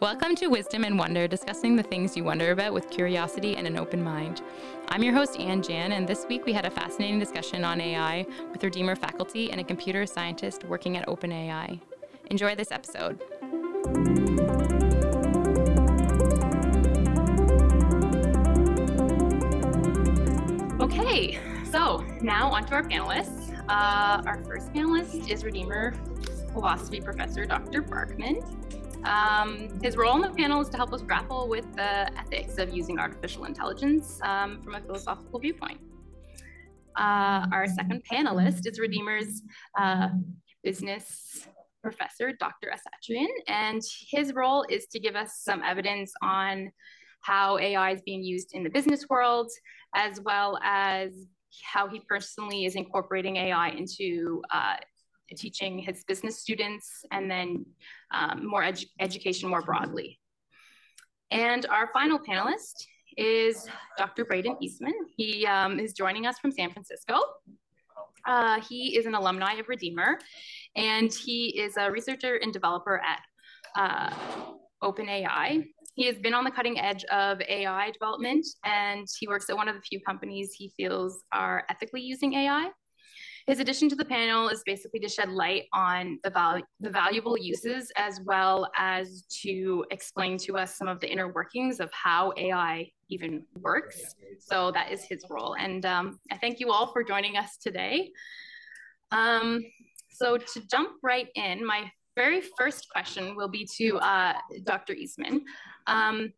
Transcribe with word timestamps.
Welcome 0.00 0.36
to 0.36 0.46
Wisdom 0.46 0.84
and 0.84 0.96
Wonder, 0.96 1.26
discussing 1.26 1.74
the 1.74 1.82
things 1.82 2.16
you 2.16 2.22
wonder 2.22 2.52
about 2.52 2.72
with 2.72 2.88
curiosity 2.88 3.56
and 3.56 3.66
an 3.66 3.76
open 3.76 4.00
mind. 4.00 4.42
I'm 4.90 5.02
your 5.02 5.12
host, 5.12 5.36
Anne 5.40 5.60
Jan, 5.60 5.90
and 5.90 6.06
this 6.06 6.24
week 6.28 6.46
we 6.46 6.52
had 6.52 6.64
a 6.64 6.70
fascinating 6.70 7.18
discussion 7.18 7.64
on 7.64 7.80
AI 7.80 8.24
with 8.52 8.62
Redeemer 8.62 8.94
faculty 8.94 9.50
and 9.50 9.60
a 9.60 9.64
computer 9.64 10.06
scientist 10.06 10.62
working 10.62 10.96
at 10.96 11.08
OpenAI. 11.08 11.80
Enjoy 12.30 12.54
this 12.54 12.70
episode. 12.70 13.20
Okay, 20.80 21.40
so 21.72 22.04
now 22.20 22.52
on 22.52 22.64
to 22.66 22.74
our 22.74 22.84
panelists. 22.84 23.52
Uh, 23.68 24.22
our 24.24 24.40
first 24.44 24.72
panelist 24.72 25.28
is 25.28 25.42
Redeemer 25.42 25.92
philosophy 26.52 27.00
professor 27.00 27.44
Dr. 27.44 27.82
Barkman. 27.82 28.44
Um, 29.04 29.68
his 29.82 29.96
role 29.96 30.12
on 30.12 30.20
the 30.20 30.30
panel 30.30 30.60
is 30.60 30.68
to 30.70 30.76
help 30.76 30.92
us 30.92 31.02
grapple 31.02 31.48
with 31.48 31.72
the 31.74 32.12
ethics 32.18 32.58
of 32.58 32.74
using 32.74 32.98
artificial 32.98 33.44
intelligence 33.44 34.20
um, 34.22 34.62
from 34.62 34.74
a 34.74 34.80
philosophical 34.80 35.38
viewpoint. 35.38 35.80
Uh, 36.96 37.46
our 37.52 37.66
second 37.66 38.02
panelist 38.10 38.66
is 38.66 38.80
Redeemer's 38.80 39.42
uh, 39.78 40.08
business 40.64 41.46
professor, 41.82 42.32
Dr. 42.32 42.72
Asatryan, 42.72 43.28
and 43.46 43.80
his 44.10 44.34
role 44.34 44.64
is 44.68 44.86
to 44.86 44.98
give 44.98 45.14
us 45.14 45.40
some 45.42 45.62
evidence 45.62 46.12
on 46.22 46.70
how 47.20 47.58
AI 47.58 47.92
is 47.92 48.02
being 48.02 48.22
used 48.22 48.50
in 48.52 48.64
the 48.64 48.70
business 48.70 49.06
world, 49.08 49.48
as 49.94 50.20
well 50.20 50.58
as 50.62 51.12
how 51.62 51.88
he 51.88 52.00
personally 52.08 52.64
is 52.64 52.74
incorporating 52.74 53.36
AI 53.36 53.70
into 53.70 54.42
uh, 54.52 54.76
teaching 55.36 55.78
his 55.78 56.04
business 56.04 56.38
students 56.38 57.04
and 57.12 57.30
then 57.30 57.64
um, 58.10 58.46
more 58.46 58.62
edu 58.62 58.86
education 59.00 59.48
more 59.48 59.62
broadly. 59.62 60.18
And 61.30 61.66
our 61.66 61.90
final 61.92 62.18
panelist 62.18 62.86
is 63.16 63.68
Dr. 63.98 64.24
Brydon 64.24 64.56
Eastman. 64.62 64.94
He 65.16 65.46
um, 65.46 65.78
is 65.78 65.92
joining 65.92 66.26
us 66.26 66.38
from 66.38 66.52
San 66.52 66.70
Francisco. 66.70 67.20
Uh, 68.26 68.60
he 68.68 68.96
is 68.96 69.06
an 69.06 69.14
alumni 69.14 69.54
of 69.54 69.68
Redeemer, 69.68 70.18
and 70.76 71.12
he 71.12 71.58
is 71.58 71.76
a 71.76 71.90
researcher 71.90 72.36
and 72.36 72.52
developer 72.52 73.00
at 73.04 73.20
uh, 73.76 74.14
OpenAI. 74.82 75.64
He 75.94 76.06
has 76.06 76.16
been 76.18 76.34
on 76.34 76.44
the 76.44 76.50
cutting 76.50 76.78
edge 76.78 77.04
of 77.06 77.40
AI 77.48 77.90
development, 77.90 78.46
and 78.64 79.06
he 79.18 79.26
works 79.26 79.50
at 79.50 79.56
one 79.56 79.68
of 79.68 79.74
the 79.74 79.82
few 79.82 80.00
companies 80.00 80.52
he 80.52 80.72
feels 80.76 81.24
are 81.32 81.64
ethically 81.68 82.00
using 82.00 82.34
AI. 82.34 82.70
His 83.48 83.60
addition 83.60 83.88
to 83.88 83.96
the 83.96 84.04
panel 84.04 84.50
is 84.50 84.62
basically 84.66 85.00
to 85.00 85.08
shed 85.08 85.30
light 85.30 85.64
on 85.72 86.18
the, 86.22 86.28
val 86.28 86.60
the 86.80 86.90
valuable 86.90 87.38
uses 87.38 87.90
as 87.96 88.20
well 88.26 88.70
as 88.76 89.24
to 89.40 89.86
explain 89.90 90.36
to 90.40 90.58
us 90.58 90.76
some 90.76 90.86
of 90.86 91.00
the 91.00 91.10
inner 91.10 91.32
workings 91.32 91.80
of 91.80 91.90
how 91.94 92.34
AI 92.36 92.90
even 93.08 93.42
works. 93.58 94.14
So 94.38 94.70
that 94.72 94.92
is 94.92 95.02
his 95.04 95.24
role. 95.30 95.56
And 95.58 95.86
um, 95.86 96.20
I 96.30 96.36
thank 96.36 96.60
you 96.60 96.70
all 96.70 96.92
for 96.92 97.02
joining 97.02 97.38
us 97.38 97.56
today. 97.56 98.10
Um, 99.12 99.64
so 100.10 100.36
to 100.36 100.60
jump 100.70 100.90
right 101.02 101.28
in, 101.34 101.64
my 101.64 101.90
very 102.16 102.42
first 102.58 102.86
question 102.90 103.34
will 103.34 103.48
be 103.48 103.66
to 103.78 103.96
uh, 104.00 104.34
Dr. 104.64 104.92
Eastman. 104.92 105.42
Um, 105.86 106.34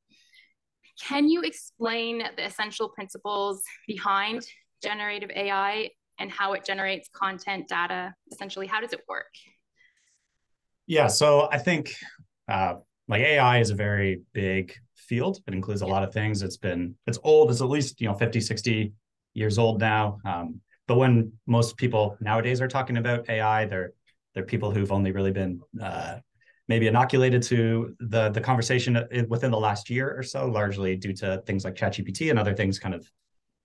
can 1.03 1.29
you 1.29 1.43
explain 1.43 2.23
the 2.37 2.47
essential 2.47 2.89
principles 2.89 3.63
behind 3.89 4.47
generative 4.81 5.31
AI 5.35 5.91
and 6.21 6.31
how 6.31 6.53
it 6.53 6.65
generates 6.65 7.09
content 7.13 7.67
data 7.69 8.15
essentially 8.31 8.67
how 8.67 8.81
does 8.81 8.93
it 8.93 9.01
work? 9.09 9.35
Yeah 10.87 11.09
so 11.09 11.49
i 11.51 11.59
think 11.59 11.95
uh, 12.49 12.75
like 13.09 13.23
ai 13.23 13.59
is 13.59 13.71
a 13.71 13.75
very 13.75 14.23
big 14.33 14.75
field. 15.11 15.41
It 15.49 15.55
includes 15.55 15.83
a 15.83 15.87
lot 15.87 16.05
of 16.05 16.13
things. 16.13 16.41
It's 16.43 16.57
been 16.57 16.95
it's 17.09 17.19
old. 17.25 17.51
It's 17.51 17.61
at 17.61 17.69
least 17.69 18.01
you 18.01 18.07
know 18.07 18.15
50 18.15 18.41
60 18.41 18.93
years 19.35 19.59
old 19.59 19.81
now. 19.81 20.19
Um, 20.25 20.61
but 20.87 20.97
when 20.97 21.33
most 21.47 21.77
people 21.77 22.17
nowadays 22.21 22.61
are 22.61 22.67
talking 22.67 22.97
about 22.97 23.29
ai 23.29 23.65
they're 23.65 23.93
they're 24.35 24.45
people 24.45 24.71
who've 24.73 24.91
only 24.91 25.13
really 25.13 25.31
been 25.31 25.61
uh, 25.81 26.17
maybe 26.67 26.87
inoculated 26.87 27.43
to 27.43 27.95
the 28.01 28.31
the 28.31 28.41
conversation 28.41 28.93
within 29.29 29.51
the 29.51 29.59
last 29.69 29.91
year 29.91 30.17
or 30.17 30.23
so 30.23 30.47
largely 30.47 30.97
due 30.97 31.13
to 31.13 31.43
things 31.47 31.65
like 31.65 31.75
ChatGPT 31.75 32.31
and 32.31 32.39
other 32.39 32.55
things 32.55 32.79
kind 32.79 32.95
of 32.95 33.09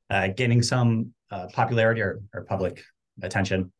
uh, 0.09 0.27
gaining 0.27 0.61
some 0.61 1.13
uh, 1.31 1.47
popularity 1.53 2.01
or, 2.01 2.21
or 2.33 2.43
public 2.43 2.83
attention. 3.21 3.71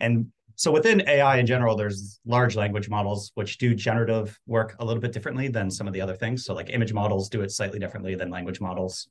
And 0.00 0.26
so 0.56 0.70
within 0.70 1.02
AI 1.08 1.38
in 1.38 1.46
general, 1.46 1.76
there's 1.76 2.20
large 2.24 2.54
language 2.54 2.88
models 2.88 3.32
which 3.34 3.58
do 3.58 3.74
generative 3.74 4.38
work 4.46 4.76
a 4.78 4.84
little 4.84 5.00
bit 5.00 5.12
differently 5.12 5.48
than 5.48 5.70
some 5.70 5.86
of 5.86 5.92
the 5.92 6.00
other 6.00 6.14
things. 6.14 6.44
So 6.44 6.54
like 6.54 6.70
image 6.70 6.92
models 6.92 7.28
do 7.28 7.40
it 7.42 7.50
slightly 7.50 7.78
differently 7.78 8.14
than 8.14 8.30
language 8.30 8.60
models. 8.60 9.08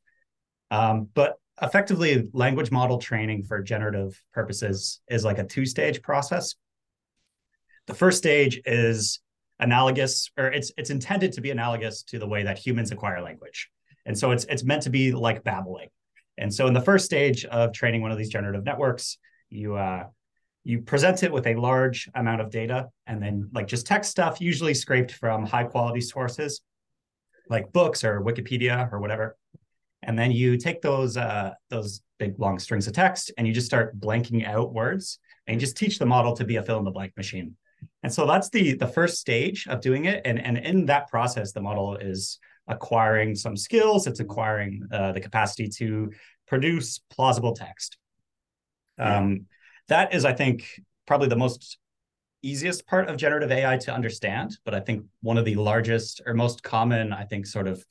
Um, 0.72 1.10
but 1.14 1.36
effectively, 1.62 2.30
language 2.34 2.72
model 2.72 2.98
training 2.98 3.44
for 3.44 3.62
generative 3.62 4.20
purposes 4.34 5.02
is 5.10 5.26
like 5.26 5.38
a 5.38 5.44
two-stage 5.44 6.02
process. 6.02 6.56
The 7.88 7.94
first 7.94 8.18
stage 8.18 8.62
is 8.66 9.20
analogous, 9.60 10.32
or 10.38 10.48
it's 10.48 10.72
it's 10.78 10.90
intended 10.90 11.34
to 11.34 11.42
be 11.42 11.52
analogous 11.52 12.04
to 12.04 12.20
the 12.20 12.28
way 12.28 12.44
that 12.44 12.58
humans 12.58 12.92
acquire 12.92 13.22
language. 13.22 13.70
And 14.06 14.18
so 14.18 14.32
it's 14.32 14.46
it's 14.46 14.64
meant 14.64 14.84
to 14.84 14.90
be 14.90 15.12
like 15.12 15.44
babbling. 15.44 15.90
And 16.38 16.54
so 16.54 16.68
in 16.68 16.74
the 16.74 16.82
first 16.82 17.06
stage 17.06 17.46
of 17.46 17.74
training 17.74 18.02
one 18.02 18.12
of 18.12 18.18
these 18.18 18.30
generative 18.30 18.64
networks, 18.64 19.18
you 19.50 19.76
uh, 19.76 20.06
you 20.64 20.82
present 20.82 21.24
it 21.24 21.32
with 21.32 21.46
a 21.48 21.56
large 21.56 22.10
amount 22.16 22.42
of 22.42 22.50
data 22.50 22.90
and 23.06 23.22
then 23.22 23.50
like 23.54 23.68
just 23.68 23.86
text 23.86 24.12
stuff, 24.12 24.40
usually 24.40 24.74
scraped 24.74 25.12
from 25.12 25.46
high 25.46 25.66
quality 25.66 26.02
sources 26.02 26.62
like 27.50 27.74
books 27.74 28.04
or 28.04 28.22
Wikipedia 28.22 28.92
or 28.92 29.00
whatever. 29.00 29.38
And 30.02 30.18
then 30.18 30.32
you 30.32 30.58
take 30.58 30.82
those 30.82 31.18
uh, 31.18 31.54
those 31.70 32.02
big 32.20 32.40
long 32.40 32.60
strings 32.60 32.88
of 32.88 32.94
text 32.94 33.32
and 33.38 33.48
you 33.48 33.54
just 33.54 33.68
start 33.68 34.00
blanking 34.00 34.48
out 34.48 34.74
words 34.74 35.20
and 35.48 35.56
you 35.56 35.60
just 35.60 35.78
teach 35.78 36.00
the 36.00 36.06
model 36.06 36.36
to 36.36 36.46
be 36.46 36.56
a 36.56 36.64
fill 36.64 36.80
in 36.80 36.86
the 36.86 36.92
blank 36.92 37.16
machine. 37.18 37.56
And 38.02 38.14
so 38.14 38.26
that's 38.26 38.50
the 38.50 38.76
the 38.76 38.88
first 38.88 39.20
stage 39.20 39.68
of 39.68 39.82
doing 39.82 40.06
it. 40.06 40.22
And, 40.26 40.40
and 40.40 40.58
in 40.58 40.86
that 40.88 41.10
process, 41.10 41.52
the 41.52 41.62
model 41.62 41.96
is 41.98 42.40
acquiring 42.68 43.36
some 43.36 43.58
skills. 43.58 44.08
It's 44.08 44.20
acquiring 44.20 44.84
uh, 44.92 45.12
the 45.12 45.20
capacity 45.20 45.68
to 45.78 46.12
produce 46.48 47.00
plausible 47.10 47.54
text. 47.54 47.98
Um, 48.98 49.46
that 49.90 50.14
is, 50.14 50.26
I 50.26 50.34
think, 50.34 50.80
probably 51.06 51.28
the 51.28 51.36
most 51.36 51.78
easiest 52.42 52.86
part 52.86 53.10
of 53.10 53.18
generative 53.18 53.52
AI 53.52 53.78
to 53.78 53.94
understand, 53.94 54.58
but 54.66 54.74
I 54.74 54.80
think 54.82 55.06
one 55.22 55.38
of 55.38 55.46
the 55.46 55.56
largest 55.56 56.22
or 56.26 56.34
most 56.34 56.62
common, 56.62 57.14
I 57.14 57.24
think, 57.24 57.48
sort 57.48 57.68
of 57.68 57.84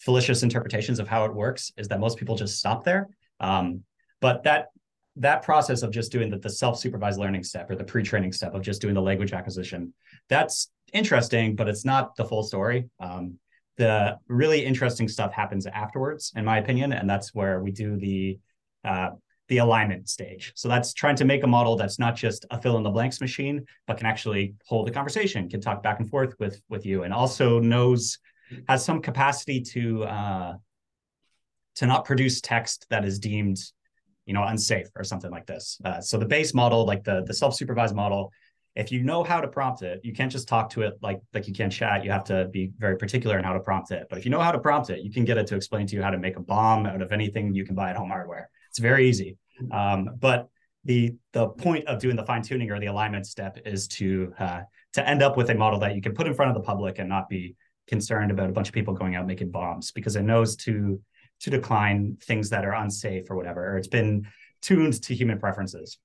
fallacious 0.00 0.42
interpretations 0.42 0.98
of 0.98 1.08
how 1.08 1.24
it 1.24 1.34
works 1.34 1.72
is 1.76 1.88
that 1.88 2.00
most 2.00 2.18
people 2.18 2.34
just 2.34 2.58
stop 2.58 2.84
there. 2.84 3.08
Um, 3.40 3.84
but 4.20 4.42
that 4.44 4.66
that 5.16 5.42
process 5.42 5.82
of 5.82 5.90
just 5.90 6.10
doing 6.10 6.30
the, 6.30 6.38
the 6.38 6.48
self-supervised 6.48 7.20
learning 7.20 7.44
step 7.44 7.70
or 7.70 7.76
the 7.76 7.84
pre-training 7.84 8.32
step 8.32 8.54
of 8.54 8.62
just 8.62 8.80
doing 8.80 8.94
the 8.94 9.02
language 9.02 9.34
acquisition, 9.34 9.92
that's 10.30 10.70
interesting, 10.94 11.54
but 11.54 11.68
it's 11.68 11.84
not 11.84 12.16
the 12.16 12.24
full 12.24 12.42
story. 12.42 12.88
Um, 12.98 13.38
the 13.76 14.18
really 14.28 14.64
interesting 14.64 15.08
stuff 15.08 15.32
happens 15.32 15.66
afterwards, 15.66 16.32
in 16.36 16.44
my 16.44 16.58
opinion, 16.58 16.92
and 16.92 17.08
that's 17.08 17.34
where 17.34 17.60
we 17.60 17.70
do 17.70 17.96
the 17.96 18.38
uh, 18.84 19.10
the 19.48 19.58
alignment 19.58 20.08
stage. 20.08 20.52
So 20.54 20.68
that's 20.68 20.94
trying 20.94 21.16
to 21.16 21.24
make 21.24 21.42
a 21.42 21.46
model 21.46 21.76
that's 21.76 21.98
not 21.98 22.16
just 22.16 22.46
a 22.50 22.60
fill 22.60 22.76
in 22.76 22.82
the 22.82 22.90
blanks 22.90 23.20
machine, 23.20 23.66
but 23.86 23.98
can 23.98 24.06
actually 24.06 24.54
hold 24.66 24.88
a 24.88 24.92
conversation, 24.92 25.48
can 25.48 25.60
talk 25.60 25.82
back 25.82 26.00
and 26.00 26.08
forth 26.08 26.34
with 26.38 26.62
with 26.68 26.86
you, 26.86 27.02
and 27.02 27.12
also 27.12 27.58
knows 27.58 28.18
has 28.68 28.84
some 28.84 29.00
capacity 29.00 29.60
to 29.60 30.04
uh, 30.04 30.54
to 31.76 31.86
not 31.86 32.04
produce 32.04 32.40
text 32.40 32.86
that 32.90 33.04
is 33.04 33.18
deemed 33.18 33.58
you 34.26 34.34
know 34.34 34.44
unsafe 34.44 34.88
or 34.96 35.04
something 35.04 35.30
like 35.30 35.46
this. 35.46 35.80
Uh, 35.84 36.00
so 36.00 36.18
the 36.18 36.26
base 36.26 36.54
model, 36.54 36.84
like 36.84 37.04
the 37.04 37.22
the 37.26 37.34
self 37.34 37.54
supervised 37.54 37.94
model, 37.94 38.32
if 38.74 38.90
you 38.90 39.02
know 39.02 39.22
how 39.22 39.40
to 39.40 39.48
prompt 39.48 39.82
it, 39.82 40.00
you 40.02 40.12
can't 40.12 40.32
just 40.32 40.48
talk 40.48 40.70
to 40.70 40.82
it 40.82 40.94
like 41.02 41.20
like 41.34 41.46
you 41.46 41.54
can 41.54 41.70
chat. 41.70 42.04
You 42.04 42.10
have 42.10 42.24
to 42.24 42.46
be 42.46 42.70
very 42.78 42.96
particular 42.96 43.38
in 43.38 43.44
how 43.44 43.52
to 43.52 43.60
prompt 43.60 43.90
it. 43.90 44.06
But 44.08 44.18
if 44.18 44.24
you 44.24 44.30
know 44.30 44.40
how 44.40 44.52
to 44.52 44.58
prompt 44.58 44.90
it, 44.90 45.00
you 45.00 45.12
can 45.12 45.24
get 45.24 45.36
it 45.38 45.46
to 45.48 45.56
explain 45.56 45.86
to 45.88 45.96
you 45.96 46.02
how 46.02 46.10
to 46.10 46.18
make 46.18 46.36
a 46.36 46.40
bomb 46.40 46.86
out 46.86 47.02
of 47.02 47.12
anything 47.12 47.54
you 47.54 47.66
can 47.66 47.74
buy 47.74 47.90
at 47.90 47.96
home 47.96 48.08
hardware. 48.08 48.48
It's 48.70 48.78
very 48.78 49.08
easy. 49.08 49.36
Um, 49.70 50.10
but 50.18 50.48
the 50.84 51.14
the 51.32 51.48
point 51.48 51.86
of 51.86 52.00
doing 52.00 52.16
the 52.16 52.24
fine 52.24 52.42
tuning 52.42 52.70
or 52.70 52.80
the 52.80 52.86
alignment 52.86 53.26
step 53.26 53.58
is 53.64 53.86
to 53.88 54.32
uh, 54.38 54.62
to 54.94 55.08
end 55.08 55.22
up 55.22 55.36
with 55.36 55.50
a 55.50 55.54
model 55.54 55.78
that 55.80 55.94
you 55.94 56.02
can 56.02 56.14
put 56.14 56.26
in 56.26 56.34
front 56.34 56.50
of 56.50 56.54
the 56.54 56.66
public 56.66 56.98
and 56.98 57.08
not 57.08 57.28
be 57.28 57.54
concerned 57.86 58.30
about 58.30 58.48
a 58.48 58.52
bunch 58.52 58.68
of 58.68 58.74
people 58.74 58.94
going 58.94 59.16
out 59.16 59.26
making 59.26 59.50
bombs 59.50 59.92
because 59.92 60.16
it 60.16 60.22
knows 60.22 60.56
to 60.56 61.00
to 61.40 61.50
decline 61.50 62.16
things 62.22 62.50
that 62.50 62.64
are 62.64 62.72
unsafe 62.72 63.30
or 63.30 63.36
whatever. 63.36 63.74
Or 63.74 63.76
it's 63.76 63.88
been 63.88 64.26
tuned 64.62 65.02
to 65.02 65.14
human 65.14 65.38
preferences. 65.38 65.98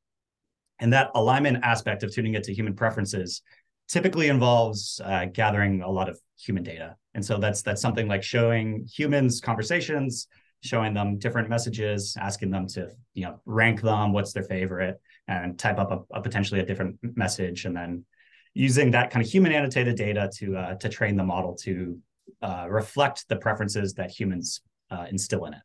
And 0.80 0.94
that 0.94 1.12
alignment 1.16 1.64
aspect 1.64 2.04
of 2.04 2.14
tuning 2.14 2.36
it 2.36 2.44
to 2.44 2.54
human 2.54 2.76
preferences 2.76 3.42
typically 3.88 4.28
involves 4.28 5.02
uh, 5.04 5.26
gathering 5.26 5.82
a 5.82 5.90
lot 5.90 6.10
of 6.10 6.20
human 6.40 6.64
data. 6.64 6.96
And 7.14 7.26
so 7.26 7.38
that's 7.38 7.62
that's 7.62 7.82
something 7.82 8.08
like 8.08 8.24
showing 8.24 8.88
humans 8.94 9.42
conversations, 9.42 10.28
showing 10.62 10.94
them 10.94 11.18
different 11.18 11.50
messages, 11.50 12.16
asking 12.20 12.52
them 12.52 12.68
to 12.68 12.90
you 13.14 13.24
know 13.24 13.42
rank 13.46 13.82
them, 13.82 14.14
what's 14.14 14.34
their 14.34 14.44
favorite, 14.44 15.02
and 15.28 15.58
type 15.58 15.80
up 15.80 15.92
a, 15.92 16.18
a 16.18 16.22
potentially 16.22 16.60
a 16.60 16.66
different 16.66 16.98
message, 17.16 17.66
and 17.66 17.76
then 17.76 18.06
using 18.54 18.92
that 18.92 19.10
kind 19.12 19.26
of 19.26 19.32
human 19.32 19.52
annotated 19.52 19.96
data 19.96 20.30
to 20.36 20.58
uh, 20.58 20.76
to 20.76 20.90
train 20.90 21.16
the 21.16 21.24
model 21.24 21.56
to 21.56 21.98
uh, 22.42 22.68
reflect 22.70 23.28
the 23.30 23.36
preferences 23.36 23.94
that 23.96 24.12
humans 24.12 24.62
uh, 24.92 25.06
instill 25.10 25.46
in 25.46 25.54
it. 25.54 25.62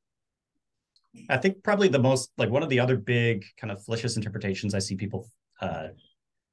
I 1.29 1.37
think 1.37 1.63
probably 1.63 1.89
the 1.89 1.99
most 1.99 2.31
like 2.39 2.51
one 2.51 2.63
of 2.63 2.69
the 2.69 2.81
other 2.81 2.97
big 2.97 3.45
kind 3.61 3.71
of 3.71 3.85
fallacious 3.85 4.17
interpretations 4.17 4.75
I 4.75 4.79
see 4.79 4.97
people 4.97 5.29
uh, 5.61 5.89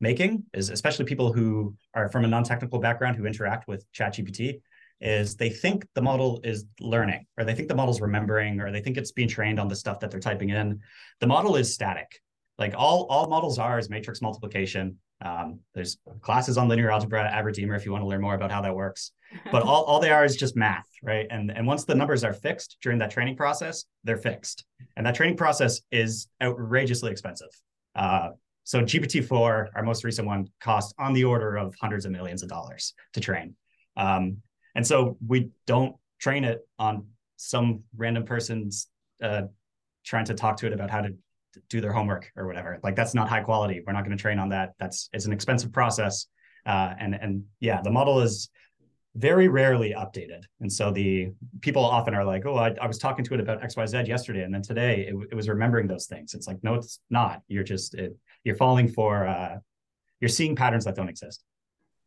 making 0.02 0.44
is 0.54 0.70
especially 0.70 1.06
people 1.06 1.32
who 1.32 1.76
are 1.94 2.10
from 2.10 2.26
a 2.26 2.28
non-technical 2.28 2.80
background 2.80 3.18
who 3.18 3.26
interact 3.26 3.68
with 3.68 3.86
ChatGPT 3.94 4.62
is 5.02 5.36
they 5.36 5.50
think 5.50 5.86
the 5.96 6.02
model 6.02 6.42
is 6.44 6.66
learning 6.80 7.26
or 7.38 7.46
they 7.46 7.56
think 7.56 7.70
the 7.70 7.76
model's 7.76 8.02
remembering 8.02 8.60
or 8.60 8.72
they 8.72 8.82
think 8.82 8.98
it's 8.98 9.12
being 9.12 9.30
trained 9.30 9.60
on 9.60 9.68
the 9.68 9.76
stuff 9.76 10.00
that 10.02 10.12
they're 10.12 10.20
typing 10.20 10.50
in. 10.50 10.80
The 11.22 11.28
model 11.28 11.56
is 11.56 11.74
static. 11.74 12.20
Like 12.58 12.74
all 12.78 13.06
all 13.06 13.30
models 13.30 13.58
are 13.60 13.80
is 13.80 13.90
matrix 13.90 14.22
multiplication. 14.22 14.98
Um, 15.22 15.60
there's 15.74 15.98
classes 16.22 16.58
on 16.58 16.68
linear 16.68 16.92
algebra 16.92 17.30
at 17.30 17.44
Redeemer 17.44 17.76
if 17.76 17.86
you 17.86 17.92
want 17.92 18.04
to 18.04 18.08
learn 18.08 18.22
more 18.22 18.36
about 18.36 18.52
how 18.52 18.62
that 18.62 18.76
works. 18.76 19.12
But 19.52 19.62
all, 19.62 19.84
all 19.84 20.00
they 20.00 20.10
are 20.10 20.26
is 20.26 20.36
just 20.36 20.56
math, 20.56 20.88
right? 21.04 21.28
And, 21.30 21.52
and 21.52 21.68
once 21.68 21.86
the 21.86 21.94
numbers 21.94 22.24
are 22.24 22.34
fixed 22.34 22.78
during 22.82 22.98
that 22.98 23.12
training 23.12 23.36
process, 23.36 23.86
they're 24.04 24.18
fixed. 24.18 24.66
And 24.98 25.06
that 25.06 25.14
training 25.14 25.38
process 25.38 25.82
is 25.92 26.28
outrageously 26.42 27.12
expensive. 27.12 27.50
Uh, 27.96 28.30
so 28.64 28.82
GPT-4, 28.82 29.68
our 29.76 29.84
most 29.84 30.04
recent 30.04 30.28
one, 30.28 30.48
cost 30.60 30.96
on 30.98 31.14
the 31.14 31.26
order 31.26 31.58
of 31.58 31.76
hundreds 31.80 32.06
of 32.06 32.12
millions 32.12 32.42
of 32.42 32.50
dollars 32.50 32.96
to 33.14 33.20
train. 33.20 33.56
Um, 33.98 34.38
and 34.74 34.86
so 34.86 35.18
we 35.28 35.50
don't 35.68 35.96
train 36.20 36.44
it 36.44 36.68
on 36.80 37.06
some 37.38 37.84
random 37.96 38.26
person's 38.26 38.88
uh, 39.22 39.44
trying 40.06 40.26
to 40.26 40.34
talk 40.34 40.58
to 40.58 40.68
it 40.68 40.74
about 40.74 40.90
how 40.90 41.02
to 41.02 41.14
do 41.70 41.82
their 41.82 41.92
homework 41.94 42.32
or 42.36 42.48
whatever. 42.48 42.80
Like 42.84 42.96
that's 42.96 43.14
not 43.14 43.30
high 43.30 43.42
quality. 43.42 43.82
We're 43.86 43.94
not 43.94 44.06
going 44.06 44.18
to 44.18 44.22
train 44.22 44.40
on 44.40 44.50
that. 44.50 44.74
That's 44.80 45.10
it's 45.14 45.26
an 45.26 45.34
expensive 45.34 45.72
process. 45.72 46.28
Uh, 46.66 46.94
and 47.00 47.16
and 47.16 47.44
yeah, 47.60 47.82
the 47.82 47.92
model 47.92 48.22
is 48.22 48.50
very 49.16 49.48
rarely 49.48 49.94
updated. 49.98 50.44
And 50.62 50.72
so 50.72 50.92
the 50.92 51.32
people 51.62 51.84
often 51.84 52.14
are 52.14 52.24
like, 52.24 52.46
oh, 52.46 52.56
I, 52.56 52.76
I 52.82 52.88
was 52.88 52.98
talking 52.98 53.26
to 53.26 53.34
it 53.34 53.40
about 53.40 53.62
XYZ 53.62 54.08
yesterday. 54.08 54.44
And 54.44 54.54
then 54.54 54.62
today 54.62 55.08
it, 55.08 55.16
it, 55.32 55.36
was 55.36 55.50
remembering 55.50 55.88
those 55.88 56.06
things. 56.06 56.34
It's 56.34 56.48
like, 56.48 56.64
no, 56.64 56.76
it's 56.76 57.00
not. 57.10 57.42
You're 57.48 57.64
just, 57.64 57.96
it, 57.96 58.16
you're 58.44 58.56
falling 58.56 58.88
for, 58.88 59.28
uh, 59.28 59.58
you're 60.22 60.30
seeing 60.30 60.56
patterns 60.56 60.86
that 60.86 60.96
don't 60.96 61.10
exist. 61.10 61.44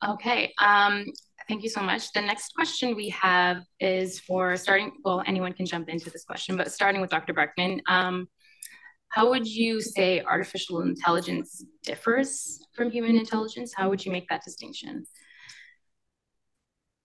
Okay. 0.06 0.54
Um, 0.58 1.06
thank 1.49 1.62
you 1.62 1.69
so 1.69 1.82
much. 1.82 2.12
The 2.12 2.20
next 2.20 2.54
question 2.54 2.94
we 2.94 3.08
have 3.10 3.62
is 3.81 4.20
for 4.20 4.56
starting, 4.56 4.93
well, 5.04 5.22
anyone 5.26 5.52
can 5.52 5.66
jump 5.66 5.88
into 5.88 6.08
this 6.08 6.25
question, 6.25 6.56
but 6.56 6.70
starting 6.72 7.00
with 7.00 7.10
Dr. 7.10 7.34
Barkman. 7.34 7.81
Um, 7.87 8.28
how 9.12 9.29
would 9.29 9.47
you 9.47 9.81
say 9.82 10.23
artificial 10.23 10.81
intelligence 10.81 11.64
differs 11.85 12.67
from 12.75 12.91
human 12.91 13.17
intelligence? 13.17 13.73
How 13.76 13.91
would 13.91 14.05
you 14.05 14.11
make 14.11 14.26
that 14.31 14.43
distinction? 14.43 15.05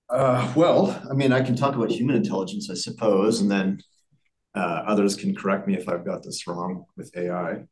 Uh, 0.10 0.54
well, 0.56 1.02
I 1.12 1.14
mean, 1.14 1.34
I 1.34 1.42
can 1.42 1.58
talk 1.58 1.76
about 1.76 1.92
human 1.92 2.16
intelligence, 2.16 2.70
I 2.72 2.76
suppose, 2.76 3.42
and 3.42 3.52
then 3.52 3.82
uh, 4.56 4.84
others 4.88 5.18
can 5.18 5.36
correct 5.36 5.68
me 5.68 5.76
if 5.76 5.90
I've 5.90 6.06
got 6.06 6.24
this 6.24 6.48
wrong 6.48 6.86
with 6.96 7.12
AI. 7.18 7.66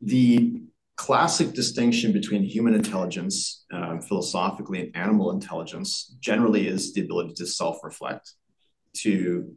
The 0.00 0.62
classic 0.96 1.52
distinction 1.52 2.12
between 2.12 2.42
human 2.42 2.72
intelligence, 2.72 3.66
um, 3.74 4.00
philosophically, 4.00 4.80
and 4.80 4.96
animal 4.96 5.32
intelligence 5.32 6.16
generally 6.18 6.66
is 6.66 6.94
the 6.94 7.02
ability 7.02 7.34
to 7.34 7.46
self 7.46 7.84
reflect, 7.84 8.32
to 9.02 9.54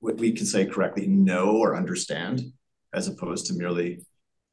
what 0.00 0.18
we 0.18 0.32
can 0.32 0.46
say 0.46 0.66
correctly 0.66 1.06
know 1.06 1.56
or 1.58 1.76
understand 1.76 2.52
as 2.96 3.06
opposed 3.06 3.46
to 3.46 3.52
merely 3.54 4.04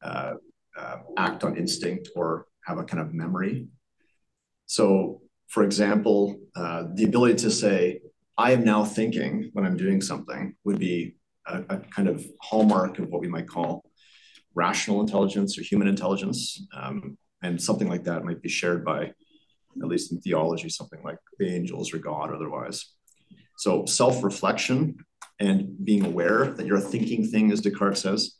uh, 0.03 0.33
uh, 0.77 0.97
act 1.17 1.43
on 1.43 1.57
instinct 1.57 2.09
or 2.15 2.45
have 2.65 2.77
a 2.77 2.83
kind 2.83 3.01
of 3.01 3.13
memory. 3.13 3.67
So, 4.65 5.21
for 5.47 5.63
example, 5.63 6.39
uh, 6.55 6.83
the 6.93 7.05
ability 7.05 7.35
to 7.35 7.51
say, 7.51 8.01
I 8.37 8.51
am 8.51 8.63
now 8.63 8.83
thinking 8.83 9.49
when 9.53 9.65
I'm 9.65 9.77
doing 9.77 10.01
something 10.01 10.55
would 10.65 10.79
be 10.79 11.15
a, 11.47 11.63
a, 11.69 11.77
kind 11.95 12.07
of 12.07 12.25
hallmark 12.41 12.99
of 12.99 13.09
what 13.09 13.21
we 13.21 13.27
might 13.27 13.47
call 13.47 13.83
rational 14.55 15.01
intelligence 15.01 15.57
or 15.57 15.61
human 15.61 15.87
intelligence. 15.87 16.65
Um, 16.75 17.17
and 17.43 17.61
something 17.61 17.89
like 17.89 18.05
that 18.05 18.23
might 18.23 18.41
be 18.41 18.49
shared 18.49 18.83
by, 18.83 19.11
at 19.81 19.87
least 19.87 20.11
in 20.11 20.21
theology, 20.21 20.69
something 20.69 21.03
like 21.03 21.17
the 21.37 21.53
angels 21.53 21.93
or 21.93 21.99
God 21.99 22.33
otherwise. 22.33 22.85
So 23.57 23.85
self 23.85 24.23
reflection 24.23 24.95
and 25.39 25.83
being 25.83 26.05
aware 26.05 26.45
that 26.45 26.65
you're 26.65 26.77
a 26.77 26.81
thinking 26.81 27.27
thing, 27.27 27.51
as 27.51 27.61
Descartes 27.61 28.01
says. 28.01 28.35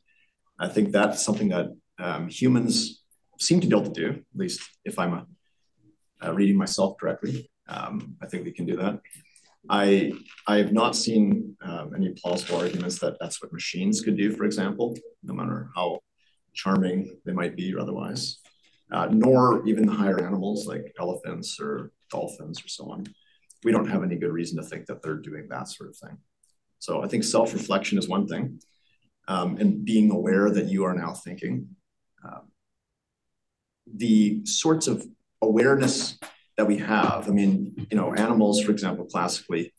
I 0.59 0.67
think 0.67 0.91
that's 0.91 1.23
something 1.23 1.49
that 1.49 1.67
um, 1.99 2.27
humans 2.29 3.03
seem 3.39 3.59
to 3.61 3.67
be 3.67 3.75
able 3.75 3.91
to 3.91 4.01
do, 4.01 4.09
at 4.11 4.39
least 4.39 4.61
if 4.85 4.99
I'm 4.99 5.13
a, 5.13 5.25
uh, 6.25 6.33
reading 6.33 6.57
myself 6.57 6.97
correctly. 6.99 7.49
Um, 7.67 8.15
I 8.21 8.27
think 8.27 8.45
we 8.45 8.51
can 8.51 8.65
do 8.65 8.77
that. 8.77 8.99
I 9.69 10.13
I 10.47 10.57
have 10.57 10.73
not 10.73 10.95
seen 10.95 11.55
um, 11.61 11.93
any 11.95 12.09
plausible 12.09 12.59
arguments 12.59 12.99
that 12.99 13.17
that's 13.19 13.41
what 13.41 13.53
machines 13.53 14.01
could 14.01 14.17
do, 14.17 14.31
for 14.31 14.43
example, 14.43 14.95
no 15.23 15.33
matter 15.33 15.69
how 15.75 15.99
charming 16.53 17.17
they 17.25 17.33
might 17.33 17.55
be 17.55 17.73
or 17.73 17.79
otherwise, 17.79 18.39
uh, 18.91 19.07
nor 19.11 19.65
even 19.65 19.85
the 19.85 19.93
higher 19.93 20.25
animals 20.25 20.67
like 20.67 20.93
elephants 20.99 21.59
or 21.59 21.91
dolphins 22.09 22.63
or 22.63 22.67
so 22.67 22.91
on. 22.91 23.05
We 23.63 23.71
don't 23.71 23.87
have 23.87 24.03
any 24.03 24.17
good 24.17 24.31
reason 24.31 24.57
to 24.57 24.63
think 24.63 24.87
that 24.87 25.01
they're 25.01 25.15
doing 25.15 25.47
that 25.49 25.69
sort 25.69 25.89
of 25.89 25.97
thing. 25.97 26.17
So 26.83 27.01
I 27.01 27.07
think 27.07 27.23
self-reflection 27.23 27.97
is 27.97 28.09
one 28.09 28.27
thing, 28.27 28.59
um, 29.29 29.55
and 29.55 29.85
being 29.85 30.11
aware 30.11 30.49
that 30.49 30.65
you 30.65 30.83
are 30.83 30.93
now 30.93 31.13
thinking. 31.13 31.69
Um, 32.25 32.51
the 33.87 34.45
sorts 34.45 34.87
of 34.87 35.07
awareness 35.41 36.19
that 36.57 36.67
we 36.67 36.79
have, 36.79 37.29
I 37.29 37.31
mean, 37.31 37.87
you 37.89 37.95
know, 37.95 38.13
animals, 38.13 38.61
for 38.61 38.71
example, 38.71 39.05
classically, 39.05 39.73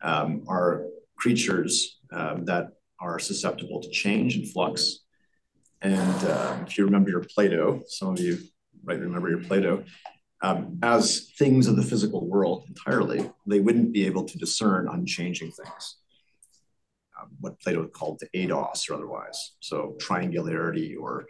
um, 0.00 0.44
are 0.46 0.84
creatures 1.16 1.98
um, 2.12 2.44
that 2.44 2.68
are 3.00 3.18
susceptible 3.18 3.82
to 3.82 3.90
change 3.90 4.36
and 4.36 4.48
flux. 4.48 5.00
And 5.82 6.24
uh, 6.24 6.58
if 6.64 6.78
you 6.78 6.84
remember 6.84 7.10
your 7.10 7.24
Plato, 7.34 7.82
some 7.88 8.12
of 8.12 8.20
you 8.20 8.38
might 8.84 9.00
remember 9.00 9.28
your 9.28 9.42
Plato, 9.42 9.82
um, 10.40 10.78
as 10.84 11.32
things 11.36 11.66
of 11.66 11.74
the 11.74 11.82
physical 11.82 12.28
world 12.28 12.66
entirely, 12.68 13.28
they 13.44 13.58
wouldn't 13.58 13.92
be 13.92 14.06
able 14.06 14.22
to 14.22 14.38
discern 14.38 14.86
unchanging 14.88 15.50
things 15.50 15.96
what 17.40 17.60
Plato 17.60 17.86
called 17.86 18.20
the 18.20 18.28
eidos 18.38 18.88
or 18.88 18.94
otherwise. 18.94 19.52
So 19.60 19.96
triangularity 20.00 20.96
or 20.98 21.26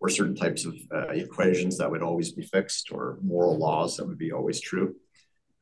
or 0.00 0.08
certain 0.08 0.34
types 0.34 0.64
of 0.64 0.74
uh, 0.92 1.08
equations 1.08 1.78
that 1.78 1.88
would 1.88 2.02
always 2.02 2.32
be 2.32 2.42
fixed 2.42 2.90
or 2.90 3.18
moral 3.22 3.56
laws 3.56 3.96
that 3.96 4.06
would 4.06 4.18
be 4.18 4.32
always 4.32 4.60
true. 4.60 4.96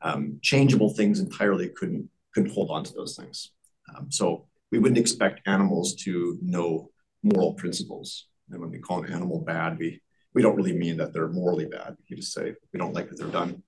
Um, 0.00 0.38
changeable 0.40 0.94
things 0.94 1.20
entirely 1.20 1.68
couldn't 1.68 2.08
couldn't 2.32 2.52
hold 2.52 2.70
on 2.70 2.84
to 2.84 2.92
those 2.94 3.16
things. 3.16 3.52
Um, 3.94 4.10
so 4.10 4.46
we 4.72 4.78
wouldn't 4.78 4.98
expect 4.98 5.46
animals 5.46 5.94
to 6.04 6.38
know 6.42 6.90
moral 7.22 7.54
principles. 7.54 8.28
And 8.50 8.60
when 8.60 8.70
we 8.70 8.78
call 8.78 9.04
an 9.04 9.12
animal 9.12 9.40
bad, 9.40 9.78
we 9.78 10.00
we 10.32 10.42
don't 10.42 10.56
really 10.56 10.76
mean 10.76 10.96
that 10.98 11.12
they're 11.12 11.28
morally 11.28 11.66
bad. 11.66 11.96
We 12.08 12.16
just 12.16 12.32
say 12.32 12.54
we 12.72 12.78
don't 12.78 12.94
like 12.94 13.08
what 13.08 13.18
they're 13.18 13.28
done. 13.28 13.62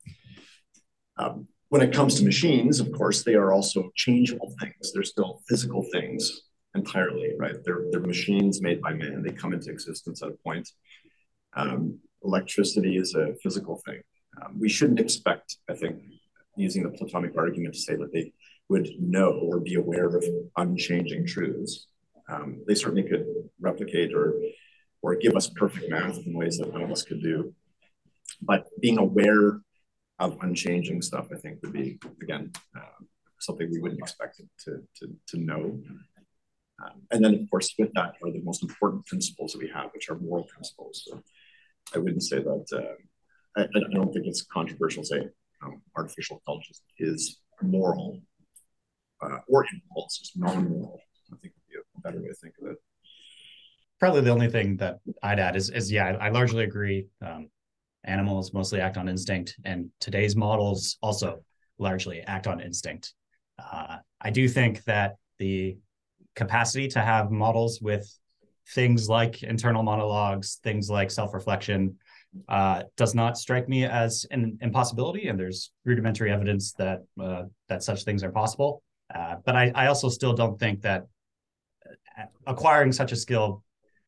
Um, 1.19 1.49
when 1.73 1.81
it 1.81 1.91
comes 1.91 2.17
to 2.17 2.25
machines, 2.27 2.81
of 2.81 2.93
course, 2.93 3.25
they 3.25 3.35
are 3.35 3.51
also 3.51 3.91
changeable 3.97 4.55
things. 4.61 4.93
They're 4.93 5.03
still 5.03 5.41
physical 5.49 5.87
things 5.91 6.43
entirely, 6.75 7.31
right? 7.39 7.55
They're, 7.65 7.85
they're 7.91 8.03
machines 8.03 8.61
made 8.61 8.83
by 8.83 8.93
man. 8.93 9.23
They 9.23 9.33
come 9.33 9.55
into 9.55 9.71
existence 9.71 10.23
at 10.23 10.29
a 10.29 10.37
point. 10.45 10.69
Um, 11.57 11.99
electricity 12.23 12.99
is 12.99 13.15
a 13.15 13.37
physical 13.43 13.81
thing. 13.87 14.03
Um, 14.43 14.61
we 14.61 14.69
shouldn't 14.69 15.01
expect, 15.01 15.57
I 15.67 15.73
think, 15.73 15.97
using 16.59 16.83
the 16.83 16.91
Platonic 16.91 17.39
argument 17.39 17.73
to 17.73 17.81
say 17.81 17.97
that 17.97 18.13
they 18.13 18.35
would 18.69 18.91
know 19.01 19.31
or 19.31 19.59
be 19.59 19.77
aware 19.77 20.15
of 20.15 20.27
unchanging 20.59 21.27
truths. 21.27 21.87
Um, 22.29 22.63
they 22.69 22.75
certainly 22.75 23.05
could 23.05 23.25
replicate 23.59 24.13
or 24.13 24.35
or 25.01 25.17
give 25.17 25.37
us 25.37 25.49
perfect 25.49 25.89
math 25.89 26.19
in 26.27 26.35
ways 26.35 26.59
that 26.59 26.71
none 26.71 26.83
of 26.83 26.91
us 26.91 27.03
could 27.03 27.23
do. 27.23 27.55
But 28.43 28.69
being 28.79 28.99
aware 28.99 29.63
of 30.23 30.39
unchanging 30.43 31.03
stuff, 31.03 31.29
I 31.33 31.37
think 31.37 31.61
would 31.63 31.73
be 31.73 31.99
again 32.23 32.53
uh, 32.77 33.05
something 33.39 33.71
we 33.71 33.81
wouldn't 33.81 34.01
expect 34.01 34.41
to 34.65 34.83
to 34.97 35.13
to 35.29 35.37
know. 35.39 35.81
Um, 36.83 37.03
and 37.11 37.25
then, 37.25 37.35
of 37.35 37.51
course, 37.51 37.75
with 37.79 37.93
that 37.95 38.15
are 38.23 38.33
the 38.33 38.43
most 38.43 38.63
important 38.63 39.07
principles 39.07 39.53
that 39.53 39.59
we 39.61 39.71
have, 39.73 39.91
which 39.93 40.09
are 40.09 40.19
moral 40.19 40.45
principles. 40.45 41.05
So 41.07 41.23
I 41.95 41.99
wouldn't 41.99 42.23
say 42.23 42.39
that. 42.39 42.65
Uh, 42.73 43.61
I, 43.61 43.65
I, 43.65 43.95
don't 43.95 44.13
think 44.13 44.27
it's 44.27 44.43
controversial 44.43 45.03
to 45.03 45.07
say 45.07 45.29
um, 45.63 45.83
artificial 45.95 46.39
intelligence 46.39 46.83
is 46.99 47.41
moral 47.61 48.21
uh, 49.23 49.39
or 49.47 49.65
immoral. 49.67 50.07
It's 50.07 50.19
just 50.19 50.37
non-moral. 50.37 51.01
I 51.33 51.37
think 51.37 51.55
would 51.55 51.69
be 51.71 51.79
a 51.79 52.01
better 52.01 52.21
way 52.21 52.29
to 52.29 52.35
think 52.35 52.55
of 52.63 52.73
it. 52.73 52.79
Probably 54.01 54.23
the 54.23 54.31
only 54.31 54.51
thing 54.51 54.79
that 54.79 54.99
I'd 55.23 55.39
add 55.39 55.55
is, 55.55 55.71
is 55.71 55.93
yeah, 55.93 56.17
I 56.21 56.31
largely 56.31 56.65
agree. 56.65 57.07
Um, 57.25 57.51
animals 58.05 58.53
mostly 58.53 58.81
act 58.81 58.97
on 58.97 59.09
instinct, 59.09 59.57
and 59.65 59.91
today's 60.01 60.37
models 60.37 60.99
also 61.03 61.45
largely 61.79 62.21
act 62.23 62.47
on 62.47 62.61
instinct. 62.61 63.15
Uh, 63.59 63.99
I 64.21 64.31
do 64.31 64.49
think 64.49 64.85
that 64.85 65.17
the 65.39 65.77
capacity 66.35 66.89
to 66.89 67.01
have 67.01 67.31
models 67.31 67.81
with 67.81 68.09
things 68.71 69.09
like 69.09 69.43
internal 69.43 69.83
monologues, 69.83 70.61
things 70.63 70.89
like 70.89 71.11
self 71.11 71.35
reflection, 71.35 71.97
uh, 72.49 72.85
does 72.97 73.15
not 73.15 73.37
strike 73.37 73.69
me 73.69 73.85
as 73.85 74.27
an 74.31 74.59
impossibility, 74.61 75.29
and 75.29 75.39
there's 75.39 75.73
rudimentary 75.85 76.33
evidence 76.33 76.73
that 76.75 77.01
uh, 77.21 77.43
that 77.69 77.83
such 77.83 78.05
things 78.05 78.23
are 78.23 78.33
possible. 78.33 78.83
Uh, 79.15 79.37
but 79.45 79.55
I, 79.55 79.73
I 79.75 79.87
also 79.89 80.09
still 80.09 80.33
don't 80.33 80.59
think 80.59 80.83
that 80.83 81.07
uh, 82.19 82.25
acquiring 82.47 82.93
such 82.93 83.13
a 83.13 83.17
skill 83.17 83.63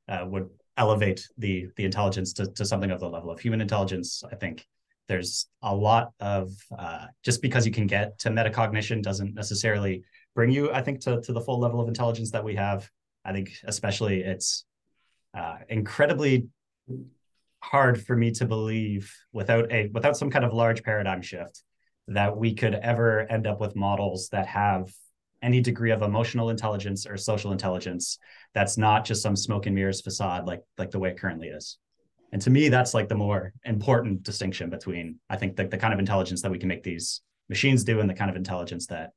uh, 0.09 0.25
would 0.27 0.49
elevate 0.77 1.27
the 1.39 1.69
the 1.77 1.85
intelligence 1.85 2.33
to, 2.35 2.47
to 2.53 2.65
something 2.65 2.91
of 2.91 3.01
the 3.01 3.09
level 3.09 3.31
of 3.31 3.41
human 3.41 3.61
intelligence. 3.61 4.23
I 4.31 4.35
think 4.35 4.67
there's 5.09 5.47
a 5.63 5.75
lot 5.75 6.13
of 6.21 6.53
uh, 6.77 7.07
just 7.25 7.43
because 7.43 7.67
you 7.67 7.73
can 7.73 7.87
get 7.87 8.19
to 8.21 8.31
metacognition 8.31 9.03
doesn't 9.03 9.35
necessarily 9.35 10.03
bring 10.35 10.51
you, 10.51 10.73
I 10.73 10.83
think, 10.83 11.01
to, 11.01 11.21
to 11.21 11.33
the 11.33 11.41
full 11.41 11.61
level 11.61 11.81
of 11.81 11.89
intelligence 11.89 12.31
that 12.33 12.45
we 12.45 12.57
have. 12.57 12.89
I 13.25 13.33
think 13.33 13.53
especially 13.65 14.21
it's 14.21 14.65
uh, 15.37 15.59
incredibly 15.69 16.49
hard 17.61 18.05
for 18.05 18.17
me 18.17 18.31
to 18.33 18.45
believe 18.45 19.15
without 19.33 19.71
a 19.73 19.89
without 19.93 20.17
some 20.17 20.31
kind 20.31 20.45
of 20.45 20.53
large 20.53 20.83
paradigm 20.83 21.23
shift 21.23 21.63
that 22.09 22.37
we 22.37 22.55
could 22.55 22.75
ever 22.75 23.21
end 23.31 23.47
up 23.47 23.61
with 23.61 23.75
models 23.75 24.29
that 24.31 24.47
have 24.47 24.91
any 25.45 25.61
degree 25.61 25.93
of 25.93 26.03
emotional 26.03 26.51
intelligence 26.51 27.07
or 27.07 27.17
social 27.17 27.53
intelligence 27.53 28.19
that's 28.55 28.79
not 28.79 29.05
just 29.05 29.23
some 29.23 29.37
smoke 29.37 29.67
and 29.67 29.75
mirrors 29.75 30.01
facade 30.01 30.47
like 30.47 30.63
like 30.79 30.91
the 30.91 30.99
way 30.99 31.11
it 31.11 31.21
currently 31.21 31.49
is. 31.49 31.79
And 32.33 32.43
to 32.43 32.51
me 32.51 32.69
that's 32.69 32.95
like 32.95 33.09
the 33.09 33.15
more 33.15 33.53
important 33.65 34.25
distinction 34.25 34.71
between 34.71 35.21
i 35.31 35.37
think 35.37 35.55
the, 35.57 35.67
the 35.69 35.77
kind 35.77 35.93
of 35.93 36.01
intelligence 36.01 36.43
that 36.43 36.51
we 36.51 36.59
can 36.59 36.69
make 36.69 36.83
these 36.83 37.21
machines 37.49 37.85
do 37.85 38.01
and 38.01 38.11
the 38.11 38.15
kind 38.15 38.31
of 38.31 38.37
intelligence 38.37 38.87
that 38.87 39.11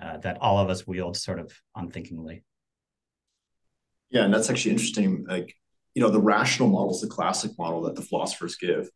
uh, 0.00 0.18
that 0.18 0.38
all 0.40 0.58
of 0.58 0.70
us 0.70 0.86
wield 0.86 1.16
sort 1.16 1.40
of 1.40 1.52
unthinkingly. 1.74 2.44
Yeah 4.10 4.24
and 4.24 4.32
that's 4.34 4.50
actually 4.50 4.72
interesting 4.72 5.24
like 5.28 5.54
you 5.94 6.02
know 6.02 6.10
the 6.10 6.20
rational 6.20 6.68
model 6.68 6.92
is 6.92 7.00
the 7.00 7.08
classic 7.08 7.52
model 7.58 7.82
that 7.82 7.96
the 7.96 8.02
philosophers 8.02 8.56
give. 8.56 8.88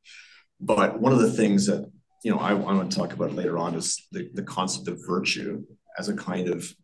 But 0.61 1.01
one 1.01 1.13
of 1.13 1.19
the 1.19 1.33
things 1.33 1.67
that 1.67 1.91
you 2.23 2.31
know 2.31 2.39
I, 2.39 2.51
I 2.51 2.55
want 2.55 2.91
to 2.91 2.97
talk 2.97 3.13
about 3.13 3.33
later 3.33 3.59
on 3.59 3.75
is 3.75 4.07
the, 4.13 4.29
the 4.35 4.43
concept 4.43 4.89
of 4.89 5.01
virtue 5.07 5.65
as 5.99 6.09
a 6.09 6.15
kind 6.15 6.49
of 6.49 6.75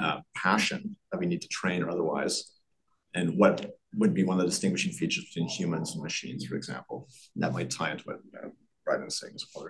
uh, 0.00 0.20
passion 0.36 0.96
that 1.10 1.18
we 1.18 1.26
need 1.26 1.42
to 1.42 1.48
train 1.48 1.82
or 1.82 1.90
otherwise 1.90 2.52
and 3.14 3.36
what 3.36 3.76
would 3.96 4.14
be 4.14 4.24
one 4.24 4.38
of 4.38 4.44
the 4.44 4.50
distinguishing 4.50 4.92
features 4.92 5.24
between 5.26 5.48
humans 5.48 5.94
and 5.94 6.02
machines 6.02 6.46
for 6.46 6.56
example 6.56 7.08
and 7.34 7.42
that 7.42 7.52
might 7.52 7.70
tie 7.70 7.90
into 7.90 8.04
what 8.04 8.16
uh, 8.42 8.48
Brydon 8.84 9.06
is 9.06 9.18
saying 9.18 9.34
as 9.34 9.44
well 9.54 9.68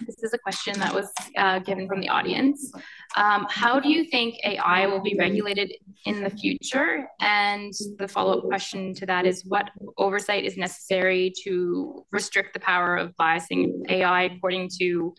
this 0.00 0.22
is 0.22 0.32
a 0.32 0.38
question 0.38 0.78
that 0.80 0.92
was 0.92 1.12
uh, 1.36 1.60
given 1.60 1.86
from 1.86 2.00
the 2.00 2.08
audience. 2.08 2.72
Um, 3.16 3.46
how 3.48 3.78
do 3.78 3.88
you 3.90 4.04
think 4.04 4.36
AI 4.44 4.86
will 4.86 5.00
be 5.00 5.14
regulated 5.18 5.72
in 6.06 6.22
the 6.22 6.30
future? 6.30 7.06
And 7.20 7.72
the 7.98 8.08
follow 8.08 8.38
up 8.38 8.44
question 8.44 8.94
to 8.94 9.06
that 9.06 9.24
is 9.24 9.44
what 9.44 9.70
oversight 9.96 10.44
is 10.44 10.56
necessary 10.56 11.32
to 11.44 12.04
restrict 12.10 12.54
the 12.54 12.60
power 12.60 12.96
of 12.96 13.14
biasing 13.16 13.88
AI 13.88 14.24
according 14.24 14.70
to, 14.80 15.14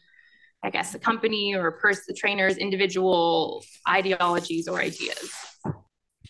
I 0.66 0.70
guess, 0.70 0.92
the 0.92 1.00
company 1.00 1.56
or 1.56 1.68
a 1.68 1.72
person, 1.72 2.04
the 2.08 2.14
trainer's 2.14 2.58
individual 2.58 3.64
ideologies 3.88 4.68
or 4.68 4.80
ideas? 4.80 5.32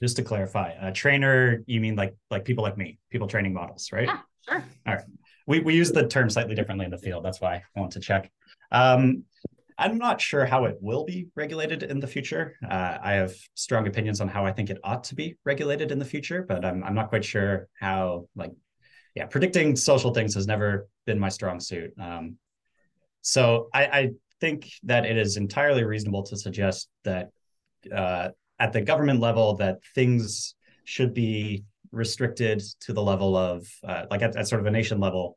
Just 0.02 0.18
to 0.18 0.24
clarify, 0.24 0.74
a 0.82 0.92
trainer, 0.92 1.64
you 1.68 1.80
mean 1.80 1.96
like 1.96 2.16
like 2.30 2.46
people 2.46 2.64
like 2.64 2.78
me, 2.78 3.00
people 3.10 3.28
training 3.28 3.54
models, 3.54 3.90
right? 3.92 4.08
Yeah, 4.08 4.20
sure. 4.48 4.64
All 4.86 4.94
right 4.96 5.06
we, 5.48 5.60
we 5.60 5.76
use 5.76 5.92
the 5.92 6.08
term 6.08 6.30
slightly 6.30 6.56
differently 6.56 6.86
in 6.86 6.92
the 6.92 6.98
field. 6.98 7.24
That's 7.24 7.42
why 7.42 7.64
I 7.76 7.80
want 7.80 7.92
to 7.94 8.00
check. 8.00 8.32
Um, 8.72 9.24
I'm 9.78 9.98
not 9.98 10.22
sure 10.22 10.46
how 10.46 10.66
it 10.66 10.78
will 10.80 11.04
be 11.04 11.28
regulated 11.36 11.84
in 11.84 12.00
the 12.00 12.08
future. 12.08 12.56
Uh, 12.64 12.98
I 13.02 13.14
have 13.14 13.34
strong 13.56 13.88
opinions 13.88 14.22
on 14.22 14.30
how 14.30 14.46
I 14.46 14.54
think 14.54 14.70
it 14.70 14.80
ought 14.84 15.04
to 15.06 15.16
be 15.16 15.36
regulated 15.44 15.92
in 15.92 16.00
the 16.00 16.06
future, 16.06 16.46
but 16.48 16.64
I'm, 16.64 16.84
I'm 16.84 16.96
not 16.96 17.10
quite 17.10 17.26
sure 17.26 17.68
how, 17.80 18.28
like, 18.36 18.52
yeah, 19.16 19.26
predicting 19.26 19.76
social 19.76 20.14
things 20.14 20.34
has 20.36 20.48
never 20.48 20.88
been 21.06 21.20
my 21.20 21.30
strong 21.30 21.60
suit. 21.60 21.94
Um, 22.00 22.38
so 23.22 23.70
I, 23.74 23.86
I 23.86 24.12
think 24.42 24.70
that 24.84 25.06
it 25.06 25.18
is 25.18 25.38
entirely 25.38 25.84
reasonable 25.84 26.24
to 26.24 26.38
suggest 26.38 26.90
that 27.04 27.30
uh, 27.94 28.30
at 28.60 28.74
the 28.74 28.82
government 28.82 29.20
level 29.20 29.56
that 29.58 29.80
things 29.94 30.56
should 30.86 31.14
be 31.14 31.64
restricted 31.92 32.62
to 32.82 32.94
the 32.94 33.02
level 33.02 33.36
of 33.36 33.68
uh, 33.88 34.06
like 34.12 34.22
at, 34.22 34.36
at, 34.36 34.48
sort 34.48 34.62
of 34.62 34.68
a 34.68 34.72
nation 34.72 35.00
level 35.00 35.36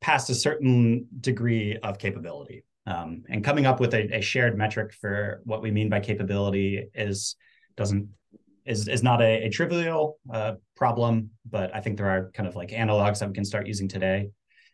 past 0.00 0.30
a 0.30 0.34
certain 0.34 1.06
degree 1.20 1.78
of 1.82 1.98
capability. 1.98 2.64
Um, 2.86 3.22
and 3.28 3.44
coming 3.44 3.66
up 3.66 3.78
with 3.78 3.94
a, 3.94 4.16
a, 4.16 4.20
shared 4.20 4.58
metric 4.58 4.92
for 5.00 5.40
what 5.44 5.62
we 5.62 5.70
mean 5.70 5.88
by 5.88 6.00
capability 6.00 6.88
is 6.94 7.36
doesn't 7.76 8.08
is 8.64 8.88
is 8.88 9.02
not 9.02 9.22
a, 9.22 9.44
a 9.44 9.50
trivial 9.50 10.18
uh, 10.32 10.54
problem 10.76 11.30
but 11.48 11.74
i 11.74 11.80
think 11.80 11.96
there 11.96 12.08
are 12.08 12.30
kind 12.32 12.48
of 12.48 12.56
like 12.56 12.70
analogs 12.70 13.20
that 13.20 13.28
we 13.28 13.34
can 13.34 13.44
start 13.44 13.66
using 13.66 13.88
today 13.88 14.28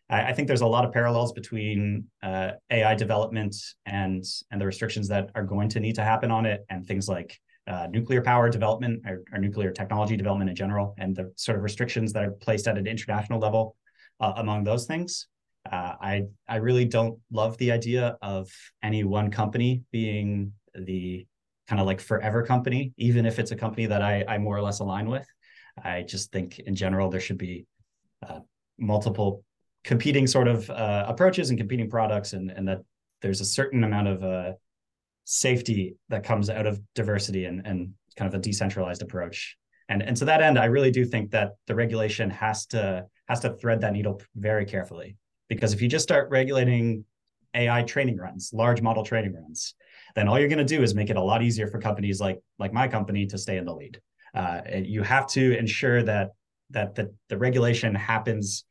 i, 0.09 0.25
I 0.29 0.33
think 0.33 0.47
there's 0.47 0.61
a 0.61 0.67
lot 0.67 0.85
of 0.85 0.91
parallels 0.91 1.31
between 1.33 2.05
uh, 2.23 2.51
ai 2.69 2.95
development 2.95 3.55
and 3.85 4.23
and 4.51 4.61
the 4.61 4.65
restrictions 4.65 5.07
that 5.09 5.29
are 5.35 5.43
going 5.43 5.69
to 5.69 5.79
need 5.79 5.95
to 5.95 6.03
happen 6.03 6.31
on 6.31 6.45
it 6.45 6.65
and 6.69 6.85
things 6.85 7.07
like 7.07 7.39
uh, 7.69 7.87
nuclear 7.91 8.21
power 8.21 8.49
development 8.49 9.03
or, 9.05 9.23
or, 9.31 9.37
nuclear 9.37 9.71
technology 9.71 10.17
development 10.17 10.49
in 10.49 10.55
general, 10.55 10.95
and 10.97 11.15
the 11.15 11.31
sort 11.35 11.55
of 11.55 11.63
restrictions 11.63 12.11
that 12.11 12.23
are 12.23 12.31
placed 12.31 12.67
at 12.67 12.79
an 12.79 12.87
international 12.87 13.39
level 13.39 13.75
uh, 14.19 14.33
among 14.37 14.63
those 14.63 14.87
things. 14.87 15.27
Uh, 15.71 15.93
I 16.01 16.23
I 16.47 16.55
really 16.55 16.85
don't 16.85 17.19
love 17.31 17.57
the 17.57 17.71
idea 17.71 18.17
of 18.21 18.49
any 18.81 19.03
one 19.03 19.29
company 19.29 19.83
being 19.91 20.53
the 20.73 21.27
kind 21.67 21.79
of 21.79 21.85
like 21.85 22.01
forever 22.01 22.43
company, 22.43 22.91
even 22.97 23.25
if 23.27 23.37
it's 23.37 23.51
a 23.51 23.55
company 23.55 23.85
that 23.85 24.01
I 24.01 24.25
I 24.27 24.37
more 24.39 24.57
or 24.57 24.61
less 24.61 24.79
align 24.79 25.07
with. 25.07 25.27
I 25.81 26.01
just 26.01 26.31
think 26.31 26.57
in 26.59 26.75
general 26.75 27.09
there 27.09 27.21
should 27.21 27.37
be 27.37 27.67
uh, 28.27 28.39
multiple 28.79 29.43
competing 29.83 30.27
sort 30.27 30.47
of 30.47 30.69
uh, 30.69 31.05
approaches 31.07 31.49
and 31.49 31.59
competing 31.59 31.89
products, 31.89 32.33
and 32.33 32.51
and 32.51 32.67
that 32.67 32.79
there's 33.21 33.41
a 33.41 33.45
certain 33.45 33.83
amount 33.83 34.07
of 34.07 34.23
uh, 34.23 34.53
safety 35.25 35.95
that 36.09 36.23
comes 36.23 36.49
out 36.49 36.65
of 36.65 36.81
diversity 36.95 37.45
and, 37.45 37.65
and 37.65 37.93
kind 38.15 38.33
of 38.33 38.39
a 38.39 38.41
decentralized 38.41 39.01
approach. 39.01 39.57
And, 39.87 40.01
and 40.01 40.17
to 40.17 40.25
that 40.25 40.41
end, 40.41 40.57
I 40.57 40.65
really 40.65 40.91
do 40.91 41.05
think 41.05 41.31
that 41.31 41.51
the 41.67 41.75
regulation 41.75 42.29
has 42.29 42.65
to 42.67 43.05
has 43.27 43.39
to 43.41 43.53
thread 43.53 43.81
that 43.81 43.93
needle 43.93 44.21
very 44.35 44.65
carefully. 44.65 45.17
Because 45.47 45.73
if 45.73 45.81
you 45.81 45.87
just 45.87 46.03
start 46.03 46.29
regulating 46.29 47.05
AI 47.53 47.83
training 47.83 48.17
runs, 48.17 48.51
large 48.53 48.81
model 48.81 49.03
training 49.03 49.33
runs, 49.33 49.75
then 50.15 50.27
all 50.27 50.39
you're 50.39 50.47
going 50.47 50.65
to 50.65 50.75
do 50.77 50.81
is 50.81 50.95
make 50.95 51.09
it 51.09 51.17
a 51.17 51.21
lot 51.21 51.41
easier 51.43 51.67
for 51.67 51.79
companies 51.79 52.19
like 52.19 52.39
like 52.57 52.73
my 52.73 52.87
company 52.87 53.25
to 53.27 53.37
stay 53.37 53.57
in 53.57 53.65
the 53.65 53.73
lead. 53.73 53.99
Uh, 54.33 54.61
you 54.83 55.03
have 55.03 55.27
to 55.27 55.57
ensure 55.57 56.03
that 56.03 56.29
that 56.71 56.95
the, 56.95 57.13
the 57.29 57.37
regulation 57.37 57.93
happens 57.95 58.65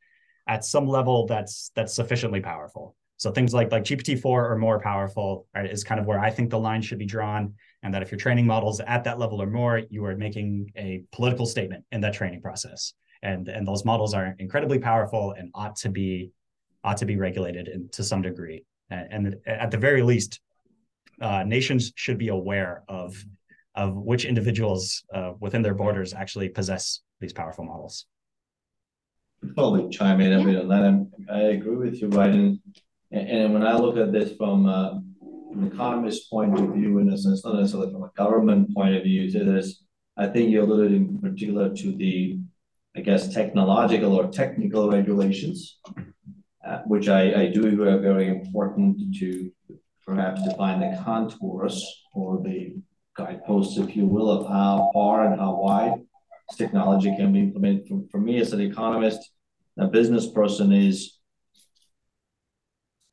at 0.48 0.64
some 0.64 0.88
level 0.88 1.26
that's 1.26 1.70
that's 1.76 1.94
sufficiently 1.94 2.40
powerful. 2.40 2.96
So 3.18 3.30
things 3.30 3.52
like 3.52 3.70
like 3.70 3.84
GPT-4 3.84 4.24
or 4.24 4.56
more 4.56 4.80
powerful 4.80 5.46
right, 5.54 5.70
is 5.70 5.84
kind 5.84 6.00
of 6.00 6.06
where 6.06 6.18
I 6.18 6.30
think 6.30 6.50
the 6.50 6.58
line 6.58 6.82
should 6.82 6.98
be 6.98 7.06
drawn. 7.06 7.54
And 7.82 7.94
that 7.94 8.02
if 8.02 8.10
you're 8.10 8.18
training 8.18 8.46
models 8.46 8.80
at 8.80 9.04
that 9.04 9.18
level 9.18 9.40
or 9.40 9.46
more, 9.46 9.82
you 9.90 10.04
are 10.04 10.16
making 10.16 10.72
a 10.76 11.04
political 11.12 11.46
statement 11.46 11.84
in 11.92 12.00
that 12.00 12.14
training 12.14 12.40
process. 12.40 12.94
And, 13.22 13.48
and 13.48 13.66
those 13.66 13.84
models 13.84 14.14
are 14.14 14.34
incredibly 14.38 14.78
powerful 14.78 15.34
and 15.36 15.50
ought 15.54 15.76
to 15.76 15.88
be 15.88 16.30
ought 16.84 16.96
to 16.98 17.06
be 17.06 17.16
regulated 17.16 17.68
in, 17.68 17.88
to 17.90 18.02
some 18.02 18.22
degree. 18.22 18.64
And, 18.90 19.26
and 19.26 19.36
at 19.46 19.70
the 19.70 19.78
very 19.78 20.02
least, 20.02 20.40
uh, 21.20 21.42
nations 21.44 21.92
should 21.96 22.18
be 22.18 22.28
aware 22.28 22.84
of 22.88 23.22
of 23.74 23.94
which 23.94 24.24
individuals 24.24 25.04
uh, 25.14 25.32
within 25.38 25.62
their 25.62 25.74
borders 25.74 26.12
actually 26.12 26.48
possess 26.48 27.00
these 27.20 27.32
powerful 27.32 27.64
models. 27.64 28.06
Totally 29.56 29.88
chime 29.90 30.20
in 30.20 30.32
a 30.32 30.44
bit 30.44 30.56
on 30.56 30.68
that. 30.68 31.32
I 31.32 31.40
agree 31.56 31.76
with 31.76 32.00
you, 32.00 32.08
Brydon. 32.08 32.60
And, 33.10 33.28
and 33.28 33.54
when 33.54 33.66
I 33.66 33.76
look 33.76 33.96
at 33.96 34.12
this 34.12 34.36
from 34.36 34.66
uh, 34.66 34.94
an 35.52 35.70
economist 35.72 36.30
point 36.30 36.58
of 36.58 36.74
view, 36.74 36.98
in 36.98 37.12
a 37.12 37.18
sense, 37.18 37.44
not 37.44 37.54
necessarily 37.54 37.92
from 37.92 38.02
a 38.02 38.10
government 38.16 38.74
point 38.74 38.96
of 38.96 39.04
view, 39.04 39.30
to 39.30 39.44
this, 39.44 39.82
I 40.16 40.26
think 40.26 40.50
you 40.50 40.62
alluded 40.62 40.92
in 40.92 41.18
particular 41.18 41.74
to 41.74 41.96
the, 41.96 42.40
I 42.96 43.00
guess, 43.00 43.32
technological 43.32 44.14
or 44.14 44.28
technical 44.28 44.90
regulations, 44.90 45.78
uh, 46.66 46.78
which 46.86 47.08
I, 47.08 47.42
I 47.42 47.46
do 47.46 47.66
agree 47.66 47.88
are 47.88 48.00
very 48.00 48.28
important 48.28 49.14
to 49.20 49.52
perhaps 50.04 50.42
define 50.42 50.80
the 50.80 51.00
contours 51.04 52.04
or 52.12 52.42
the 52.42 52.74
guideposts, 53.16 53.78
if 53.78 53.94
you 53.94 54.06
will, 54.06 54.30
of 54.30 54.48
how 54.48 54.90
far 54.92 55.26
and 55.26 55.38
how 55.40 55.60
wide 55.60 56.00
technology 56.56 57.14
can 57.16 57.32
be 57.32 57.40
implemented. 57.40 57.88
For, 57.88 58.02
for 58.10 58.20
me 58.20 58.40
as 58.40 58.52
an 58.52 58.60
economist, 58.60 59.30
a 59.78 59.86
business 59.86 60.30
person 60.30 60.72
is 60.72 61.18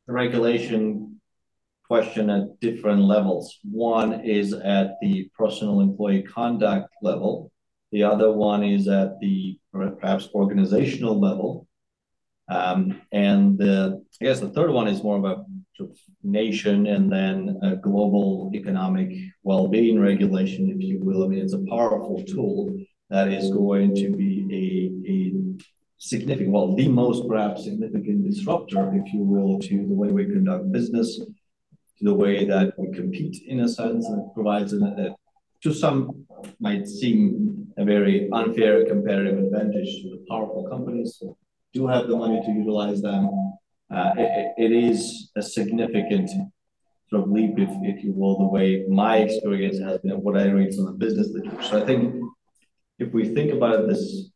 the 0.08 0.14
regulation 0.14 1.20
question 1.88 2.30
at 2.30 2.60
different 2.60 3.02
levels. 3.02 3.60
One 3.64 4.22
is 4.26 4.54
at 4.54 4.96
the 5.02 5.30
personal 5.38 5.82
employee 5.82 6.24
conduct 6.24 6.94
level. 7.02 7.52
The 7.92 8.04
other 8.04 8.32
one 8.32 8.64
is 8.64 8.88
at 8.88 9.20
the 9.20 9.58
perhaps 9.72 10.30
organizational 10.34 11.20
level. 11.20 11.68
Um, 12.50 13.02
and 13.12 13.58
the, 13.58 14.04
I 14.22 14.26
guess 14.26 14.40
the 14.40 14.50
third 14.50 14.72
one 14.72 14.88
is 14.88 15.04
more 15.04 15.18
of 15.18 15.26
a 15.26 15.44
sort 15.76 15.92
of 15.92 15.98
nation 16.24 16.88
and 16.88 17.12
then 17.12 17.60
a 17.64 17.76
global 17.76 18.52
economic 18.54 19.16
well-being 19.44 20.00
regulation, 20.00 20.70
if 20.70 20.82
you 20.82 21.00
will. 21.04 21.24
I 21.24 21.28
mean, 21.28 21.40
it's 21.40 21.54
a 21.54 21.66
powerful 21.70 22.24
tool 22.24 22.76
that 23.10 23.28
is 23.28 23.52
going 23.52 23.96
to 23.96 24.10
be 24.10 24.34
a, 24.62 25.12
a 25.12 25.16
significant, 25.98 26.52
well, 26.52 26.76
the 26.76 26.88
most 26.88 27.28
perhaps 27.28 27.64
significant 27.64 28.24
disruptor, 28.26 28.94
if 28.96 29.14
you 29.14 29.24
will, 29.24 29.60
to 29.60 29.88
the 29.88 29.94
way 29.94 30.10
we 30.10 30.26
conduct 30.26 30.72
business, 30.72 31.18
to 31.18 32.04
the 32.04 32.14
way 32.14 32.46
that 32.46 32.74
we 32.78 32.92
compete 32.92 33.44
in 33.48 33.62
a 33.62 33.70
sense, 33.70 34.08
and 34.08 34.34
provides 34.34 34.74
a, 34.74 35.16
to 35.62 35.74
some 35.74 36.26
might 36.60 36.88
seem 36.88 37.68
a 37.78 37.86
very 37.86 38.30
unfair 38.32 38.86
competitive 38.86 39.38
advantage 39.40 40.02
to 40.02 40.10
the 40.10 40.26
powerful 40.30 40.68
companies 40.70 41.18
who 41.20 41.36
do 41.74 41.88
have 41.88 42.08
the 42.08 42.16
money 42.16 42.42
to 42.46 42.52
utilize 42.52 43.02
them. 43.02 43.30
Uh, 43.92 44.12
it, 44.18 44.54
it 44.58 44.72
is 44.72 45.32
a 45.36 45.42
significant 45.42 46.30
sort 47.10 47.24
of 47.24 47.30
leap, 47.30 47.58
if, 47.58 47.70
if 47.84 48.04
you 48.04 48.12
will, 48.14 48.38
the 48.40 48.46
way 48.46 48.86
my 48.90 49.18
experience 49.18 49.80
has 49.80 50.00
been, 50.00 50.22
what 50.22 50.38
I 50.38 50.50
read 50.50 50.74
from 50.74 50.86
the 50.86 50.92
business 50.92 51.30
literature. 51.30 51.64
So 51.64 51.82
I 51.82 51.86
think 51.86 52.16
if 53.00 53.14
we 53.14 53.34
think 53.34 53.52
about 53.52 53.88
this 53.88 54.30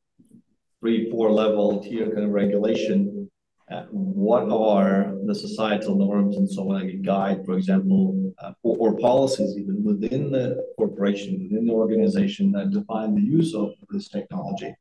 three, 0.79 1.09
four 1.09 1.31
level 1.31 1.81
tier 1.81 2.05
kind 2.05 2.25
of 2.25 2.31
regulation, 2.31 3.29
uh, 3.71 3.83
what 3.91 4.49
are 4.49 5.13
the 5.25 5.35
societal 5.35 5.95
norms 5.95 6.37
and 6.37 6.49
so 6.49 6.63
on, 6.63 6.81
like 6.81 6.93
a 6.93 6.97
guide, 6.97 7.45
for 7.45 7.55
example, 7.55 8.33
uh, 8.39 8.51
or, 8.63 8.77
or, 8.77 8.97
policies 8.97 9.55
even 9.57 9.83
within 9.83 10.31
the 10.31 10.65
corporation, 10.75 11.39
within 11.43 11.67
the 11.67 11.73
organization 11.73 12.51
that 12.51 12.71
define 12.71 13.13
the 13.13 13.21
use 13.21 13.53
of 13.53 13.71
this 13.91 14.09
technology, 14.09 14.73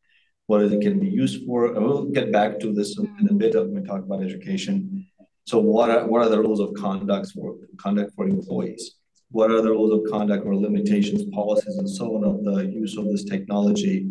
what 0.47 0.63
it 0.63 0.81
can 0.81 0.99
be 0.99 1.07
used 1.07 1.45
for. 1.45 1.75
And 1.75 1.85
we'll 1.85 2.07
get 2.07 2.33
back 2.33 2.59
to 2.61 2.73
this 2.73 2.99
in 2.99 3.29
a 3.29 3.35
bit 3.35 3.55
when 3.55 3.75
we 3.75 3.83
talk 3.83 4.05
about 4.05 4.23
education. 4.23 5.07
So 5.45 5.59
what 5.59 5.91
are, 5.91 6.07
what 6.07 6.23
are 6.23 6.31
the 6.31 6.41
rules 6.41 6.61
of 6.61 6.73
conduct 6.73 7.33
for 7.33 7.57
conduct 7.77 8.15
for 8.15 8.27
employees? 8.27 8.98
What 9.31 9.51
are 9.51 9.61
the 9.61 9.71
rules 9.71 9.93
of 9.93 10.11
conduct 10.11 10.47
or 10.47 10.57
limitations, 10.57 11.25
policies, 11.35 11.77
and 11.77 11.89
so 11.89 12.17
on 12.17 12.25
of 12.25 12.45
the 12.45 12.67
use 12.67 12.97
of 12.97 13.05
this 13.07 13.25
technology 13.25 14.11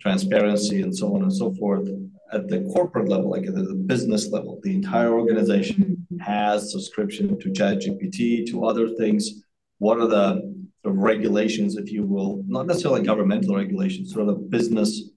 transparency 0.00 0.82
and 0.82 0.94
so 0.94 1.14
on 1.14 1.22
and 1.22 1.32
so 1.32 1.54
forth 1.54 1.88
at 2.32 2.48
the 2.48 2.60
corporate 2.74 3.08
level, 3.08 3.30
like 3.30 3.46
at 3.46 3.54
the 3.54 3.74
business 3.74 4.30
level, 4.30 4.60
the 4.62 4.74
entire 4.74 5.12
organization 5.12 6.06
mm-hmm. 6.12 6.18
has 6.18 6.72
subscription 6.72 7.38
to 7.40 7.50
ChatGPT, 7.50 8.46
to 8.50 8.66
other 8.66 8.88
things. 8.88 9.44
What 9.78 9.98
are 9.98 10.06
the 10.06 10.54
sort 10.82 10.96
of 10.96 10.98
regulations, 10.98 11.76
if 11.76 11.92
you 11.92 12.02
will, 12.02 12.42
not 12.46 12.66
necessarily 12.66 13.02
governmental 13.02 13.56
regulations, 13.56 14.12
sort 14.12 14.28
of 14.28 14.34
the 14.34 14.42
business 14.56 15.10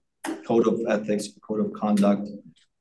code 0.46 0.66
of 0.66 0.80
ethics, 0.88 1.28
code 1.46 1.60
of 1.60 1.72
conduct 1.72 2.28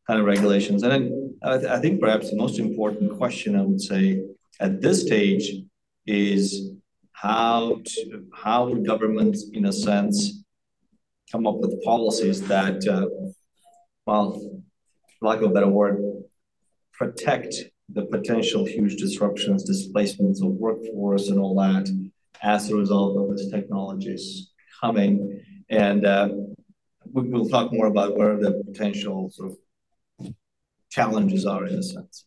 kind 0.06 0.20
of 0.20 0.26
regulations. 0.26 0.84
And 0.84 0.92
then 0.92 1.38
I, 1.44 1.58
th- 1.58 1.70
I 1.70 1.80
think 1.80 2.00
perhaps 2.00 2.30
the 2.30 2.38
most 2.38 2.60
important 2.60 3.18
question 3.18 3.56
I 3.56 3.64
would 3.64 3.82
say 3.82 4.22
at 4.60 4.82
this 4.82 5.02
stage 5.02 5.64
is 6.08 6.72
how 7.12 7.82
to, 7.86 8.26
how 8.34 8.74
governments, 8.74 9.50
in 9.54 9.66
a 9.66 9.74
sense, 9.74 10.44
come 11.32 11.46
up 11.46 11.58
with 11.58 11.84
policies 11.84 12.42
that, 12.48 12.88
uh, 12.88 13.08
well, 14.06 14.42
lack 15.22 15.40
of 15.40 15.52
a 15.52 15.54
better 15.54 15.68
word, 15.68 16.02
protect 16.94 17.56
the 17.90 18.06
potential 18.06 18.66
huge 18.66 18.96
disruptions, 18.98 19.64
displacements 19.64 20.42
of 20.42 20.50
workforce, 20.50 21.30
and 21.30 21.40
all 21.40 21.56
that 21.56 21.88
as 22.42 22.70
a 22.70 22.76
result 22.76 23.18
of 23.18 23.36
this 23.36 23.50
technologies 23.50 24.52
coming. 24.80 25.42
And 25.70 26.06
uh, 26.06 26.30
we, 27.12 27.30
will 27.30 27.50
talk 27.50 27.74
more 27.74 27.88
about 27.88 28.18
where 28.18 28.38
the 28.38 28.64
potential 28.66 29.30
sort 29.32 29.52
of 29.52 30.34
challenges 30.90 31.46
are 31.46 31.66
in 31.66 31.76
a 31.76 31.84
sense. 31.84 32.26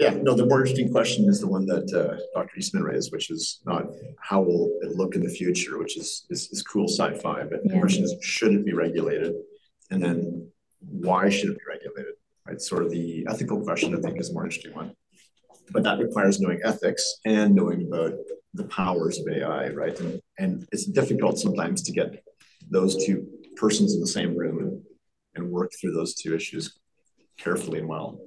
Yeah, 0.00 0.14
no, 0.22 0.32
the 0.34 0.46
more 0.46 0.60
interesting 0.60 0.90
question 0.90 1.28
is 1.28 1.40
the 1.40 1.46
one 1.46 1.66
that 1.66 1.92
uh, 1.92 2.16
Dr. 2.32 2.56
Eastman 2.56 2.84
raised, 2.84 3.12
which 3.12 3.30
is 3.30 3.60
not 3.66 3.84
how 4.18 4.40
will 4.40 4.78
it 4.80 4.96
look 4.96 5.14
in 5.14 5.22
the 5.22 5.28
future, 5.28 5.78
which 5.78 5.98
is 5.98 6.24
is, 6.30 6.48
is 6.50 6.62
cool 6.62 6.88
sci-fi, 6.88 7.44
but 7.44 7.60
yeah. 7.62 7.74
the 7.74 7.78
question 7.80 8.04
is 8.04 8.16
should 8.22 8.54
it 8.54 8.64
be 8.64 8.72
regulated, 8.72 9.34
and 9.90 10.02
then 10.02 10.48
why 10.80 11.28
should 11.28 11.50
it 11.50 11.58
be 11.58 11.64
regulated? 11.68 12.14
Right, 12.46 12.58
sort 12.62 12.82
of 12.82 12.90
the 12.90 13.26
ethical 13.28 13.60
question 13.60 13.94
I 13.94 14.00
think 14.00 14.18
is 14.18 14.30
a 14.30 14.32
more 14.32 14.44
interesting 14.44 14.74
one, 14.74 14.94
but 15.70 15.82
that 15.82 15.98
requires 15.98 16.40
knowing 16.40 16.60
ethics 16.64 17.04
and 17.26 17.54
knowing 17.54 17.86
about 17.86 18.14
the 18.54 18.64
powers 18.64 19.18
of 19.18 19.28
AI, 19.28 19.68
right? 19.68 20.00
And 20.00 20.18
and 20.38 20.66
it's 20.72 20.86
difficult 20.86 21.38
sometimes 21.38 21.82
to 21.82 21.92
get 21.92 22.24
those 22.70 23.04
two 23.04 23.26
persons 23.54 23.92
in 23.92 24.00
the 24.00 24.06
same 24.06 24.34
room 24.34 24.60
and, 24.60 24.82
and 25.34 25.52
work 25.52 25.72
through 25.78 25.92
those 25.92 26.14
two 26.14 26.34
issues 26.34 26.78
carefully 27.36 27.80
and 27.80 27.88
well. 27.88 28.18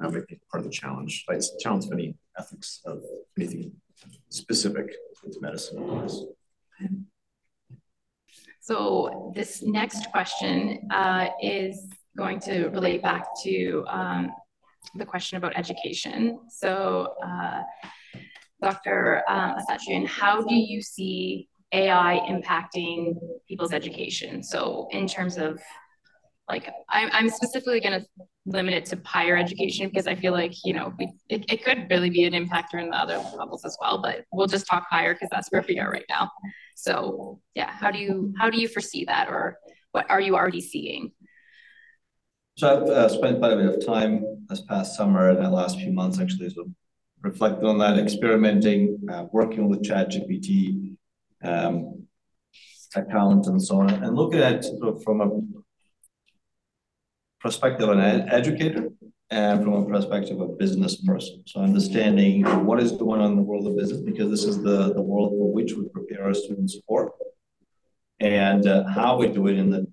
That 0.00 0.12
might 0.12 0.26
be 0.26 0.40
part 0.50 0.64
of 0.64 0.64
the 0.64 0.70
challenge. 0.70 1.24
It's 1.28 1.56
challenge 1.60 1.84
of 1.86 1.92
any 1.92 2.14
ethics 2.38 2.80
of 2.86 3.02
anything 3.38 3.72
specific 4.30 4.86
to 5.30 5.40
medicine. 5.40 7.06
So 8.60 9.32
this 9.34 9.62
next 9.62 10.10
question 10.10 10.88
uh, 10.90 11.28
is 11.42 11.86
going 12.16 12.40
to 12.40 12.68
relate 12.68 13.02
back 13.02 13.26
to 13.42 13.84
um, 13.88 14.30
the 14.94 15.04
question 15.04 15.36
about 15.36 15.52
education. 15.56 16.38
So, 16.48 17.14
uh, 17.24 17.62
Dr. 18.62 19.22
Um, 19.28 19.56
how 20.06 20.42
do 20.42 20.54
you 20.54 20.82
see 20.82 21.48
AI 21.72 22.20
impacting 22.28 23.14
people's 23.48 23.72
education? 23.72 24.42
So, 24.42 24.88
in 24.90 25.06
terms 25.06 25.38
of 25.38 25.60
like 26.50 26.68
I'm, 26.88 27.08
I'm 27.12 27.30
specifically 27.30 27.80
going 27.80 28.00
to 28.00 28.06
limit 28.46 28.74
it 28.74 28.86
to 28.86 29.00
higher 29.04 29.36
education 29.36 29.88
because 29.88 30.06
I 30.06 30.14
feel 30.14 30.32
like 30.32 30.52
you 30.64 30.72
know 30.72 30.92
we, 30.98 31.12
it, 31.28 31.44
it 31.50 31.64
could 31.64 31.86
really 31.90 32.10
be 32.10 32.24
an 32.24 32.32
impactor 32.32 32.82
in 32.82 32.90
the 32.90 32.96
other 32.96 33.18
levels 33.36 33.64
as 33.64 33.76
well. 33.80 34.02
But 34.02 34.24
we'll 34.32 34.46
just 34.46 34.66
talk 34.66 34.86
higher 34.90 35.14
because 35.14 35.28
that's 35.30 35.48
where 35.50 35.64
we 35.66 35.78
are 35.78 35.90
right 35.90 36.04
now. 36.08 36.30
So 36.74 37.40
yeah, 37.54 37.70
how 37.70 37.90
do 37.90 37.98
you 37.98 38.34
how 38.38 38.50
do 38.50 38.60
you 38.60 38.68
foresee 38.68 39.04
that, 39.06 39.28
or 39.28 39.58
what 39.92 40.10
are 40.10 40.20
you 40.20 40.34
already 40.36 40.60
seeing? 40.60 41.12
So 42.56 42.68
I've 42.68 42.88
uh, 42.88 43.08
spent 43.08 43.38
quite 43.38 43.52
a 43.52 43.56
bit 43.56 43.66
of 43.66 43.86
time 43.86 44.24
this 44.48 44.60
past 44.62 44.96
summer 44.96 45.30
and 45.30 45.44
the 45.44 45.50
last 45.50 45.78
few 45.78 45.92
months 45.92 46.20
actually, 46.20 46.50
so 46.50 46.66
reflecting 47.22 47.66
on 47.66 47.78
that, 47.78 47.98
experimenting, 47.98 48.98
uh, 49.10 49.26
working 49.32 49.68
with 49.68 49.82
ChatGPT 49.82 50.96
um, 51.42 52.06
account 52.94 53.46
and 53.46 53.62
so 53.62 53.80
on, 53.80 53.90
and 53.90 54.16
looking 54.16 54.40
at 54.40 54.64
sort 54.64 54.88
of 54.88 55.02
from 55.02 55.20
a 55.20 55.30
perspective 57.40 57.88
of 57.88 57.98
an 57.98 58.28
educator 58.28 58.90
and 59.30 59.62
from 59.62 59.74
a 59.74 59.84
perspective 59.86 60.40
of 60.40 60.50
a 60.50 60.52
business 60.54 60.96
person. 60.96 61.42
So 61.46 61.60
understanding 61.60 62.44
what 62.66 62.80
is 62.80 62.92
going 62.92 63.20
on 63.20 63.32
in 63.32 63.36
the 63.36 63.42
world 63.42 63.66
of 63.66 63.76
business, 63.76 64.00
because 64.00 64.30
this 64.30 64.44
is 64.44 64.62
the, 64.62 64.92
the 64.92 65.02
world 65.02 65.30
for 65.30 65.52
which 65.52 65.74
we 65.74 65.88
prepare 65.88 66.24
our 66.24 66.34
students 66.34 66.76
for, 66.86 67.12
and 68.18 68.66
uh, 68.66 68.88
how 68.88 69.16
we 69.16 69.28
do 69.28 69.46
it 69.46 69.56
in 69.56 69.70
the 69.70 69.86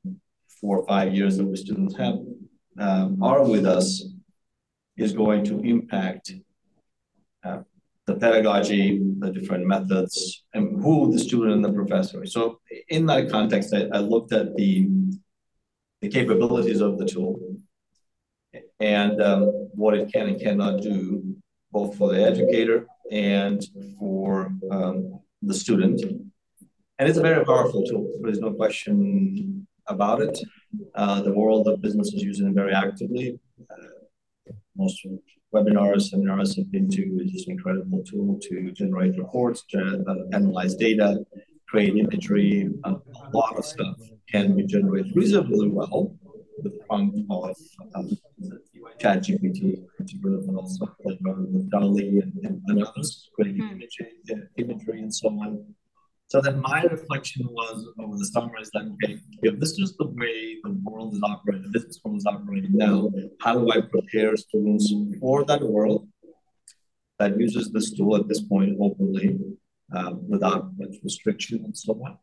four 0.60 0.79
or 0.79 0.88
five 0.88 1.13
years 1.13 1.38
that 1.38 1.45
we 1.45 1.55
students 1.55 1.95
have 1.95 2.15
um, 2.79 3.21
are 3.21 3.43
with 3.43 3.65
us 3.65 4.03
is 4.97 5.13
going 5.13 5.43
to 5.45 5.60
impact 5.62 6.33
uh, 7.43 7.60
the 8.07 8.15
pedagogy, 8.15 9.01
the 9.19 9.31
different 9.31 9.65
methods, 9.65 10.45
and 10.53 10.81
who 10.81 11.12
the 11.12 11.19
student 11.19 11.53
and 11.53 11.65
the 11.65 11.73
professor. 11.73 12.25
So 12.25 12.60
in 12.89 13.05
that 13.07 13.29
context, 13.29 13.73
I, 13.73 13.88
I 13.93 13.99
looked 13.99 14.33
at 14.33 14.55
the 14.55 14.88
the 16.01 16.10
capabilities 16.10 16.81
of 16.81 16.97
the 16.97 17.05
tool 17.05 17.39
and 18.79 19.21
um, 19.21 19.69
what 19.73 19.95
it 19.95 20.12
can 20.12 20.27
and 20.27 20.39
cannot 20.39 20.81
do, 20.81 21.36
both 21.71 21.97
for 21.97 22.13
the 22.13 22.23
educator 22.23 22.86
and 23.12 23.63
for 23.99 24.51
um, 24.71 25.19
the 25.41 25.53
student. 25.53 26.01
And 26.99 27.10
it's 27.10 27.17
a 27.17 27.21
very 27.21 27.43
powerful 27.45 27.83
tool. 27.83 28.12
There's 28.21 28.39
no 28.39 28.53
question 28.53 29.67
about 29.88 30.21
it. 30.21 30.38
Uh, 30.95 31.21
the 31.21 31.33
world 31.33 31.67
of 31.67 31.81
business 31.81 32.13
is 32.13 32.23
using 32.23 32.47
it 32.47 32.53
very 32.53 32.73
actively. 32.73 33.39
Uh, 33.69 34.53
most 34.75 35.05
webinars, 35.53 36.10
seminars 36.10 36.57
I've 36.57 36.71
been 36.71 36.89
to 36.89 37.03
is 37.23 37.31
this 37.31 37.47
incredible 37.47 38.03
tool 38.03 38.39
to 38.43 38.71
generate 38.71 39.17
reports, 39.17 39.63
to 39.69 40.03
analyze 40.33 40.75
data, 40.75 41.25
create 41.67 41.95
imagery, 41.97 42.69
a 42.86 42.95
lot 43.34 43.58
of 43.58 43.65
stuff 43.65 43.97
can 44.30 44.56
be 44.56 44.63
generated 44.63 45.15
reasonably 45.15 45.69
well 45.69 46.15
with 46.58 46.63
the 46.63 46.80
prompt 46.86 47.19
of 47.30 47.56
um, 47.95 48.10
ChatGPT, 48.99 49.84
but 50.21 50.56
also 50.56 50.95
like, 51.03 51.19
with 51.21 51.69
DALL-E 51.69 52.21
and, 52.23 52.34
and, 52.43 52.62
and 52.67 52.84
others, 52.84 53.30
creating 53.36 53.62
mm. 53.62 53.71
imagery, 53.71 54.12
uh, 54.32 54.45
imagery 54.58 55.01
and 55.01 55.13
so 55.13 55.30
on. 55.30 55.63
So 56.30 56.41
then 56.41 56.60
my 56.60 56.82
reflection 56.84 57.47
was 57.49 57.88
over 57.99 58.17
the 58.17 58.25
summer 58.25 58.60
is 58.60 58.69
that, 58.71 58.84
okay, 58.93 59.17
if 59.43 59.60
this 59.60 59.80
is 59.80 59.95
the 59.97 60.08
way 60.08 60.58
the 60.63 60.77
world 60.84 61.13
is 61.13 61.21
operating, 61.23 61.63
the 61.63 61.69
business 61.69 61.99
world 62.03 62.17
is 62.17 62.25
operating 62.25 62.73
now, 62.73 63.10
how 63.39 63.53
do 63.53 63.71
I 63.71 63.80
prepare 63.82 64.36
students 64.36 64.93
for 65.21 65.45
that 65.45 65.62
world 65.62 66.08
that 67.19 67.39
uses 67.39 67.71
this 67.71 67.91
tool 67.91 68.15
at 68.15 68.27
this 68.27 68.41
point 68.41 68.77
openly 68.82 69.39
um, 69.95 70.28
without 70.28 70.71
much 70.78 70.95
restriction 71.04 71.63
and 71.65 71.78
so 71.78 71.93
on? 72.06 72.17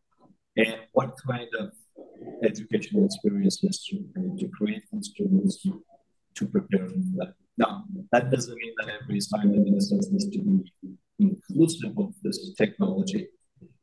And 0.57 0.77
what 0.93 1.15
kind 1.27 1.49
of 1.59 1.73
educational 2.43 3.05
experiences 3.05 3.87
to, 3.89 3.97
to 4.39 4.49
create 4.49 4.83
for 4.91 5.03
students 5.03 5.67
to 6.35 6.47
prepare 6.47 6.89
for 6.89 6.99
that. 7.17 7.35
Now, 7.57 7.85
that 8.13 8.31
doesn't 8.31 8.57
mean 8.57 8.75
that 8.79 8.93
every 9.01 9.19
assignment 9.19 9.69
in 9.69 9.75
a 9.75 9.81
sense 9.81 10.11
needs 10.11 10.29
to 10.31 10.39
be 10.39 10.73
inclusive 11.19 11.97
of 11.97 12.13
this 12.23 12.53
technology, 12.59 13.29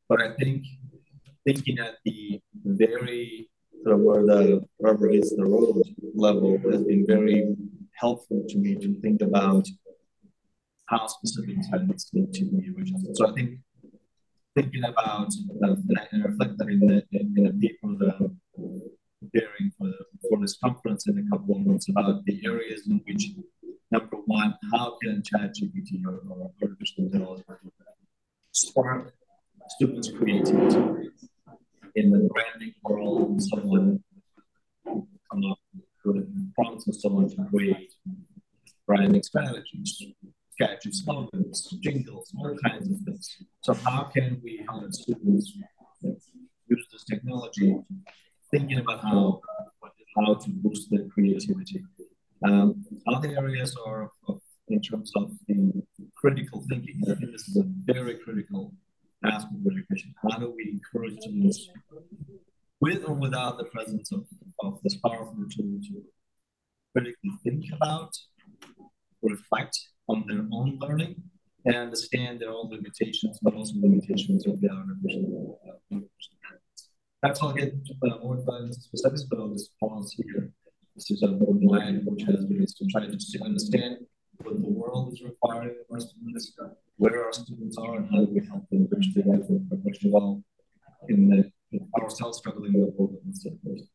but 0.10 0.22
I 0.22 0.34
think 0.36 0.65
thinking 1.46 1.80
at 1.80 1.96
the 2.04 2.41
very 2.65 3.50
sort 3.84 3.96
of 3.96 4.02
where 4.02 4.26
the 4.26 4.63
rubber 4.80 5.10
hits 5.10 5.36
the 5.36 5.46
road 5.46 5.82
level 6.13 6.60
has 6.70 6.84
been 6.84 7.06
very 7.08 7.56
helpful 7.94 8.44
to 8.50 8.58
me 8.58 8.76
to 8.76 9.00
think 9.00 9.22
about 9.22 9.67
how 10.88 11.08
specific 11.08 11.56
tenants 11.70 12.10
need 12.13 12.34
to 12.34 12.46
be 12.46 12.70
adjusted. 12.78 13.15
So 13.15 13.30
I 13.30 13.34
think 13.34 13.60
thinking 14.56 14.84
about 14.84 15.30
uh, 15.64 15.76
and 16.12 16.26
reflect 16.26 16.58
that 16.58 16.68
in 16.68 16.80
the 16.80 17.04
in 17.12 17.34
the 17.34 17.52
people 17.60 17.98
that 17.98 18.16
are 18.22 18.32
preparing 19.22 19.72
for, 19.78 19.92
for 20.30 20.40
this 20.40 20.58
conference 20.58 21.08
in 21.08 21.18
a 21.18 21.30
couple 21.30 21.56
of 21.56 21.66
months 21.66 21.88
about 21.90 22.26
the 22.26 22.42
areas 22.46 22.88
in 22.88 23.02
which 23.06 23.32
number 23.92 24.18
one, 24.26 24.54
how 24.74 24.98
can 25.02 25.22
ChatGPT 25.22 26.06
or, 26.06 26.22
or 26.30 26.52
artificial 26.62 27.06
intelligence 27.06 27.46
spark 28.52 29.14
students' 29.70 30.12
creativity 30.12 31.10
in 31.96 32.12
the 32.12 32.30
branding 32.34 32.74
world, 32.84 33.42
someone 33.42 34.04
come 34.86 35.46
up 35.50 35.60
with 36.06 36.54
prompts 36.56 36.88
and 36.88 36.96
someone 36.96 37.30
to 37.30 37.46
create 37.50 37.94
branding 38.88 39.24
strategies, 39.24 40.02
catchy 40.62 40.91
slogans, 40.91 41.58
jingles, 41.86 42.28
all 42.38 42.56
kinds 42.65 42.86
of 42.91 42.97
things. 43.06 43.26
So 43.65 43.74
how 43.74 44.02
can 44.15 44.39
we 44.43 44.54
help 44.67 44.93
students 44.93 45.47
use 46.74 46.86
this 46.91 47.04
technology, 47.12 47.69
thinking 48.52 48.80
about 48.84 49.00
how 49.02 49.41
how 50.15 50.34
to 50.43 50.50
boost 50.63 50.84
their 50.91 51.06
creativity? 51.13 51.80
Um, 52.47 52.86
other 53.13 53.30
areas 53.43 53.71
are 53.86 54.12
in 54.67 54.82
terms 54.82 55.12
of 55.15 55.32
the 55.47 55.58
critical 56.15 56.63
thinking. 56.69 56.97
I 57.10 57.15
think 57.15 57.32
this 57.32 57.47
is 57.50 57.58
a 57.58 57.67
very 57.93 58.15
critical 58.26 58.74
aspect 59.24 59.56
of 59.65 59.71
education. 59.74 60.13
How 60.24 60.38
do 60.39 60.47
we 60.58 60.63
encourage 60.78 61.17
students, 61.21 61.69
with 62.80 63.02
or 63.08 63.15
without 63.26 63.58
the 63.58 63.65
presence 63.76 64.12
of, 64.12 64.24
of 64.65 64.82
this 64.84 64.95
powerful 65.06 65.45
tool, 65.54 65.80
to 65.88 65.95
critically 66.93 67.32
think 67.43 67.65
about, 67.78 68.12
reflect 69.21 69.76
on 70.12 70.26
their 70.28 70.43
own 70.58 70.69
learning, 70.84 71.15
and 71.65 71.76
understand 71.76 72.39
their 72.39 72.52
own 72.58 72.67
limitations, 72.69 73.39
but 73.41 73.54
also 73.54 73.74
limitations 73.88 74.47
of 74.47 74.60
the 74.62 74.69
artificial 74.69 75.60
uh, 75.67 76.00
That's 77.21 77.39
all 77.41 77.50
I 77.54 77.58
get 77.62 77.74
uh, 78.04 78.17
more 78.24 78.38
into 78.38 78.74
specifics, 78.74 79.24
but 79.30 79.39
I'll 79.39 79.54
just 79.58 79.71
pause 79.80 80.13
here. 80.17 80.52
This 80.95 81.12
is 81.12 81.24
a 81.24 81.28
more 81.28 81.56
my 81.62 81.89
approach 81.97 82.24
has 82.24 82.45
been 82.45 82.65
to 82.65 82.86
try 82.91 83.02
to 83.06 83.12
just 83.12 83.38
understand 83.41 83.97
what 84.43 84.56
the 84.62 84.69
world 84.82 85.13
is 85.13 85.21
requiring 85.21 85.76
of 85.82 85.88
our 85.91 86.00
students, 86.00 86.54
where 86.97 87.24
our 87.26 87.34
students 87.34 87.78
are, 87.78 87.95
and 87.97 88.10
how 88.12 88.26
do 88.26 88.32
we 88.34 88.41
help 88.52 88.67
them 88.69 88.86
bridge 88.86 89.13
the 89.13 89.21
gap 89.21 89.41
professional 89.69 90.12
well 90.13 90.43
in 91.10 91.30
the 91.30 91.52
ourselves 92.00 92.38
struggling 92.38 92.74
with 92.74 92.97
both 92.97 93.12
of 93.12 93.24
them. 93.24 93.88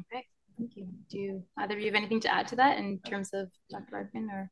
Okay, 0.00 0.24
thank 0.56 0.76
you. 0.76 0.86
Do 1.10 1.42
either 1.58 1.74
of 1.74 1.80
you 1.80 1.86
have 1.86 1.94
anything 1.94 2.20
to 2.20 2.32
add 2.32 2.48
to 2.48 2.56
that 2.56 2.78
in 2.78 2.98
terms 3.00 3.30
of 3.32 3.48
Dr. 3.70 3.90
Barkman 3.92 4.28
or? 4.30 4.50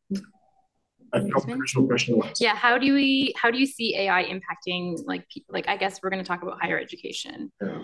Original 1.14 1.86
question 1.86 2.16
was. 2.16 2.40
Yeah, 2.40 2.54
how 2.54 2.78
do 2.78 2.92
we 2.92 3.34
how 3.36 3.50
do 3.50 3.58
you 3.58 3.66
see 3.66 3.96
AI 3.96 4.24
impacting 4.24 4.98
like 5.04 5.26
like 5.48 5.68
I 5.68 5.76
guess 5.76 6.00
we're 6.02 6.10
going 6.10 6.22
to 6.22 6.28
talk 6.28 6.42
about 6.42 6.60
higher 6.60 6.78
education. 6.78 7.52
Yeah. 7.62 7.82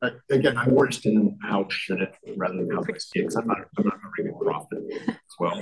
Uh, 0.00 0.10
again, 0.30 0.56
I'm 0.56 0.70
more 0.70 0.86
interested 0.86 1.12
in 1.12 1.36
how 1.42 1.66
should 1.70 2.00
it 2.00 2.14
rather 2.36 2.56
than 2.56 2.70
how 2.70 2.82
it. 2.82 3.34
I'm 3.36 3.46
not 3.48 3.58
I'm 3.76 3.84
not 3.84 3.98
good 4.16 4.32
prophet 4.40 4.78
as 5.08 5.14
well 5.40 5.60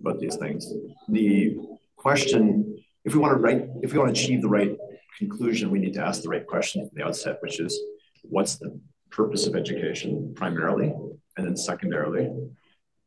about 0.00 0.18
these 0.18 0.36
things. 0.36 0.72
The 1.08 1.56
question, 1.96 2.78
if 3.04 3.14
we 3.14 3.20
want 3.20 3.34
to 3.34 3.38
write, 3.38 3.68
if 3.82 3.92
we 3.92 3.98
want 3.98 4.14
to 4.14 4.20
achieve 4.20 4.42
the 4.42 4.48
right 4.48 4.76
conclusion, 5.18 5.70
we 5.70 5.78
need 5.78 5.94
to 5.94 6.04
ask 6.04 6.22
the 6.22 6.28
right 6.28 6.46
question 6.46 6.88
from 6.88 6.96
the 6.96 7.04
outset, 7.04 7.38
which 7.40 7.60
is, 7.60 7.78
what's 8.22 8.56
the 8.56 8.80
purpose 9.10 9.46
of 9.46 9.56
education 9.56 10.32
primarily, 10.34 10.92
and 11.36 11.46
then 11.46 11.56
secondarily, 11.56 12.30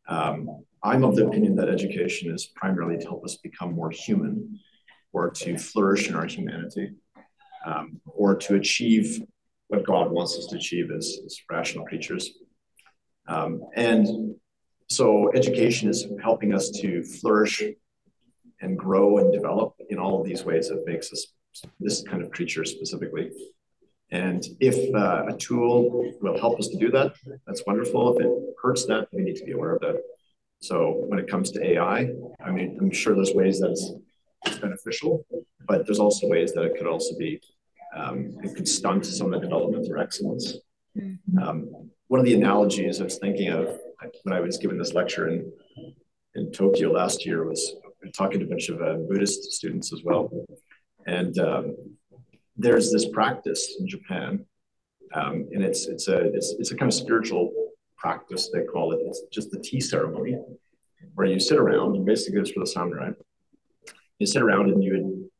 um, 0.08 0.64
I'm 0.84 1.04
of 1.04 1.16
the 1.16 1.28
opinion 1.28 1.56
that 1.56 1.70
education 1.70 2.34
is 2.34 2.48
primarily 2.56 2.98
to 2.98 3.06
help 3.06 3.24
us 3.24 3.36
become 3.38 3.74
more 3.74 3.92
human 3.92 4.60
or 5.14 5.30
to 5.30 5.58
flourish 5.58 6.10
in 6.10 6.16
our 6.16 6.26
humanity 6.26 6.92
um, 7.66 8.02
or 8.06 8.36
to 8.36 8.56
achieve 8.56 9.22
what 9.68 9.86
God 9.86 10.12
wants 10.12 10.38
us 10.38 10.48
to 10.48 10.58
achieve 10.58 10.90
as, 10.92 11.20
as 11.26 11.40
rational 11.50 11.86
creatures. 11.86 12.32
Um, 13.28 13.62
and 13.76 14.36
so 14.90 15.32
education 15.34 15.90
is 15.90 16.08
helping 16.22 16.54
us 16.54 16.70
to 16.82 17.04
flourish 17.04 17.64
and 18.62 18.78
grow 18.78 19.20
and 19.20 19.32
develop 19.32 19.76
in 19.90 19.98
all 19.98 20.20
of 20.20 20.28
these 20.28 20.44
ways 20.44 20.70
that 20.70 20.86
makes 20.86 21.12
us 21.14 21.28
this 21.80 22.04
kind 22.04 22.22
of 22.22 22.32
creature 22.32 22.66
specifically. 22.66 23.32
And 24.12 24.44
if 24.60 24.94
uh, 24.94 25.26
a 25.30 25.38
tool 25.38 26.12
will 26.22 26.38
help 26.38 26.60
us 26.60 26.68
to 26.70 26.78
do 26.78 26.92
that, 26.92 27.14
that's 27.48 27.64
wonderful. 27.66 28.18
If 28.18 28.26
it 28.26 28.32
hurts 28.62 28.86
that, 28.88 29.08
we 29.14 29.22
need 29.24 29.38
to 29.38 29.46
be 29.46 29.54
aware 29.54 29.76
of 29.76 29.82
that. 29.82 30.02
So 30.62 31.04
when 31.08 31.20
it 31.20 31.28
comes 31.28 31.52
to 31.52 31.72
AI, 31.72 32.12
I 32.44 32.52
mean, 32.52 32.78
I'm 32.80 32.92
sure 32.92 33.16
there's 33.16 33.34
ways 33.34 33.60
that 33.60 33.72
it's, 33.72 33.92
it's 34.46 34.60
beneficial, 34.60 35.26
but 35.68 35.86
there's 35.86 36.00
also 36.00 36.28
ways 36.28 36.54
that 36.54 36.64
it 36.64 36.78
could 36.78 36.88
also 36.88 37.18
be, 37.18 37.42
um, 37.96 38.38
it 38.44 38.56
could 38.56 38.68
stunt 38.68 39.06
some 39.06 39.34
of 39.34 39.42
the 39.42 39.48
development 39.48 39.88
or 39.90 39.98
excellence. 39.98 40.58
Mm-hmm. 40.98 41.40
Um, 41.40 41.90
one 42.08 42.20
of 42.20 42.26
the 42.26 42.36
analogies 42.36 43.02
I 43.02 43.06
was 43.06 43.18
thinking 43.18 43.50
of 43.50 43.80
when 44.24 44.36
I 44.36 44.40
was 44.40 44.58
giving 44.58 44.78
this 44.78 44.94
lecture 44.94 45.30
in, 45.30 45.52
in 46.36 46.52
Tokyo 46.52 46.92
last 46.92 47.26
year 47.26 47.44
was 47.44 47.76
talking 48.16 48.40
to 48.40 48.46
a 48.46 48.50
bunch 48.50 48.70
of 48.70 48.82
uh, 48.82 48.96
Buddhist 49.10 49.52
students 49.52 49.92
as 49.94 50.04
well. 50.04 50.32
And 51.08 51.38
um, 51.40 51.76
there's 52.56 52.92
this 52.92 53.08
practice 53.10 53.78
in 53.80 53.88
Japan, 53.88 54.46
um, 55.14 55.48
and 55.52 55.64
it's 55.64 55.88
it's 55.88 56.08
a 56.08 56.18
it's, 56.34 56.54
it's 56.60 56.72
a 56.72 56.76
kind 56.76 56.92
of 56.92 56.94
spiritual 56.94 57.52
practice, 58.02 58.50
they 58.52 58.64
call 58.64 58.94
it. 58.94 59.00
It's 59.04 59.22
just 59.32 59.52
the 59.52 59.60
tea 59.60 59.80
ceremony, 59.80 60.36
where 61.14 61.28
you 61.28 61.40
sit 61.40 61.60
around, 61.60 61.96
and 61.96 62.06
basically 62.06 62.42
it's 62.42 62.52
for 62.52 62.62
the 62.62 62.66
samurai. 62.66 63.12
You 64.20 64.28
sit 64.28 64.42
around 64.42 64.70
and 64.70 64.84
you 64.84 65.32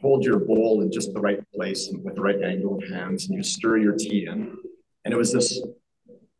hold 0.00 0.24
your 0.24 0.38
bowl 0.38 0.82
in 0.82 0.92
just 0.92 1.12
the 1.12 1.20
right 1.20 1.40
place 1.52 1.88
and 1.88 2.04
with 2.04 2.14
the 2.14 2.20
right 2.20 2.42
angle 2.42 2.76
of 2.76 2.88
hands, 2.88 3.26
and 3.26 3.36
you 3.36 3.42
stir 3.42 3.78
your 3.78 3.96
tea 3.96 4.26
in. 4.26 4.56
And 5.04 5.14
it 5.14 5.16
was 5.16 5.32
this 5.32 5.60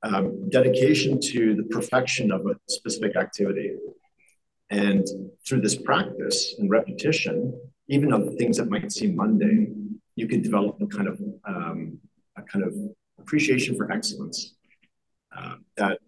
um, 0.02 0.48
dedication 0.50 1.18
to 1.32 1.54
the 1.54 1.64
perfection 1.64 2.30
of 2.30 2.46
a 2.46 2.54
specific 2.68 3.16
activity. 3.16 3.72
And 4.70 5.06
through 5.46 5.62
this 5.62 5.76
practice 5.76 6.54
and 6.58 6.70
repetition, 6.70 7.58
even 7.88 8.12
of 8.12 8.34
things 8.34 8.58
that 8.58 8.68
might 8.68 8.92
seem 8.92 9.16
mundane, 9.16 9.98
you 10.14 10.28
could 10.28 10.42
develop 10.42 10.80
a 10.82 10.86
kind 10.86 11.08
of 11.08 11.20
um, 11.46 11.98
a 12.36 12.42
kind 12.42 12.64
of 12.64 12.74
appreciation 13.18 13.74
for 13.76 13.90
excellence 13.90 14.57
that 15.76 15.98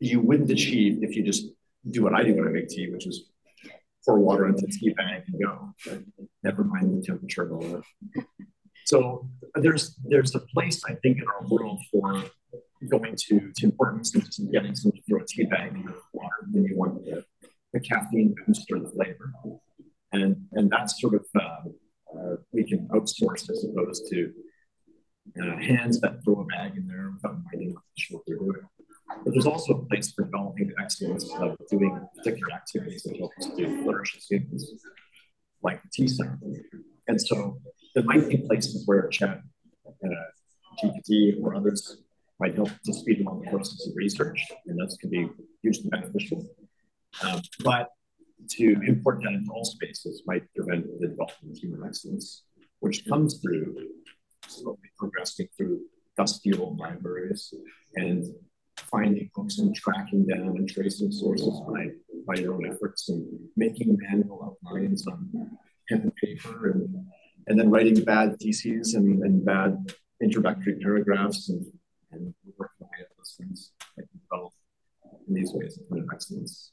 you 0.00 0.20
wouldn't 0.20 0.50
achieve 0.50 1.02
if 1.02 1.16
you 1.16 1.22
just 1.22 1.46
do 1.90 2.02
what 2.02 2.14
I 2.14 2.22
do 2.22 2.34
when 2.36 2.46
I 2.46 2.50
make 2.50 2.68
tea, 2.68 2.90
which 2.90 3.06
is 3.06 3.24
pour 4.04 4.18
water 4.18 4.46
into 4.46 4.64
a 4.64 4.70
tea 4.70 4.90
bag 4.90 5.22
and 5.26 5.42
go. 5.42 5.74
Never 6.42 6.64
mind 6.64 6.96
the 6.96 7.06
temperature 7.06 7.52
all 7.52 7.60
that. 7.60 8.24
So 8.84 9.28
there's 9.54 9.96
there's 10.04 10.34
a 10.34 10.40
place 10.54 10.82
I 10.88 10.94
think 10.94 11.18
in 11.18 11.24
our 11.28 11.46
world 11.46 11.80
for 11.90 12.24
going 12.88 13.16
to 13.16 13.52
Tim 13.58 13.72
Hortons 13.76 14.14
and 14.14 14.24
just 14.24 14.40
getting 14.50 14.74
some 14.74 14.92
to 14.92 15.02
throw 15.02 15.20
a 15.20 15.26
tea 15.26 15.44
bag 15.44 15.72
in 15.72 15.82
water, 16.12 16.36
and 16.54 16.66
you 16.66 16.76
want 16.76 17.04
the, 17.04 17.24
the 17.72 17.80
caffeine 17.80 18.34
boost 18.46 18.70
or 18.72 18.78
the 18.78 18.88
flavor, 18.88 19.32
and 20.12 20.36
and 20.52 20.70
that's 20.70 21.00
sort 21.00 21.14
of 21.14 21.26
uh, 21.38 21.68
uh, 22.16 22.36
we 22.52 22.64
can 22.64 22.88
outsource 22.88 23.50
as 23.50 23.64
opposed 23.64 24.06
to 24.10 24.32
hands 25.60 26.00
that 26.00 26.24
throw 26.24 26.40
a 26.40 26.44
bag 26.44 26.76
in 26.76 26.86
there 26.86 27.10
without 27.14 27.38
minding 27.44 27.74
what 28.10 28.22
they're 28.26 28.36
doing. 28.36 28.60
But 29.24 29.32
there's 29.32 29.46
also 29.46 29.74
a 29.74 29.84
place 29.86 30.12
for 30.12 30.24
developing 30.24 30.68
the 30.68 30.82
excellence 30.82 31.30
of 31.38 31.56
doing 31.70 32.00
particular 32.16 32.52
activities 32.52 33.02
that 33.04 33.16
help 33.16 33.32
us 33.38 33.46
to 33.56 33.82
flourish 33.82 34.18
humans, 34.28 34.70
like 35.62 35.82
the 35.82 35.88
T 35.92 36.08
center. 36.08 36.38
And 37.08 37.20
so 37.20 37.58
there 37.94 38.04
might 38.04 38.28
be 38.28 38.38
places 38.38 38.82
where 38.86 39.08
chat, 39.08 39.40
uh, 39.86 40.08
GPT, 40.82 41.42
or 41.42 41.54
others 41.54 42.02
might 42.38 42.54
help 42.54 42.70
to 42.84 42.92
speed 42.92 43.20
along 43.20 43.40
the 43.40 43.50
process 43.50 43.86
of 43.86 43.94
research, 43.96 44.40
and 44.66 44.78
that 44.78 44.96
can 45.00 45.10
be 45.10 45.28
hugely 45.62 45.88
beneficial. 45.90 46.46
Um, 47.22 47.40
but 47.64 47.88
to 48.50 48.80
import 48.86 49.20
that 49.22 49.32
into 49.32 49.50
all 49.50 49.64
spaces 49.64 50.22
might 50.26 50.44
prevent 50.54 50.86
the 51.00 51.08
development 51.08 51.56
of 51.56 51.58
human 51.58 51.82
excellence, 51.84 52.44
which 52.80 53.06
comes 53.08 53.40
through 53.40 53.74
slowly 54.48 54.90
progressing 54.98 55.48
through 55.56 55.80
dusty 56.16 56.52
old 56.54 56.78
libraries 56.78 57.54
and 57.96 58.24
finding 58.76 59.30
books 59.34 59.58
and 59.58 59.74
tracking 59.74 60.26
down 60.26 60.56
and 60.56 60.68
tracing 60.68 61.10
sources 61.10 61.60
by, 61.68 61.86
by 62.26 62.40
your 62.40 62.54
own 62.54 62.66
efforts 62.66 63.08
and 63.08 63.26
making 63.56 63.96
manual 64.00 64.56
outlines 64.64 65.06
on 65.06 65.30
pen 65.88 66.00
and 66.02 66.16
paper 66.16 66.70
and, 66.70 67.06
and 67.46 67.58
then 67.58 67.70
writing 67.70 68.02
bad 68.04 68.38
theses 68.40 68.94
and, 68.94 69.22
and 69.22 69.44
bad 69.44 69.76
introductory 70.22 70.76
paragraphs 70.80 71.48
and, 71.48 71.64
and 72.12 72.34
working 72.56 72.74
away 72.82 72.98
at 73.00 73.08
those 73.16 73.34
things 73.38 73.72
like 73.96 74.06
develop 74.12 74.52
in 75.28 75.34
these 75.34 75.52
ways 75.52 75.78
of 75.78 75.98
excellence. 76.12 76.72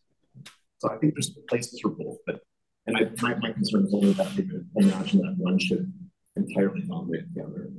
So 0.80 0.92
I 0.92 0.98
think 0.98 1.14
there's 1.16 1.32
places 1.50 1.80
for 1.80 1.90
both, 1.90 2.18
but 2.26 2.42
and 2.88 2.98
I 2.98 3.10
my, 3.22 3.36
my 3.36 3.52
concern 3.52 3.86
is 3.86 3.94
only 3.94 4.14
that 4.14 4.36
we 4.36 4.48
imagine 4.76 5.22
that 5.22 5.36
one 5.38 5.58
should 5.58 5.92
entirely 6.36 6.82
dominate 6.82 7.34
the 7.34 7.44
other. 7.44 7.70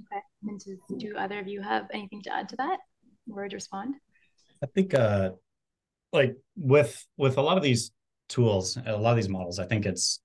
Okay. 0.00 0.22
And 0.44 0.60
does, 0.60 0.78
do 0.98 1.14
either 1.18 1.38
of 1.38 1.48
you 1.48 1.62
have 1.62 1.86
anything 1.92 2.22
to 2.22 2.34
add 2.34 2.48
to 2.50 2.56
that 2.56 2.78
or 3.32 3.48
to 3.48 3.56
respond? 3.56 3.96
I 4.62 4.66
think 4.66 4.94
uh 4.94 5.30
like 6.12 6.36
with 6.56 7.04
with 7.16 7.38
a 7.38 7.42
lot 7.42 7.56
of 7.56 7.62
these 7.62 7.92
tools, 8.28 8.78
a 8.86 8.96
lot 8.96 9.10
of 9.10 9.16
these 9.16 9.28
models, 9.28 9.58
I 9.58 9.66
think 9.66 9.86
it's 9.86 10.20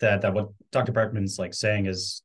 that 0.00 0.22
that 0.22 0.34
what 0.34 0.50
Dr. 0.70 0.92
Barkman's 0.92 1.38
like 1.38 1.54
saying 1.54 1.86
is 1.86 2.22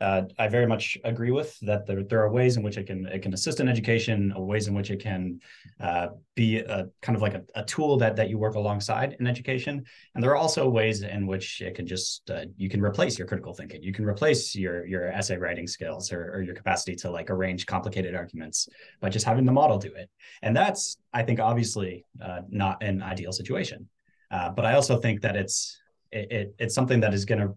uh, 0.00 0.22
I 0.38 0.46
very 0.46 0.66
much 0.66 0.96
agree 1.02 1.32
with 1.32 1.58
that. 1.60 1.86
There, 1.86 2.04
there 2.04 2.22
are 2.22 2.30
ways 2.30 2.56
in 2.56 2.62
which 2.62 2.76
it 2.76 2.86
can 2.86 3.06
it 3.06 3.20
can 3.20 3.34
assist 3.34 3.58
in 3.58 3.68
education, 3.68 4.32
ways 4.36 4.68
in 4.68 4.74
which 4.74 4.90
it 4.92 5.02
can 5.02 5.40
uh, 5.80 6.08
be 6.36 6.58
a 6.58 6.88
kind 7.02 7.16
of 7.16 7.22
like 7.22 7.34
a, 7.34 7.42
a, 7.56 7.64
tool 7.64 7.96
that 7.96 8.14
that 8.14 8.28
you 8.30 8.38
work 8.38 8.54
alongside 8.54 9.16
in 9.18 9.26
education, 9.26 9.84
and 10.14 10.22
there 10.22 10.30
are 10.30 10.36
also 10.36 10.68
ways 10.68 11.02
in 11.02 11.26
which 11.26 11.60
it 11.60 11.74
can 11.74 11.84
just 11.86 12.30
uh, 12.30 12.44
you 12.56 12.68
can 12.68 12.80
replace 12.80 13.18
your 13.18 13.26
critical 13.26 13.52
thinking, 13.52 13.82
you 13.82 13.92
can 13.92 14.04
replace 14.04 14.54
your 14.54 14.86
your 14.86 15.08
essay 15.08 15.36
writing 15.36 15.66
skills 15.66 16.12
or, 16.12 16.32
or 16.32 16.42
your 16.42 16.54
capacity 16.54 16.94
to 16.94 17.10
like 17.10 17.28
arrange 17.28 17.66
complicated 17.66 18.14
arguments 18.14 18.68
by 19.00 19.08
just 19.08 19.26
having 19.26 19.44
the 19.44 19.52
model 19.52 19.78
do 19.78 19.92
it, 19.94 20.08
and 20.42 20.56
that's 20.56 20.96
I 21.12 21.24
think 21.24 21.40
obviously 21.40 22.04
uh, 22.22 22.42
not 22.48 22.84
an 22.84 23.02
ideal 23.02 23.32
situation, 23.32 23.88
uh, 24.30 24.50
but 24.50 24.64
I 24.64 24.74
also 24.74 25.00
think 25.00 25.22
that 25.22 25.34
it's 25.34 25.76
it, 26.12 26.30
it 26.30 26.54
it's 26.60 26.74
something 26.74 27.00
that 27.00 27.14
is 27.14 27.24
going 27.24 27.40
to 27.40 27.54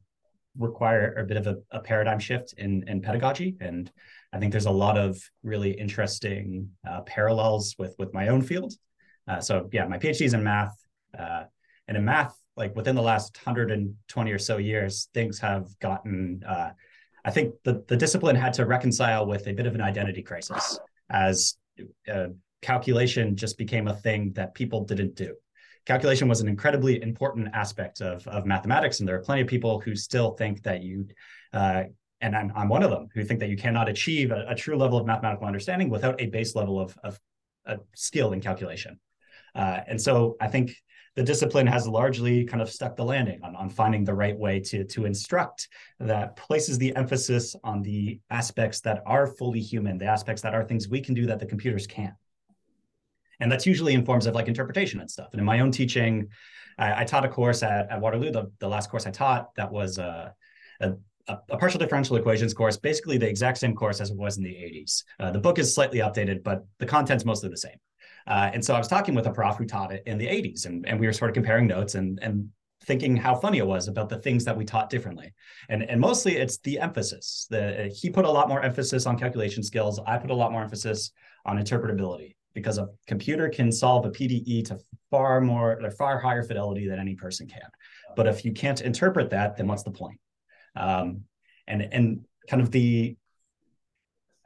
require 0.57 1.13
a 1.15 1.23
bit 1.23 1.37
of 1.37 1.47
a, 1.47 1.57
a, 1.71 1.79
paradigm 1.79 2.19
shift 2.19 2.53
in, 2.57 2.83
in 2.87 3.01
pedagogy. 3.01 3.55
And 3.59 3.91
I 4.33 4.39
think 4.39 4.51
there's 4.51 4.65
a 4.65 4.71
lot 4.71 4.97
of 4.97 5.17
really 5.43 5.71
interesting 5.71 6.69
uh, 6.87 7.01
parallels 7.01 7.75
with, 7.77 7.95
with 7.97 8.13
my 8.13 8.27
own 8.27 8.41
field. 8.41 8.73
Uh, 9.27 9.39
so 9.39 9.69
yeah, 9.71 9.87
my 9.87 9.97
PhD 9.97 10.21
is 10.21 10.33
in 10.33 10.43
math. 10.43 10.75
Uh, 11.17 11.43
and 11.87 11.97
in 11.97 12.05
math, 12.05 12.35
like 12.57 12.75
within 12.75 12.95
the 12.95 13.01
last 13.01 13.37
120 13.37 14.31
or 14.31 14.39
so 14.39 14.57
years, 14.57 15.09
things 15.13 15.39
have 15.39 15.67
gotten, 15.79 16.43
uh, 16.47 16.71
I 17.23 17.31
think 17.31 17.55
the, 17.63 17.83
the 17.87 17.97
discipline 17.97 18.35
had 18.35 18.53
to 18.53 18.65
reconcile 18.65 19.25
with 19.25 19.47
a 19.47 19.53
bit 19.53 19.67
of 19.67 19.75
an 19.75 19.81
identity 19.81 20.21
crisis 20.21 20.79
as 21.09 21.55
uh, 22.11 22.27
calculation 22.61 23.35
just 23.35 23.57
became 23.57 23.87
a 23.87 23.95
thing 23.95 24.33
that 24.33 24.53
people 24.53 24.83
didn't 24.83 25.15
do 25.15 25.35
calculation 25.85 26.27
was 26.27 26.41
an 26.41 26.47
incredibly 26.47 27.01
important 27.01 27.49
aspect 27.53 28.01
of, 28.01 28.27
of 28.27 28.45
mathematics. 28.45 28.99
And 28.99 29.09
there 29.09 29.15
are 29.15 29.21
plenty 29.21 29.41
of 29.41 29.47
people 29.47 29.79
who 29.79 29.95
still 29.95 30.31
think 30.31 30.63
that 30.63 30.81
you, 30.83 31.07
uh, 31.53 31.83
and 32.21 32.35
I'm, 32.35 32.51
I'm 32.55 32.69
one 32.69 32.83
of 32.83 32.91
them, 32.91 33.07
who 33.13 33.23
think 33.23 33.39
that 33.39 33.49
you 33.49 33.57
cannot 33.57 33.89
achieve 33.89 34.31
a, 34.31 34.45
a 34.49 34.55
true 34.55 34.77
level 34.77 34.97
of 34.97 35.05
mathematical 35.05 35.47
understanding 35.47 35.89
without 35.89 36.21
a 36.21 36.27
base 36.27 36.55
level 36.55 36.79
of, 36.79 36.97
of, 37.03 37.19
skill 37.95 38.33
in 38.33 38.41
calculation. 38.41 38.99
Uh, 39.53 39.81
and 39.87 40.01
so 40.01 40.35
I 40.41 40.47
think 40.47 40.75
the 41.15 41.23
discipline 41.23 41.67
has 41.67 41.87
largely 41.87 42.45
kind 42.45 42.61
of 42.61 42.69
stuck 42.69 42.95
the 42.95 43.03
landing 43.03 43.39
on, 43.43 43.55
on 43.55 43.69
finding 43.69 44.03
the 44.03 44.13
right 44.13 44.37
way 44.37 44.59
to, 44.61 44.83
to 44.85 45.05
instruct 45.05 45.67
that 45.99 46.35
places 46.37 46.77
the 46.77 46.95
emphasis 46.95 47.55
on 47.63 47.81
the 47.81 48.19
aspects 48.29 48.79
that 48.81 49.03
are 49.05 49.27
fully 49.27 49.59
human, 49.59 49.97
the 49.97 50.05
aspects 50.05 50.41
that 50.41 50.53
are 50.53 50.63
things 50.63 50.87
we 50.87 51.01
can 51.01 51.13
do 51.13 51.25
that 51.25 51.39
the 51.39 51.45
computers 51.45 51.85
can't. 51.85 52.13
And 53.41 53.51
that's 53.51 53.65
usually 53.65 53.93
in 53.93 54.05
forms 54.05 54.27
of 54.27 54.35
like 54.35 54.47
interpretation 54.47 55.01
and 55.01 55.09
stuff. 55.09 55.29
And 55.33 55.39
in 55.39 55.45
my 55.45 55.59
own 55.59 55.71
teaching, 55.71 56.29
I, 56.77 57.01
I 57.01 57.03
taught 57.03 57.25
a 57.25 57.27
course 57.27 57.63
at, 57.63 57.91
at 57.91 57.99
Waterloo, 57.99 58.31
the, 58.31 58.51
the 58.59 58.67
last 58.67 58.89
course 58.89 59.05
I 59.07 59.11
taught 59.11 59.53
that 59.55 59.71
was 59.71 59.97
a, 59.97 60.33
a, 60.79 60.93
a, 61.27 61.57
partial 61.57 61.79
differential 61.79 62.15
equations 62.15 62.53
course, 62.53 62.77
basically 62.77 63.17
the 63.17 63.27
exact 63.27 63.57
same 63.57 63.75
course 63.75 63.99
as 63.99 64.11
it 64.11 64.17
was 64.17 64.37
in 64.37 64.43
the 64.43 64.49
80s. 64.49 65.03
Uh, 65.19 65.31
the 65.31 65.39
book 65.39 65.57
is 65.59 65.73
slightly 65.73 65.99
updated, 65.99 66.43
but 66.43 66.63
the 66.77 66.85
content's 66.85 67.25
mostly 67.25 67.49
the 67.49 67.57
same. 67.57 67.77
Uh, 68.27 68.51
and 68.53 68.63
so 68.63 68.75
I 68.75 68.77
was 68.77 68.87
talking 68.87 69.15
with 69.15 69.25
a 69.25 69.31
prof 69.31 69.57
who 69.57 69.65
taught 69.65 69.91
it 69.91 70.03
in 70.05 70.19
the 70.19 70.27
80s, 70.27 70.67
and, 70.67 70.87
and 70.87 70.99
we 70.99 71.07
were 71.07 71.13
sort 71.13 71.31
of 71.31 71.33
comparing 71.33 71.65
notes 71.65 71.95
and, 71.95 72.19
and 72.21 72.47
thinking 72.85 73.15
how 73.15 73.33
funny 73.35 73.57
it 73.57 73.65
was 73.65 73.87
about 73.87 74.09
the 74.09 74.17
things 74.19 74.45
that 74.45 74.55
we 74.55 74.65
taught 74.65 74.91
differently. 74.91 75.33
And, 75.69 75.83
and 75.83 75.99
mostly 75.99 76.37
it's 76.37 76.59
the 76.59 76.79
emphasis. 76.79 77.47
The, 77.49 77.91
he 77.95 78.11
put 78.11 78.25
a 78.25 78.29
lot 78.29 78.49
more 78.49 78.61
emphasis 78.61 79.07
on 79.07 79.17
calculation 79.17 79.63
skills. 79.63 79.99
I 80.05 80.17
put 80.17 80.29
a 80.29 80.35
lot 80.35 80.51
more 80.51 80.61
emphasis 80.61 81.11
on 81.45 81.57
interpretability 81.57 82.35
because 82.53 82.77
a 82.77 82.89
computer 83.07 83.49
can 83.49 83.71
solve 83.71 84.05
a 84.05 84.09
PDE 84.09 84.65
to 84.65 84.79
far 85.09 85.41
more, 85.41 85.79
or 85.81 85.91
far 85.91 86.19
higher 86.19 86.43
fidelity 86.43 86.87
than 86.87 86.99
any 86.99 87.15
person 87.15 87.47
can. 87.47 87.69
But 88.15 88.27
if 88.27 88.43
you 88.43 88.51
can't 88.51 88.81
interpret 88.81 89.29
that, 89.29 89.57
then 89.57 89.67
what's 89.67 89.83
the 89.83 89.91
point? 89.91 90.19
Um, 90.75 91.23
and 91.67 91.81
and 91.81 92.25
kind 92.49 92.61
of 92.61 92.71
the 92.71 93.15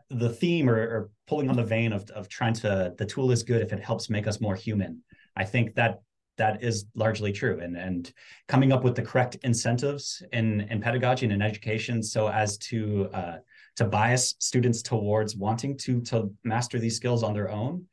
the 0.09 0.29
theme 0.29 0.69
or, 0.69 0.75
or, 0.75 1.09
pulling 1.27 1.49
on 1.49 1.55
the 1.55 1.63
vein 1.63 1.91
of, 1.91 2.07
of 2.11 2.29
trying 2.29 2.53
to 2.53 2.93
the 2.99 3.05
tool 3.05 3.31
is 3.31 3.41
good 3.41 3.63
if 3.63 3.73
it 3.73 3.83
helps 3.83 4.11
make 4.11 4.27
us 4.27 4.39
more 4.39 4.53
human. 4.53 5.01
I 5.35 5.43
think 5.43 5.73
that 5.73 6.01
that 6.37 6.61
is 6.63 6.85
largely 6.95 7.31
true 7.31 7.59
and 7.61 7.75
and 7.75 8.13
coming 8.47 8.71
up 8.71 8.83
with 8.83 8.95
the 8.95 9.01
correct 9.01 9.37
incentives 9.43 10.21
in 10.33 10.61
in 10.61 10.81
pedagogy 10.81 11.25
and 11.25 11.33
in 11.33 11.41
education 11.41 12.03
so 12.03 12.27
as 12.29 12.57
to 12.57 13.09
uh, 13.13 13.37
to 13.75 13.85
bias 13.85 14.35
students 14.39 14.81
towards 14.81 15.35
wanting 15.35 15.77
to 15.77 16.01
to 16.01 16.31
master 16.43 16.79
these 16.79 16.95
skills 16.95 17.23
on 17.23 17.33
their 17.33 17.49
own 17.49 17.85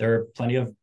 there 0.00 0.14
are 0.14 0.24
plenty 0.34 0.56
of 0.56 0.74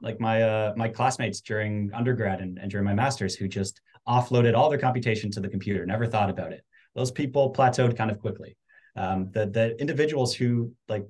like 0.00 0.20
my 0.20 0.42
uh, 0.42 0.72
my 0.76 0.88
classmates 0.88 1.40
during 1.40 1.90
undergrad 1.92 2.40
and, 2.40 2.58
and 2.58 2.70
during 2.70 2.86
my 2.86 2.94
master's 2.94 3.34
who 3.34 3.48
just 3.48 3.80
offloaded 4.06 4.56
all 4.56 4.70
their 4.70 4.78
computation 4.78 5.30
to 5.32 5.40
the 5.40 5.48
computer, 5.48 5.84
never 5.84 6.06
thought 6.06 6.30
about 6.30 6.52
it. 6.52 6.62
Those 6.94 7.10
people 7.10 7.52
plateaued 7.52 7.96
kind 7.96 8.10
of 8.10 8.20
quickly. 8.20 8.56
Um, 8.94 9.30
the 9.32 9.46
the 9.46 9.80
individuals 9.80 10.34
who 10.34 10.72
like 10.88 11.06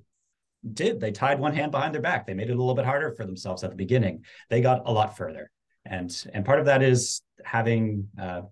did 0.72 1.00
they 1.00 1.12
tied 1.12 1.38
one 1.38 1.54
hand 1.54 1.72
behind 1.72 1.94
their 1.94 2.00
back. 2.00 2.26
They 2.26 2.34
made 2.34 2.48
it 2.48 2.54
a 2.54 2.56
little 2.56 2.74
bit 2.74 2.84
harder 2.84 3.12
for 3.12 3.24
themselves 3.24 3.64
at 3.64 3.70
the 3.70 3.76
beginning. 3.76 4.24
They 4.50 4.60
got 4.60 4.82
a 4.86 4.92
lot 4.92 5.16
further, 5.16 5.50
and 5.84 6.10
and 6.32 6.44
part 6.44 6.60
of 6.60 6.66
that 6.66 6.82
is 6.82 7.22
having 7.44 8.08
uh, 8.20 8.42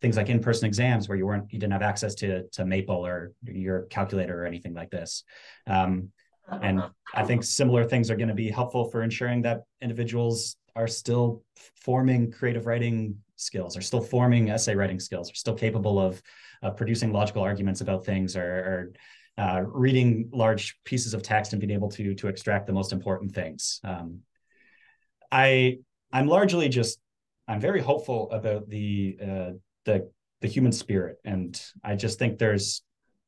things 0.00 0.16
like 0.16 0.28
in-person 0.28 0.66
exams 0.66 1.08
where 1.08 1.18
you 1.18 1.26
weren't 1.26 1.52
you 1.52 1.58
didn't 1.58 1.72
have 1.72 1.82
access 1.82 2.14
to 2.16 2.48
to 2.50 2.64
Maple 2.64 3.06
or 3.06 3.32
your 3.44 3.82
calculator 3.82 4.42
or 4.42 4.46
anything 4.46 4.74
like 4.74 4.90
this. 4.90 5.24
Um, 5.66 6.10
and 6.60 6.82
I 7.14 7.24
think 7.24 7.44
similar 7.44 7.84
things 7.84 8.10
are 8.10 8.16
going 8.16 8.28
to 8.28 8.34
be 8.34 8.50
helpful 8.50 8.90
for 8.90 9.02
ensuring 9.02 9.42
that 9.42 9.62
individuals 9.80 10.56
are 10.74 10.86
still 10.88 11.42
forming 11.76 12.30
creative 12.30 12.66
writing 12.66 13.16
skills, 13.36 13.76
are 13.76 13.82
still 13.82 14.00
forming 14.00 14.50
essay 14.50 14.74
writing 14.74 15.00
skills, 15.00 15.30
are 15.30 15.34
still 15.34 15.54
capable 15.54 15.98
of 16.00 16.22
uh, 16.62 16.70
producing 16.70 17.12
logical 17.12 17.42
arguments 17.42 17.80
about 17.80 18.04
things, 18.04 18.36
or, 18.36 18.42
or 18.42 18.92
uh, 19.38 19.62
reading 19.64 20.28
large 20.32 20.78
pieces 20.84 21.14
of 21.14 21.22
text 21.22 21.52
and 21.52 21.60
being 21.60 21.72
able 21.72 21.88
to 21.88 22.14
to 22.14 22.28
extract 22.28 22.66
the 22.66 22.72
most 22.72 22.92
important 22.92 23.34
things. 23.34 23.80
Um, 23.84 24.20
I 25.30 25.78
I'm 26.12 26.26
largely 26.26 26.68
just 26.68 27.00
I'm 27.48 27.60
very 27.60 27.80
hopeful 27.80 28.30
about 28.30 28.68
the 28.68 29.16
uh, 29.20 29.50
the 29.84 30.10
the 30.40 30.48
human 30.48 30.72
spirit, 30.72 31.16
and 31.24 31.60
I 31.82 31.96
just 31.96 32.18
think 32.18 32.38
there's 32.38 32.82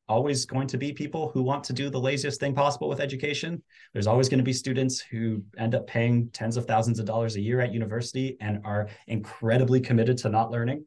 always 0.09 0.45
going 0.45 0.67
to 0.69 0.79
be 0.79 0.93
people 0.93 1.31
who 1.31 1.43
want 1.43 1.65
to 1.65 1.73
do 1.73 1.89
the 1.89 2.01
laziest 2.01 2.41
thing 2.41 2.55
possible 2.55 2.89
with 2.89 3.01
education. 3.01 3.63
There's 3.93 4.07
always 4.07 4.29
going 4.29 4.39
to 4.39 4.45
be 4.45 4.53
students 4.53 5.01
who 5.01 5.43
end 5.57 5.75
up 5.75 5.87
paying 5.87 6.29
tens 6.31 6.57
of 6.57 6.67
thousands 6.67 6.99
of 6.99 7.07
dollars 7.07 7.37
a 7.37 7.41
year 7.41 7.61
at 7.61 7.73
university 7.73 8.37
and 8.41 8.61
are 8.65 8.89
incredibly 9.07 9.81
committed 9.81 10.19
to 10.19 10.29
not 10.29 10.51
learning. 10.51 10.85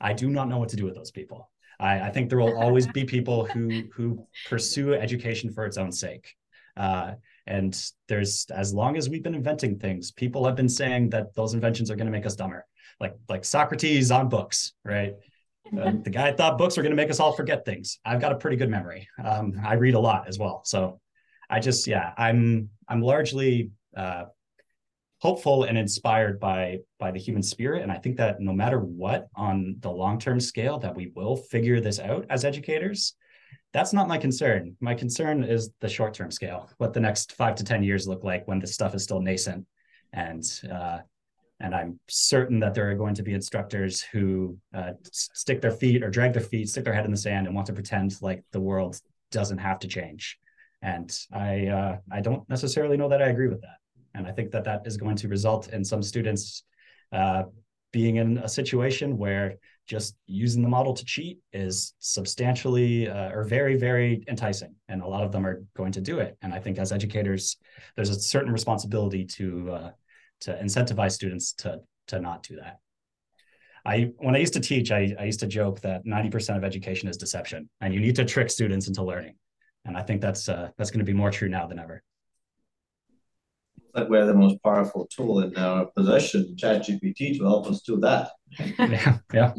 I 0.00 0.12
do 0.12 0.28
not 0.28 0.48
know 0.48 0.58
what 0.58 0.68
to 0.70 0.76
do 0.76 0.84
with 0.84 0.94
those 0.94 1.10
people. 1.10 1.50
I, 1.78 2.00
I 2.00 2.10
think 2.10 2.28
there 2.28 2.38
will 2.38 2.58
always 2.58 2.86
be 2.86 3.04
people 3.04 3.44
who 3.44 3.84
who 3.94 4.26
pursue 4.48 4.94
education 4.94 5.52
for 5.52 5.64
its 5.64 5.76
own 5.76 5.92
sake. 5.92 6.34
Uh, 6.76 7.12
and 7.46 7.78
there's 8.08 8.46
as 8.50 8.74
long 8.74 8.96
as 8.96 9.08
we've 9.08 9.22
been 9.22 9.34
inventing 9.34 9.78
things, 9.78 10.10
people 10.10 10.44
have 10.44 10.56
been 10.56 10.68
saying 10.68 11.10
that 11.10 11.34
those 11.34 11.54
inventions 11.54 11.90
are 11.90 11.96
going 11.96 12.06
to 12.06 12.12
make 12.12 12.26
us 12.26 12.36
dumber. 12.36 12.66
Like 12.98 13.14
like 13.28 13.44
Socrates 13.44 14.10
on 14.10 14.28
books, 14.28 14.72
right? 14.84 15.14
Uh, 15.78 15.92
the 16.02 16.10
guy 16.10 16.32
thought 16.32 16.58
books 16.58 16.76
were 16.76 16.82
going 16.82 16.92
to 16.92 16.96
make 16.96 17.10
us 17.10 17.20
all 17.20 17.32
forget 17.32 17.64
things. 17.64 17.98
I've 18.04 18.20
got 18.20 18.32
a 18.32 18.36
pretty 18.36 18.56
good 18.56 18.70
memory. 18.70 19.08
Um, 19.22 19.54
I 19.64 19.74
read 19.74 19.94
a 19.94 20.00
lot 20.00 20.28
as 20.28 20.38
well, 20.38 20.62
so 20.64 21.00
I 21.50 21.60
just 21.60 21.86
yeah, 21.86 22.12
I'm 22.16 22.70
I'm 22.88 23.00
largely 23.00 23.70
uh, 23.96 24.24
hopeful 25.18 25.64
and 25.64 25.76
inspired 25.78 26.38
by 26.38 26.78
by 26.98 27.10
the 27.10 27.18
human 27.18 27.42
spirit, 27.42 27.82
and 27.82 27.90
I 27.90 27.98
think 27.98 28.16
that 28.18 28.40
no 28.40 28.52
matter 28.52 28.78
what 28.80 29.28
on 29.34 29.76
the 29.80 29.90
long 29.90 30.18
term 30.18 30.40
scale, 30.40 30.78
that 30.80 30.94
we 30.94 31.12
will 31.14 31.36
figure 31.36 31.80
this 31.80 31.98
out 31.98 32.26
as 32.30 32.44
educators. 32.44 33.14
That's 33.72 33.92
not 33.92 34.08
my 34.08 34.18
concern. 34.18 34.76
My 34.80 34.94
concern 34.94 35.44
is 35.44 35.70
the 35.80 35.88
short 35.88 36.14
term 36.14 36.30
scale. 36.30 36.70
What 36.78 36.92
the 36.94 37.00
next 37.00 37.32
five 37.32 37.56
to 37.56 37.64
ten 37.64 37.82
years 37.82 38.08
look 38.08 38.24
like 38.24 38.46
when 38.46 38.58
this 38.58 38.74
stuff 38.74 38.94
is 38.94 39.02
still 39.02 39.20
nascent, 39.20 39.66
and 40.12 40.44
uh, 40.72 40.98
and 41.60 41.74
I'm 41.74 41.98
certain 42.08 42.60
that 42.60 42.74
there 42.74 42.90
are 42.90 42.94
going 42.94 43.14
to 43.14 43.22
be 43.22 43.32
instructors 43.32 44.02
who 44.02 44.58
uh, 44.74 44.92
stick 45.12 45.60
their 45.60 45.70
feet 45.70 46.02
or 46.02 46.10
drag 46.10 46.32
their 46.32 46.42
feet, 46.42 46.68
stick 46.68 46.84
their 46.84 46.92
head 46.92 47.04
in 47.04 47.10
the 47.10 47.16
sand, 47.16 47.46
and 47.46 47.54
want 47.54 47.66
to 47.68 47.72
pretend 47.72 48.20
like 48.20 48.44
the 48.52 48.60
world 48.60 49.00
doesn't 49.30 49.58
have 49.58 49.78
to 49.80 49.88
change. 49.88 50.38
And 50.82 51.10
I 51.32 51.66
uh, 51.66 51.96
I 52.12 52.20
don't 52.20 52.48
necessarily 52.48 52.96
know 52.96 53.08
that 53.08 53.22
I 53.22 53.28
agree 53.28 53.48
with 53.48 53.62
that. 53.62 53.78
And 54.14 54.26
I 54.26 54.32
think 54.32 54.50
that 54.52 54.64
that 54.64 54.86
is 54.86 54.96
going 54.96 55.16
to 55.16 55.28
result 55.28 55.68
in 55.68 55.84
some 55.84 56.02
students 56.02 56.64
uh, 57.12 57.44
being 57.92 58.16
in 58.16 58.38
a 58.38 58.48
situation 58.48 59.16
where 59.16 59.54
just 59.86 60.16
using 60.26 60.62
the 60.62 60.68
model 60.68 60.92
to 60.92 61.04
cheat 61.04 61.38
is 61.52 61.94
substantially 61.98 63.08
uh, 63.08 63.30
or 63.30 63.44
very 63.44 63.76
very 63.76 64.24
enticing 64.28 64.74
and 64.88 65.00
a 65.00 65.06
lot 65.06 65.22
of 65.22 65.32
them 65.32 65.46
are 65.46 65.62
going 65.76 65.92
to 65.92 66.00
do 66.00 66.18
it 66.18 66.36
and 66.42 66.52
i 66.52 66.58
think 66.58 66.76
as 66.78 66.92
educators 66.92 67.56
there's 67.94 68.10
a 68.10 68.20
certain 68.20 68.52
responsibility 68.52 69.24
to 69.24 69.70
uh, 69.70 69.90
to 70.40 70.58
incentivize 70.62 71.12
students 71.12 71.52
to 71.54 71.80
to 72.08 72.20
not 72.20 72.42
do 72.42 72.56
that. 72.56 72.78
I 73.84 74.10
when 74.18 74.34
I 74.34 74.38
used 74.38 74.54
to 74.54 74.60
teach, 74.60 74.90
I, 74.90 75.14
I 75.18 75.24
used 75.24 75.40
to 75.40 75.46
joke 75.46 75.80
that 75.82 76.04
90% 76.04 76.56
of 76.56 76.64
education 76.64 77.08
is 77.08 77.16
deception, 77.16 77.68
and 77.80 77.94
you 77.94 78.00
need 78.00 78.16
to 78.16 78.24
trick 78.24 78.50
students 78.50 78.88
into 78.88 79.02
learning. 79.02 79.36
And 79.84 79.96
I 79.96 80.02
think 80.02 80.20
that's 80.20 80.48
uh, 80.48 80.70
that's 80.76 80.90
going 80.90 80.98
to 80.98 81.04
be 81.04 81.12
more 81.12 81.30
true 81.30 81.48
now 81.48 81.66
than 81.66 81.78
ever. 81.78 82.02
Like 83.94 84.10
we 84.10 84.18
have 84.18 84.26
the 84.26 84.34
most 84.34 84.62
powerful 84.62 85.06
tool 85.06 85.40
in 85.40 85.56
our 85.56 85.86
possession, 85.86 86.54
ChatGPT, 86.60 87.38
to 87.38 87.44
help 87.44 87.66
us 87.66 87.80
do 87.80 87.98
that. 88.00 88.32
yeah, 88.78 89.18
yeah. 89.32 89.54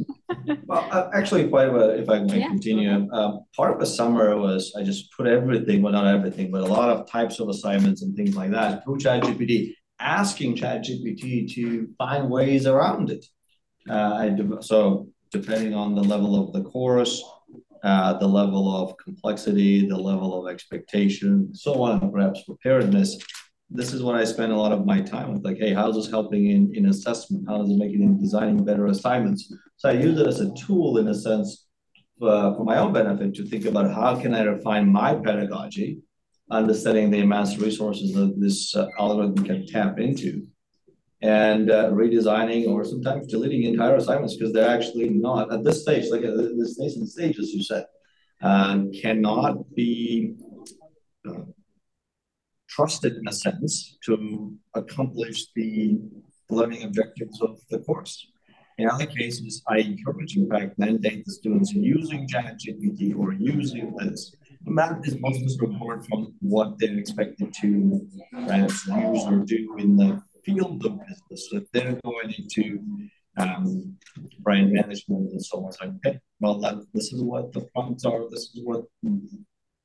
Well, 0.65 0.87
uh, 0.91 1.09
actually, 1.13 1.45
if 1.45 1.53
I, 1.53 1.65
if 1.95 2.07
I 2.07 2.19
may 2.19 2.41
yeah. 2.41 2.47
continue, 2.47 3.11
um, 3.11 3.45
part 3.55 3.73
of 3.73 3.79
the 3.79 3.85
summer 3.87 4.37
was 4.37 4.75
I 4.77 4.83
just 4.83 5.11
put 5.13 5.25
everything, 5.25 5.81
well, 5.81 5.93
not 5.93 6.05
everything, 6.05 6.51
but 6.51 6.61
a 6.61 6.65
lot 6.65 6.89
of 6.89 7.09
types 7.09 7.39
of 7.39 7.49
assignments 7.49 8.03
and 8.03 8.15
things 8.15 8.35
like 8.35 8.51
that 8.51 8.83
through 8.83 8.99
ChatGPT, 8.99 9.73
asking 9.99 10.55
ChatGPT 10.55 11.53
to 11.55 11.89
find 11.97 12.29
ways 12.29 12.67
around 12.67 13.09
it. 13.09 13.25
Uh, 13.89 14.61
so 14.61 15.07
depending 15.31 15.73
on 15.73 15.95
the 15.95 16.03
level 16.03 16.41
of 16.41 16.53
the 16.53 16.63
course, 16.63 17.23
uh, 17.83 18.13
the 18.13 18.27
level 18.27 18.75
of 18.75 18.97
complexity, 18.97 19.87
the 19.87 19.97
level 19.97 20.39
of 20.39 20.51
expectation, 20.51 21.53
so 21.53 21.83
on, 21.83 22.11
perhaps 22.11 22.43
preparedness. 22.43 23.17
This 23.69 23.93
is 23.93 24.01
what 24.01 24.15
I 24.15 24.23
spend 24.23 24.51
a 24.51 24.57
lot 24.57 24.71
of 24.71 24.85
my 24.85 25.01
time 25.01 25.33
with. 25.33 25.43
Like, 25.43 25.57
hey, 25.57 25.73
how's 25.73 25.95
this 25.95 26.09
helping 26.09 26.49
in, 26.49 26.73
in 26.73 26.87
assessment? 26.87 27.45
How 27.47 27.61
is 27.61 27.69
it 27.69 27.77
making 27.77 28.01
in 28.01 28.19
designing 28.19 28.63
better 28.63 28.87
assignments? 28.87 29.53
So 29.75 29.89
I 29.89 29.93
use 29.93 30.19
it 30.19 30.27
as 30.27 30.39
a 30.39 30.53
tool 30.53 30.97
in 30.97 31.07
a 31.09 31.13
sense 31.13 31.65
uh, 32.21 32.55
for 32.55 32.63
my 32.63 32.77
own 32.77 32.93
benefit 32.93 33.35
to 33.35 33.45
think 33.45 33.65
about 33.65 33.93
how 33.93 34.19
can 34.19 34.33
I 34.33 34.43
refine 34.43 34.91
my 34.91 35.15
pedagogy, 35.15 35.99
understanding 36.49 37.11
the 37.11 37.19
immense 37.19 37.57
resources 37.57 38.13
that 38.13 38.39
this 38.39 38.75
uh, 38.75 38.87
algorithm 38.99 39.43
can 39.43 39.67
tap 39.67 39.99
into, 39.99 40.47
and 41.21 41.71
uh, 41.71 41.89
redesigning 41.91 42.67
or 42.67 42.85
sometimes 42.85 43.27
deleting 43.27 43.63
entire 43.63 43.95
assignments 43.95 44.35
because 44.35 44.53
they're 44.53 44.69
actually 44.69 45.09
not 45.09 45.51
at 45.51 45.63
this 45.63 45.81
stage, 45.81 46.09
like 46.11 46.23
at 46.23 46.35
this 46.37 46.79
nascent 46.79 47.09
stage, 47.09 47.39
as 47.39 47.53
you 47.53 47.63
said, 47.63 47.85
uh, 48.41 48.83
cannot 49.01 49.73
be 49.75 50.35
uh, 51.27 51.41
trusted 52.69 53.13
in 53.15 53.27
a 53.27 53.33
sense 53.33 53.97
to 54.05 54.53
accomplish 54.75 55.47
the 55.55 55.99
learning 56.49 56.83
objectives 56.83 57.41
of 57.41 57.59
the 57.71 57.79
course. 57.79 58.27
In 58.77 58.87
other 58.87 59.07
cases, 59.07 59.63
I 59.67 59.79
encourage, 59.79 60.37
in 60.37 60.47
fact, 60.47 60.77
mandate 60.77 61.25
the 61.25 61.31
students 61.31 61.73
using 61.73 62.27
ChatGPT 62.27 63.17
or 63.17 63.33
using 63.33 63.95
this. 63.97 64.35
Math 64.65 65.07
is 65.07 65.19
most 65.19 65.61
report 65.61 66.05
from 66.05 66.33
what 66.39 66.77
they're 66.79 66.97
expected 66.97 67.53
to 67.61 68.07
perhaps 68.31 68.85
use 68.87 69.23
or 69.25 69.43
do 69.45 69.75
in 69.77 69.97
the 69.97 70.21
field 70.43 70.85
of 70.85 70.99
business. 70.99 71.49
So 71.49 71.57
if 71.57 71.71
they're 71.71 71.99
going 72.03 72.33
into 72.37 72.79
um, 73.37 73.97
brand 74.39 74.71
management 74.71 75.31
and 75.31 75.43
so 75.43 75.57
on, 75.57 75.71
like, 75.81 75.91
okay, 76.05 76.19
well, 76.39 76.59
that, 76.59 76.75
this 76.93 77.13
is 77.13 77.21
what 77.21 77.53
the 77.53 77.61
prompts 77.73 78.05
are, 78.05 78.29
this 78.29 78.51
is 78.55 78.61
what 78.63 78.85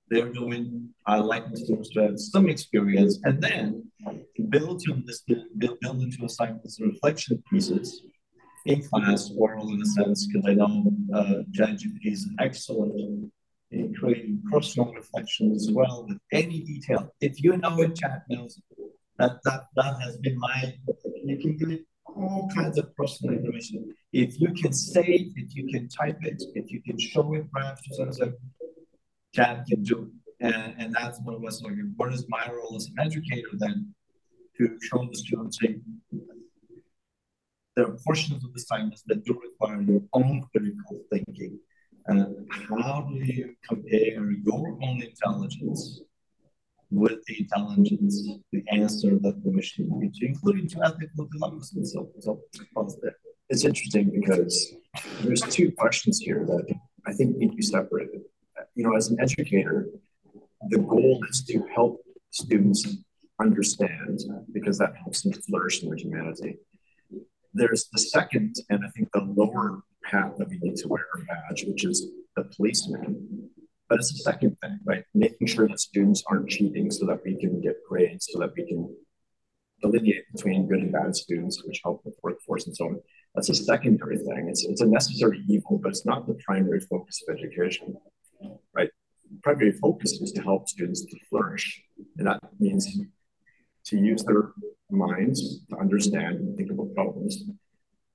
they're 0.09 0.33
doing. 0.33 0.89
I 1.07 1.19
like 1.19 1.45
students 1.55 1.91
to 1.91 2.03
have 2.03 2.19
some 2.19 2.49
experience 2.49 3.21
and 3.25 3.43
then 3.43 3.91
build 4.49 4.81
to 4.85 5.03
this, 5.07 5.23
build, 5.23 5.79
build 5.81 6.03
into 6.03 6.25
assignments 6.25 6.79
and 6.81 6.93
reflection 6.93 7.43
pieces 7.51 8.03
in 8.67 8.83
class, 8.83 9.31
oral 9.37 9.73
in 9.73 9.83
a 9.83 9.87
sense, 9.87 10.27
because 10.27 10.49
I 10.49 10.55
know 10.55 10.93
uh, 11.15 11.43
is 12.05 12.29
excellent 12.39 13.33
in 13.73 13.95
creating 13.95 14.43
personal 14.51 14.93
reflections 14.93 15.69
as 15.69 15.75
well 15.75 16.07
with 16.09 16.19
any 16.33 16.61
detail. 16.61 17.13
If 17.21 17.43
you 17.43 17.57
know 17.57 17.81
it, 17.81 17.97
chat 17.97 18.23
knows 18.29 18.59
it. 18.59 18.65
That, 19.19 19.39
that, 19.45 19.67
that 19.77 20.01
has 20.03 20.17
been 20.19 20.39
my, 20.39 20.75
you 21.25 21.39
can 21.39 21.57
give 21.57 21.71
it 21.71 21.85
all 22.05 22.51
kinds 22.55 22.79
of 22.79 22.95
personal 22.97 23.35
information. 23.35 23.95
If 24.13 24.41
you 24.41 24.53
can 24.53 24.73
say 24.73 25.03
it, 25.03 25.33
if 25.37 25.55
you 25.55 25.67
can 25.69 25.89
type 25.89 26.19
it, 26.23 26.43
if 26.55 26.71
you 26.71 26.83
can 26.83 26.99
show 26.99 27.35
it, 27.35 27.51
perhaps 27.53 27.83
to 27.97 28.03
a 28.03 28.33
chat 29.35 29.65
can 29.67 29.83
do 29.83 30.13
And, 30.41 30.75
and 30.79 30.95
that's 30.95 31.19
what 31.23 31.35
it 31.35 31.41
was 31.41 31.63
like. 31.63 31.75
What 31.97 32.13
is 32.13 32.27
my 32.29 32.51
role 32.51 32.77
as 32.77 32.87
an 32.87 32.97
educator 33.01 33.49
then 33.55 33.95
to 34.59 34.77
show 34.83 35.07
the 35.11 35.17
students, 35.17 35.59
hey, 35.61 35.77
there 37.75 37.87
are 37.87 37.97
portions 38.05 38.45
of 38.45 38.53
the 38.53 38.59
assignments 38.59 39.03
that 39.07 39.25
do 39.25 39.41
require 39.43 39.81
your 39.81 40.03
own 40.13 40.43
critical 40.51 41.01
thinking. 41.11 41.59
And 42.07 42.49
how 42.51 43.09
do 43.09 43.15
you 43.15 43.55
compare 43.69 44.31
your 44.31 44.79
own 44.83 45.03
intelligence 45.03 46.01
with 46.91 47.25
the 47.27 47.41
intelligence, 47.41 48.29
the 48.53 48.63
answer 48.71 49.19
that 49.21 49.43
the 49.45 49.51
machine 49.51 49.99
gives 50.01 50.19
you, 50.19 50.29
including 50.29 50.69
to 50.69 50.85
ethical 50.85 51.27
dilemmas 51.33 51.73
and. 51.75 51.87
So 51.87 52.11
it's 53.49 53.65
interesting 53.65 54.11
because 54.21 54.75
there's 55.23 55.41
two 55.43 55.73
questions 55.73 56.19
here 56.19 56.45
that 56.47 56.75
I 57.07 57.13
think 57.13 57.37
need 57.37 57.51
to 57.51 57.57
be 57.57 57.63
separated. 57.63 58.23
You 58.75 58.85
know, 58.85 58.95
as 58.95 59.09
an 59.09 59.19
educator, 59.21 59.89
the 60.69 60.79
goal 60.79 61.21
is 61.31 61.43
to 61.45 61.67
help 61.75 62.01
students 62.31 62.87
understand 63.41 64.21
because 64.53 64.79
that 64.79 64.95
helps 64.97 65.23
them 65.23 65.33
flourish 65.33 65.83
in 65.83 65.89
their 65.89 65.99
humanity. 65.99 66.59
There's 67.55 67.89
the 67.93 67.99
second, 67.99 68.57
and 68.71 68.85
I 68.85 68.89
think 68.91 69.09
the 69.13 69.21
lower 69.21 69.83
hat 70.05 70.37
that 70.39 70.49
we 70.49 70.59
need 70.59 70.77
to 70.77 70.89
wear 70.89 71.05
a 71.17 71.25
badge, 71.25 71.65
which 71.65 71.85
is 71.85 72.07
the 72.37 72.45
policeman 72.57 73.51
but 73.93 73.99
it's 73.99 74.13
the 74.13 74.21
second 74.21 74.57
thing, 74.63 74.79
right? 74.87 75.05
Making 75.13 75.47
sure 75.47 75.69
that 75.69 75.79
students 75.79 76.25
aren't 76.27 76.49
cheating 76.49 76.91
so 76.91 77.05
that 77.05 77.21
we 77.27 77.37
can 77.37 77.61
get 77.61 77.77
grades, 77.87 78.27
so 78.33 78.39
that 78.39 78.55
we 78.57 78.67
can 78.67 78.89
delineate 79.83 80.25
between 80.33 80.67
good 80.67 80.79
and 80.79 80.91
bad 80.91 81.15
students, 81.15 81.63
which 81.63 81.83
help 81.85 82.01
with 82.03 82.17
workforce 82.23 82.67
and 82.67 82.75
so 82.75 82.87
on. 82.87 83.01
That's 83.35 83.51
a 83.51 83.55
secondary 83.55 84.17
thing. 84.17 84.49
It's, 84.49 84.65
it's 84.65 84.81
a 84.81 84.87
necessary 84.87 85.45
evil, 85.47 85.77
but 85.77 85.91
it's 85.91 86.07
not 86.07 86.27
the 86.27 86.39
primary 86.47 86.81
focus 86.81 87.23
of 87.29 87.37
education, 87.37 87.95
right? 88.75 88.89
Primary 89.43 89.73
focus 89.73 90.13
is 90.23 90.33
to 90.33 90.43
help 90.43 90.71
students 90.71 91.05
to 91.05 91.19
flourish. 91.29 91.83
And 92.17 92.27
that 92.27 92.41
means 92.59 92.99
to 93.89 93.99
use 93.99 94.25
their 94.25 94.53
minds 94.91 95.67
to 95.69 95.77
understand 95.77 96.37
and 96.37 96.57
think 96.57 96.71
about 96.71 96.95
problems, 96.95 97.45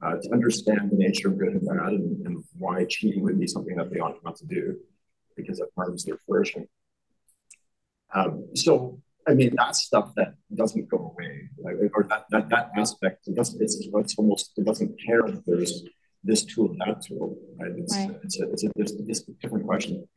uh, 0.02 0.16
to 0.22 0.32
understand 0.32 0.92
the 0.92 0.98
nature 0.98 1.30
of 1.30 1.38
good 1.38 1.50
and 1.50 1.66
bad 1.66 1.94
and, 1.94 2.26
and 2.26 2.44
why 2.58 2.86
cheating 2.86 3.24
would 3.24 3.40
be 3.40 3.48
something 3.48 3.76
that 3.76 3.92
they 3.92 4.00
ought 4.00 4.24
not 4.24 4.36
to 4.36 4.46
do 4.46 4.78
because 5.36 5.60
it 5.60 5.70
harms 5.76 6.04
their 6.04 6.18
flourishing. 6.26 6.68
Um, 8.14 8.48
so, 8.56 9.00
I 9.28 9.34
mean, 9.34 9.54
that's 9.56 9.84
stuff 9.84 10.14
that 10.16 10.36
doesn't 10.54 10.90
go 10.90 11.14
away, 11.14 11.50
or 11.94 12.04
that, 12.04 12.26
that, 12.30 12.50
that 12.50 12.72
aspect, 12.78 13.28
it 13.28 13.36
doesn't, 13.36 13.62
it's, 13.62 13.76
it's 13.94 14.16
almost, 14.18 14.52
it 14.58 14.66
doesn't 14.66 14.96
care 15.06 15.26
if 15.26 15.44
there's 15.46 15.84
this 16.24 16.46
tool 16.46 16.72
and 16.72 16.82
that 16.82 17.02
tool, 17.02 17.38
right? 17.60 17.72
It's, 17.76 17.96
right. 17.96 18.18
it's, 18.24 18.40
a, 18.40 18.50
it's, 18.52 18.64
a, 18.64 18.72
it's, 18.76 18.92
a, 18.94 18.96
it's 19.08 19.28
a 19.28 19.32
different 19.42 19.66
question. 19.66 20.08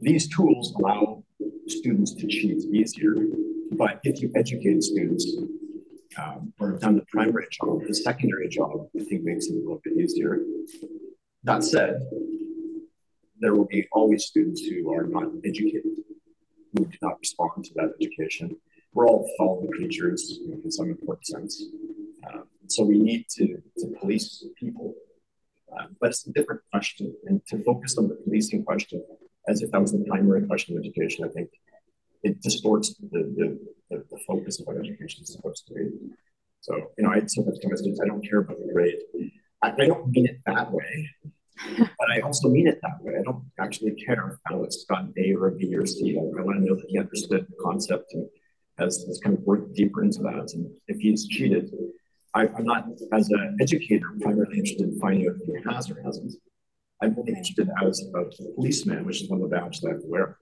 These 0.00 0.28
tools 0.28 0.72
allow 0.78 1.24
students 1.66 2.14
to 2.14 2.26
cheat 2.26 2.58
easier, 2.72 3.14
but 3.72 4.00
if 4.04 4.22
you 4.22 4.32
educate 4.34 4.82
students 4.82 5.36
um, 6.18 6.52
or 6.58 6.72
have 6.72 6.80
done 6.80 6.96
the 6.96 7.06
primary 7.10 7.46
job, 7.50 7.82
the 7.86 7.94
secondary 7.94 8.48
job, 8.48 8.88
I 8.98 9.04
think 9.04 9.22
makes 9.22 9.46
it 9.46 9.54
a 9.54 9.58
little 9.58 9.80
bit 9.84 9.96
easier. 9.96 10.40
That 11.44 11.64
said, 11.64 12.00
there 13.38 13.54
will 13.54 13.66
be 13.66 13.86
always 13.92 14.26
students 14.26 14.60
who 14.62 14.92
are 14.92 15.04
not 15.04 15.28
educated, 15.44 15.82
who 16.72 16.84
do 16.84 16.98
not 17.00 17.18
respond 17.20 17.64
to 17.64 17.74
that 17.74 17.92
education. 18.00 18.56
We're 18.92 19.06
all 19.06 19.30
fallen 19.38 19.70
creatures 19.70 20.40
in 20.44 20.70
some 20.70 20.90
important 20.90 21.26
sense. 21.26 21.62
Um, 22.28 22.44
so 22.66 22.84
we 22.84 22.98
need 22.98 23.26
to, 23.36 23.62
to 23.78 23.86
police 24.00 24.44
people. 24.58 24.94
Uh, 25.72 25.86
but 26.00 26.10
it's 26.10 26.26
a 26.26 26.32
different 26.32 26.60
question. 26.72 27.14
And 27.26 27.40
to 27.46 27.62
focus 27.62 27.96
on 27.96 28.08
the 28.08 28.16
policing 28.16 28.64
question 28.64 29.02
as 29.48 29.62
if 29.62 29.70
that 29.70 29.80
was 29.80 29.92
the 29.92 30.04
primary 30.04 30.46
question 30.46 30.76
of 30.76 30.80
education, 30.84 31.24
I 31.24 31.28
think 31.28 31.50
it 32.22 32.42
distorts 32.42 32.94
the, 32.94 33.22
the, 33.36 33.58
the, 33.90 34.04
the 34.10 34.18
focus 34.26 34.60
of 34.60 34.66
what 34.66 34.76
education 34.76 35.22
is 35.22 35.32
supposed 35.32 35.66
to 35.66 35.74
be. 35.74 35.90
So, 36.60 36.76
you 36.96 37.04
know, 37.04 37.10
I 37.10 37.22
sometimes 37.26 37.58
tell 37.58 37.70
my 37.70 37.76
students, 37.76 38.00
I 38.02 38.06
don't 38.06 38.26
care 38.28 38.40
about 38.40 38.58
the 38.58 38.72
grade. 38.72 38.98
I, 39.62 39.72
I 39.72 39.86
don't 39.86 40.08
mean 40.10 40.26
it 40.26 40.40
that 40.46 40.70
way 40.70 41.08
but 41.76 42.10
I 42.10 42.20
also 42.20 42.48
mean 42.48 42.66
it 42.66 42.80
that 42.82 43.02
way. 43.02 43.14
I 43.18 43.22
don't 43.22 43.44
actually 43.58 43.92
care 43.92 44.38
how 44.44 44.62
it's 44.62 44.84
got 44.84 45.04
A 45.16 45.34
or 45.34 45.48
a 45.48 45.52
B 45.52 45.74
or 45.76 45.86
C. 45.86 46.16
I, 46.16 46.22
want 46.42 46.58
to 46.58 46.64
know 46.64 46.74
that 46.74 46.86
he 46.88 46.98
understood 46.98 47.46
the 47.48 47.56
concept 47.62 48.12
and 48.14 48.26
has, 48.78 49.04
has 49.06 49.20
kind 49.22 49.36
of 49.36 49.44
worked 49.44 49.74
deeper 49.74 50.02
into 50.02 50.22
that. 50.22 50.52
And 50.54 50.70
if 50.88 50.98
he's 50.98 51.26
cheated, 51.26 51.70
I, 52.34 52.46
am 52.46 52.64
not, 52.64 52.86
as 53.12 53.28
an 53.30 53.58
educator, 53.60 54.06
primarily 54.20 54.58
interested 54.58 54.88
in 54.88 54.98
finding 54.98 55.28
out 55.28 55.36
if 55.40 55.46
he 55.46 55.70
has 55.70 55.90
or 55.90 56.00
hasn't. 56.02 56.32
I'm 57.02 57.16
only 57.18 57.32
interested 57.32 57.68
as 57.82 58.02
a 58.14 58.24
policeman, 58.54 59.04
which 59.04 59.22
is 59.22 59.30
one 59.30 59.42
of 59.42 59.50
the 59.50 59.56
badges 59.56 59.80
that 59.80 59.92
I 59.92 59.94
wear. 60.04 60.38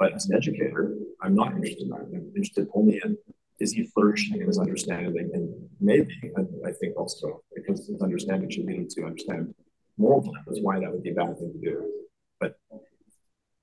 But 0.00 0.14
as 0.14 0.28
an 0.28 0.34
educator, 0.34 0.96
I'm 1.22 1.34
not 1.34 1.52
interested 1.52 1.82
in 1.82 1.90
that. 1.90 2.00
I'm 2.00 2.32
interested 2.34 2.66
only 2.74 3.00
in 3.04 3.16
is 3.60 3.72
he 3.72 3.84
flourishing 3.84 4.40
in 4.40 4.46
his 4.46 4.58
understanding? 4.58 5.30
And 5.34 5.54
maybe, 5.80 6.18
I 6.66 6.72
think 6.72 6.96
also, 6.96 7.42
because 7.54 7.86
his 7.86 8.00
understanding 8.00 8.48
should 8.50 8.64
lead 8.64 8.88
to 8.90 9.04
understand 9.04 9.54
moral 9.98 10.22
dilemmas 10.22 10.60
why 10.62 10.80
that 10.80 10.90
would 10.90 11.02
be 11.02 11.10
a 11.10 11.14
bad 11.14 11.38
thing 11.38 11.52
to 11.52 11.58
do. 11.58 11.92
But 12.40 12.54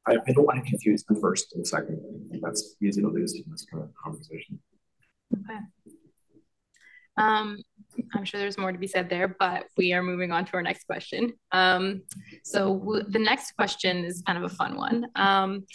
I, 0.08 0.18
I 0.28 0.32
don't 0.34 0.46
want 0.46 0.64
to 0.64 0.70
confuse 0.70 1.04
the 1.04 1.16
first 1.16 1.54
and 1.54 1.64
the 1.64 1.68
second. 1.68 2.00
That's 2.44 2.76
easy 2.80 3.02
to 3.02 3.08
lose 3.08 3.34
in 3.34 3.44
this 3.50 3.66
kind 3.66 3.84
of 3.84 3.90
conversation. 3.96 4.60
Okay. 5.34 5.60
Um, 7.18 7.58
I'm 8.14 8.26
sure 8.26 8.40
there's 8.40 8.60
more 8.60 8.72
to 8.72 8.78
be 8.78 8.86
said 8.86 9.10
there, 9.10 9.36
but 9.40 9.66
we 9.76 9.94
are 9.94 10.04
moving 10.04 10.32
on 10.32 10.46
to 10.46 10.54
our 10.54 10.62
next 10.62 10.86
question. 10.86 11.34
Um, 11.52 12.04
so 12.44 13.02
the 13.08 13.18
next 13.18 13.54
question 13.54 14.06
is 14.06 14.22
kind 14.22 14.38
of 14.38 14.44
a 14.44 14.56
fun 14.56 14.78
one. 14.78 15.08
Um, 15.16 15.66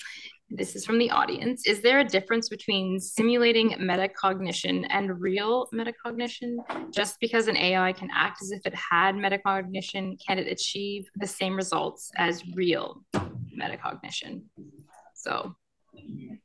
this 0.55 0.77
is 0.77 0.85
from 0.85 0.99
the 0.99 1.11
audience. 1.11 1.67
Is 1.67 1.81
there 1.81 2.01
a 2.01 2.05
difference 2.05 2.49
between 2.49 3.01
simulating 3.01 3.71
metacognition 3.81 4.87
and 4.91 5.19
real 5.21 5.67
metacognition? 5.75 6.57
Just 6.93 7.19
because 7.21 7.49
an 7.49 7.57
AI 7.57 7.93
can 7.93 8.11
act 8.15 8.43
as 8.43 8.51
if 8.51 8.67
it 8.67 8.75
had 8.75 9.15
metacognition, 9.15 10.19
can 10.25 10.39
it 10.39 10.47
achieve 10.49 11.09
the 11.17 11.27
same 11.27 11.57
results 11.57 12.11
as 12.17 12.43
real 12.55 13.03
metacognition? 13.59 14.43
So, 15.15 15.57
and 15.95 16.39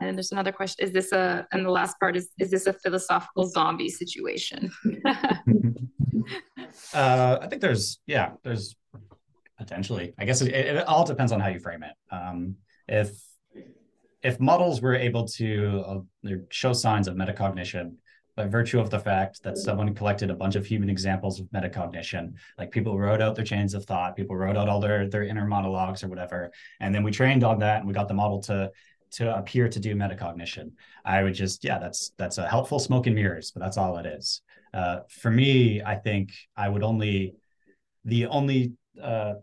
then 0.00 0.14
there's 0.14 0.32
another 0.32 0.52
question. 0.52 0.86
Is 0.86 0.92
this 0.92 1.12
a, 1.12 1.46
and 1.52 1.66
the 1.66 1.70
last 1.70 2.00
part 2.00 2.16
is, 2.16 2.30
is 2.40 2.50
this 2.50 2.66
a 2.66 2.72
philosophical 2.72 3.46
zombie 3.46 3.90
situation? 3.90 4.72
uh, 6.94 7.38
I 7.40 7.46
think 7.48 7.60
there's, 7.60 8.00
yeah, 8.06 8.30
there's 8.42 8.74
potentially. 9.58 10.14
I 10.18 10.24
guess 10.24 10.40
it, 10.40 10.52
it, 10.52 10.86
all 10.88 11.04
depends 11.04 11.32
on 11.32 11.40
how 11.40 11.48
you 11.48 11.58
frame 11.58 11.82
it. 11.82 11.94
Um, 12.10 12.56
if 12.88 13.12
if 14.22 14.38
models 14.38 14.80
were 14.80 14.94
able 14.94 15.26
to 15.26 15.84
uh, 15.86 16.30
show 16.50 16.72
signs 16.72 17.08
of 17.08 17.16
metacognition 17.16 17.94
by 18.34 18.46
virtue 18.46 18.80
of 18.80 18.88
the 18.88 18.98
fact 18.98 19.42
that 19.42 19.58
someone 19.58 19.94
collected 19.94 20.30
a 20.30 20.34
bunch 20.34 20.54
of 20.56 20.64
human 20.64 20.88
examples 20.88 21.38
of 21.38 21.46
metacognition, 21.48 22.32
like 22.56 22.70
people 22.70 22.98
wrote 22.98 23.20
out 23.20 23.34
their 23.34 23.44
chains 23.44 23.74
of 23.74 23.84
thought, 23.84 24.16
people 24.16 24.36
wrote 24.36 24.56
out 24.56 24.68
all 24.68 24.80
their 24.80 25.08
their 25.08 25.24
inner 25.24 25.46
monologues 25.46 26.02
or 26.02 26.08
whatever, 26.08 26.50
and 26.80 26.94
then 26.94 27.02
we 27.02 27.10
trained 27.10 27.44
on 27.44 27.58
that 27.58 27.78
and 27.78 27.86
we 27.86 27.92
got 27.92 28.08
the 28.08 28.14
model 28.14 28.40
to 28.40 28.70
to 29.12 29.36
appear 29.36 29.68
to 29.68 29.78
do 29.78 29.94
metacognition. 29.94 30.72
I 31.04 31.22
would 31.22 31.34
just 31.34 31.64
yeah, 31.64 31.78
that's 31.78 32.12
that's 32.16 32.38
a 32.38 32.48
helpful 32.48 32.78
smoke 32.78 33.06
and 33.06 33.14
mirrors, 33.14 33.50
but 33.50 33.60
that's 33.60 33.76
all 33.76 33.98
it 33.98 34.06
is. 34.06 34.40
Uh, 34.72 35.00
for 35.10 35.30
me, 35.30 35.82
I 35.82 35.96
think 35.96 36.32
I 36.56 36.68
would 36.68 36.82
only 36.82 37.34
the 38.04 38.26
only 38.26 38.72
uh, 39.00 39.34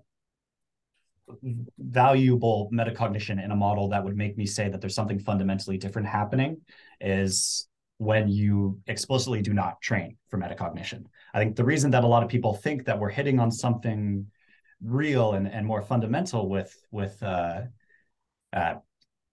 valuable 1.77 2.69
metacognition 2.73 3.43
in 3.43 3.51
a 3.51 3.55
model 3.55 3.89
that 3.89 4.03
would 4.03 4.15
make 4.15 4.37
me 4.37 4.45
say 4.45 4.69
that 4.69 4.81
there's 4.81 4.95
something 4.95 5.19
fundamentally 5.19 5.77
different 5.77 6.07
happening 6.07 6.61
is 6.99 7.67
when 7.97 8.27
you 8.29 8.79
explicitly 8.87 9.41
do 9.41 9.53
not 9.53 9.81
train 9.81 10.17
for 10.29 10.39
metacognition. 10.39 11.03
I 11.33 11.39
think 11.39 11.55
the 11.55 11.65
reason 11.65 11.91
that 11.91 12.03
a 12.03 12.07
lot 12.07 12.23
of 12.23 12.29
people 12.29 12.53
think 12.53 12.85
that 12.85 12.97
we're 12.97 13.09
hitting 13.09 13.39
on 13.39 13.51
something 13.51 14.25
real 14.81 15.33
and, 15.33 15.47
and 15.47 15.65
more 15.65 15.81
fundamental 15.81 16.47
with 16.47 16.75
with 16.91 17.21
uh, 17.21 17.61
uh, 18.53 18.75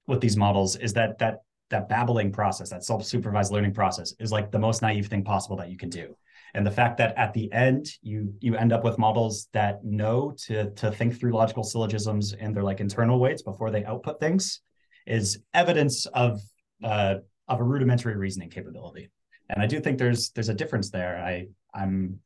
with 0.06 0.20
these 0.20 0.36
models 0.36 0.76
is 0.76 0.92
that 0.94 1.18
that 1.18 1.38
that 1.70 1.88
babbling 1.88 2.30
process, 2.32 2.70
that 2.70 2.84
self-supervised 2.84 3.52
learning 3.52 3.74
process, 3.74 4.14
is 4.20 4.30
like 4.30 4.50
the 4.50 4.58
most 4.58 4.82
naive 4.82 5.06
thing 5.06 5.24
possible 5.24 5.56
that 5.56 5.70
you 5.70 5.76
can 5.76 5.88
do 5.88 6.16
and 6.54 6.66
the 6.66 6.70
fact 6.70 6.96
that 6.98 7.16
at 7.16 7.32
the 7.32 7.52
end 7.52 7.86
you 8.02 8.32
you 8.40 8.56
end 8.56 8.72
up 8.72 8.84
with 8.84 8.98
models 8.98 9.48
that 9.52 9.84
know 9.84 10.34
to 10.46 10.70
to 10.70 10.90
think 10.90 11.18
through 11.18 11.32
logical 11.32 11.62
syllogisms 11.62 12.32
in 12.32 12.52
their 12.52 12.62
like 12.62 12.80
internal 12.80 13.18
weights 13.18 13.42
before 13.42 13.70
they 13.70 13.84
output 13.84 14.20
things 14.20 14.60
is 15.06 15.38
evidence 15.54 16.06
of 16.06 16.40
uh, 16.82 17.16
of 17.48 17.60
a 17.60 17.64
rudimentary 17.64 18.16
reasoning 18.16 18.50
capability. 18.50 19.10
And 19.50 19.62
i 19.62 19.66
do 19.66 19.80
think 19.80 19.98
there's 19.98 20.30
there's 20.30 20.48
a 20.48 20.54
difference 20.54 20.90
there. 20.90 21.18
I 21.18 21.46
i'm 21.74 22.20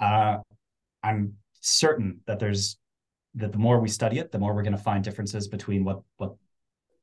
uh 0.00 0.38
i'm 1.02 1.34
certain 1.60 2.20
that 2.26 2.38
there's 2.38 2.78
that 3.34 3.52
the 3.52 3.58
more 3.58 3.80
we 3.80 3.88
study 3.88 4.18
it 4.18 4.30
the 4.30 4.38
more 4.38 4.54
we're 4.54 4.62
going 4.62 4.76
to 4.76 4.82
find 4.82 5.02
differences 5.02 5.48
between 5.48 5.84
what 5.84 6.02
what 6.16 6.34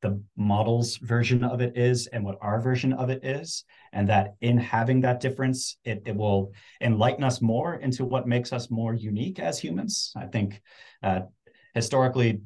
the 0.01 0.21
model's 0.37 0.97
version 0.97 1.43
of 1.43 1.61
it 1.61 1.77
is 1.77 2.07
and 2.07 2.23
what 2.23 2.37
our 2.41 2.59
version 2.61 2.93
of 2.93 3.09
it 3.09 3.23
is 3.23 3.65
and 3.93 4.07
that 4.09 4.35
in 4.41 4.57
having 4.57 5.01
that 5.01 5.19
difference 5.19 5.77
it, 5.83 6.01
it 6.05 6.15
will 6.15 6.53
enlighten 6.81 7.23
us 7.23 7.41
more 7.41 7.75
into 7.75 8.05
what 8.05 8.27
makes 8.27 8.53
us 8.53 8.69
more 8.69 8.93
unique 8.93 9.39
as 9.39 9.59
humans. 9.59 10.13
I 10.15 10.25
think 10.25 10.61
uh, 11.03 11.21
historically 11.73 12.41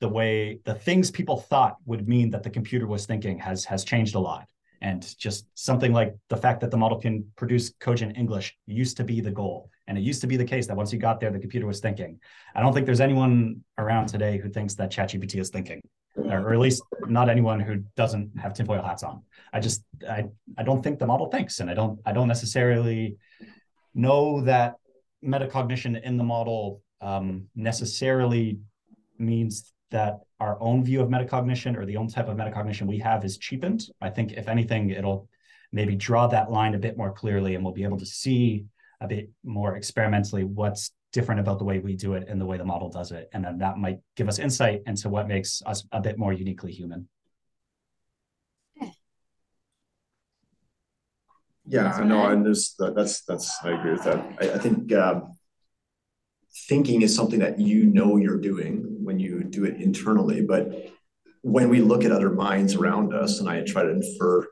the 0.00 0.08
way 0.08 0.60
the 0.64 0.74
things 0.74 1.10
people 1.10 1.36
thought 1.36 1.76
would 1.84 2.08
mean 2.08 2.30
that 2.30 2.42
the 2.42 2.50
computer 2.50 2.86
was 2.86 3.06
thinking 3.06 3.38
has 3.38 3.64
has 3.64 3.84
changed 3.84 4.14
a 4.14 4.20
lot. 4.20 4.46
And 4.80 5.04
just 5.18 5.46
something 5.54 5.92
like 5.92 6.16
the 6.28 6.36
fact 6.36 6.60
that 6.60 6.70
the 6.70 6.76
model 6.76 7.00
can 7.00 7.26
produce 7.34 7.72
cogent 7.80 8.16
english 8.16 8.56
used 8.66 8.96
to 8.98 9.04
be 9.04 9.20
the 9.20 9.32
goal. 9.32 9.70
And 9.88 9.98
it 9.98 10.02
used 10.02 10.20
to 10.20 10.28
be 10.28 10.36
the 10.36 10.44
case 10.44 10.66
that 10.68 10.76
once 10.76 10.92
you 10.92 10.98
got 10.98 11.18
there 11.18 11.30
the 11.30 11.38
computer 11.38 11.66
was 11.66 11.80
thinking. 11.80 12.20
I 12.54 12.60
don't 12.60 12.72
think 12.72 12.86
there's 12.86 13.00
anyone 13.00 13.64
around 13.76 14.06
today 14.06 14.38
who 14.38 14.48
thinks 14.48 14.74
that 14.74 14.92
chatgpt 14.92 15.34
is 15.34 15.50
thinking 15.50 15.80
or 16.26 16.52
at 16.52 16.58
least 16.58 16.82
not 17.06 17.28
anyone 17.28 17.60
who 17.60 17.76
doesn't 17.96 18.38
have 18.38 18.54
tinfoil 18.54 18.82
hats 18.82 19.02
on. 19.02 19.22
I 19.52 19.60
just 19.60 19.82
I 20.08 20.24
I 20.56 20.62
don't 20.62 20.82
think 20.82 20.98
the 20.98 21.06
model 21.06 21.30
thinks, 21.30 21.60
and 21.60 21.70
I 21.70 21.74
don't 21.74 22.00
I 22.04 22.12
don't 22.12 22.28
necessarily 22.28 23.16
know 23.94 24.42
that 24.42 24.74
metacognition 25.24 26.00
in 26.02 26.16
the 26.16 26.24
model 26.24 26.82
um, 27.00 27.48
necessarily 27.54 28.58
means 29.18 29.72
that 29.90 30.20
our 30.38 30.60
own 30.60 30.84
view 30.84 31.00
of 31.00 31.08
metacognition 31.08 31.76
or 31.76 31.86
the 31.86 31.96
own 31.96 32.08
type 32.08 32.28
of 32.28 32.36
metacognition 32.36 32.86
we 32.86 32.98
have 32.98 33.24
is 33.24 33.38
cheapened. 33.38 33.82
I 34.00 34.10
think 34.10 34.32
if 34.32 34.48
anything, 34.48 34.90
it'll 34.90 35.28
maybe 35.72 35.96
draw 35.96 36.26
that 36.28 36.50
line 36.50 36.74
a 36.74 36.78
bit 36.78 36.96
more 36.96 37.12
clearly, 37.12 37.54
and 37.54 37.64
we'll 37.64 37.74
be 37.74 37.84
able 37.84 37.98
to 37.98 38.06
see 38.06 38.66
a 39.00 39.06
bit 39.06 39.30
more 39.44 39.76
experimentally 39.76 40.44
what's 40.44 40.92
different 41.12 41.40
about 41.40 41.58
the 41.58 41.64
way 41.64 41.78
we 41.78 41.96
do 41.96 42.14
it 42.14 42.28
and 42.28 42.40
the 42.40 42.46
way 42.46 42.58
the 42.58 42.64
model 42.64 42.90
does 42.90 43.12
it. 43.12 43.28
And 43.32 43.44
then 43.44 43.58
that 43.58 43.78
might 43.78 44.00
give 44.16 44.28
us 44.28 44.38
insight 44.38 44.82
into 44.86 45.08
what 45.08 45.28
makes 45.28 45.62
us 45.64 45.84
a 45.92 46.00
bit 46.00 46.18
more 46.18 46.32
uniquely 46.32 46.72
human. 46.72 47.08
Yeah, 51.70 51.92
I 51.92 52.02
know, 52.02 52.28
and 52.28 52.46
there's 52.46 52.74
that's 52.78 53.22
that's 53.22 53.62
I 53.62 53.72
agree 53.72 53.92
with 53.92 54.04
that. 54.04 54.24
I, 54.40 54.52
I 54.54 54.58
think 54.58 54.90
um, 54.94 55.34
thinking 56.66 57.02
is 57.02 57.14
something 57.14 57.40
that 57.40 57.60
you 57.60 57.84
know 57.84 58.16
you're 58.16 58.40
doing 58.40 59.04
when 59.04 59.18
you 59.18 59.44
do 59.44 59.64
it 59.64 59.76
internally, 59.76 60.40
but 60.40 60.72
when 61.42 61.68
we 61.68 61.82
look 61.82 62.04
at 62.04 62.10
other 62.10 62.30
minds 62.30 62.74
around 62.74 63.12
us, 63.12 63.38
and 63.38 63.50
I 63.50 63.64
try 63.64 63.82
to 63.82 63.90
infer 63.90 64.46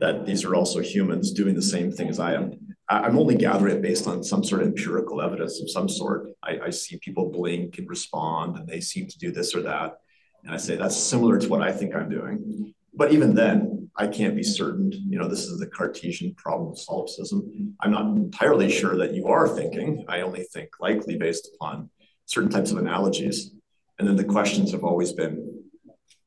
that 0.00 0.26
these 0.26 0.44
are 0.44 0.56
also 0.56 0.80
humans 0.80 1.32
doing 1.32 1.54
the 1.54 1.62
same 1.62 1.92
thing 1.92 2.08
as 2.08 2.18
I 2.18 2.34
am, 2.34 2.69
I'm 2.90 3.16
only 3.16 3.36
gathering 3.36 3.76
it 3.76 3.82
based 3.82 4.08
on 4.08 4.24
some 4.24 4.42
sort 4.42 4.62
of 4.62 4.68
empirical 4.68 5.22
evidence 5.22 5.60
of 5.60 5.70
some 5.70 5.88
sort. 5.88 6.30
I, 6.42 6.58
I, 6.66 6.70
see 6.70 6.98
people 6.98 7.30
blink 7.30 7.78
and 7.78 7.88
respond, 7.88 8.56
and 8.56 8.66
they 8.66 8.80
seem 8.80 9.06
to 9.06 9.18
do 9.18 9.30
this 9.30 9.54
or 9.54 9.62
that. 9.62 9.98
And 10.44 10.52
I 10.52 10.56
say 10.56 10.74
that's 10.74 10.96
similar 10.96 11.38
to 11.38 11.48
what 11.48 11.62
I 11.62 11.70
think 11.70 11.94
I'm 11.94 12.08
doing. 12.08 12.74
But 12.92 13.12
even 13.12 13.34
then, 13.34 13.90
I 13.96 14.08
can't 14.08 14.34
be 14.34 14.42
certain. 14.42 14.90
You 14.92 15.18
know, 15.18 15.28
this 15.28 15.44
is 15.44 15.60
the 15.60 15.68
Cartesian 15.68 16.34
problem 16.34 16.72
of 16.72 16.78
solipsism. 16.78 17.76
I'm 17.80 17.92
not 17.92 18.06
entirely 18.06 18.70
sure 18.70 18.96
that 18.96 19.14
you 19.14 19.28
are 19.28 19.46
thinking. 19.46 20.04
I 20.08 20.22
only 20.22 20.42
think 20.52 20.70
likely 20.80 21.16
based 21.16 21.48
upon 21.54 21.90
certain 22.26 22.50
types 22.50 22.72
of 22.72 22.78
analogies. 22.78 23.52
And 23.98 24.08
then 24.08 24.16
the 24.16 24.24
questions 24.24 24.72
have 24.72 24.82
always 24.82 25.12
been 25.12 25.60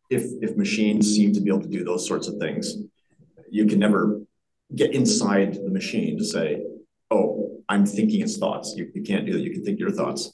if 0.09 0.23
if 0.41 0.55
machines 0.55 1.13
seem 1.13 1.33
to 1.33 1.41
be 1.41 1.49
able 1.49 1.61
to 1.61 1.67
do 1.67 1.83
those 1.83 2.07
sorts 2.07 2.27
of 2.27 2.37
things, 2.37 2.77
you 3.49 3.65
can 3.65 3.79
never 3.79 4.21
get 4.75 4.93
inside 4.93 5.55
the 5.55 5.69
machine 5.69 6.17
to 6.17 6.25
say, 6.25 6.63
oh, 7.11 7.61
I'm 7.69 7.85
thinking 7.85 8.21
its 8.21 8.37
thoughts. 8.37 8.73
You, 8.75 8.89
you 8.93 9.03
can't 9.03 9.25
do 9.25 9.33
that. 9.33 9.41
You 9.41 9.51
can 9.51 9.63
think 9.63 9.79
your 9.79 9.91
thoughts. 9.91 10.33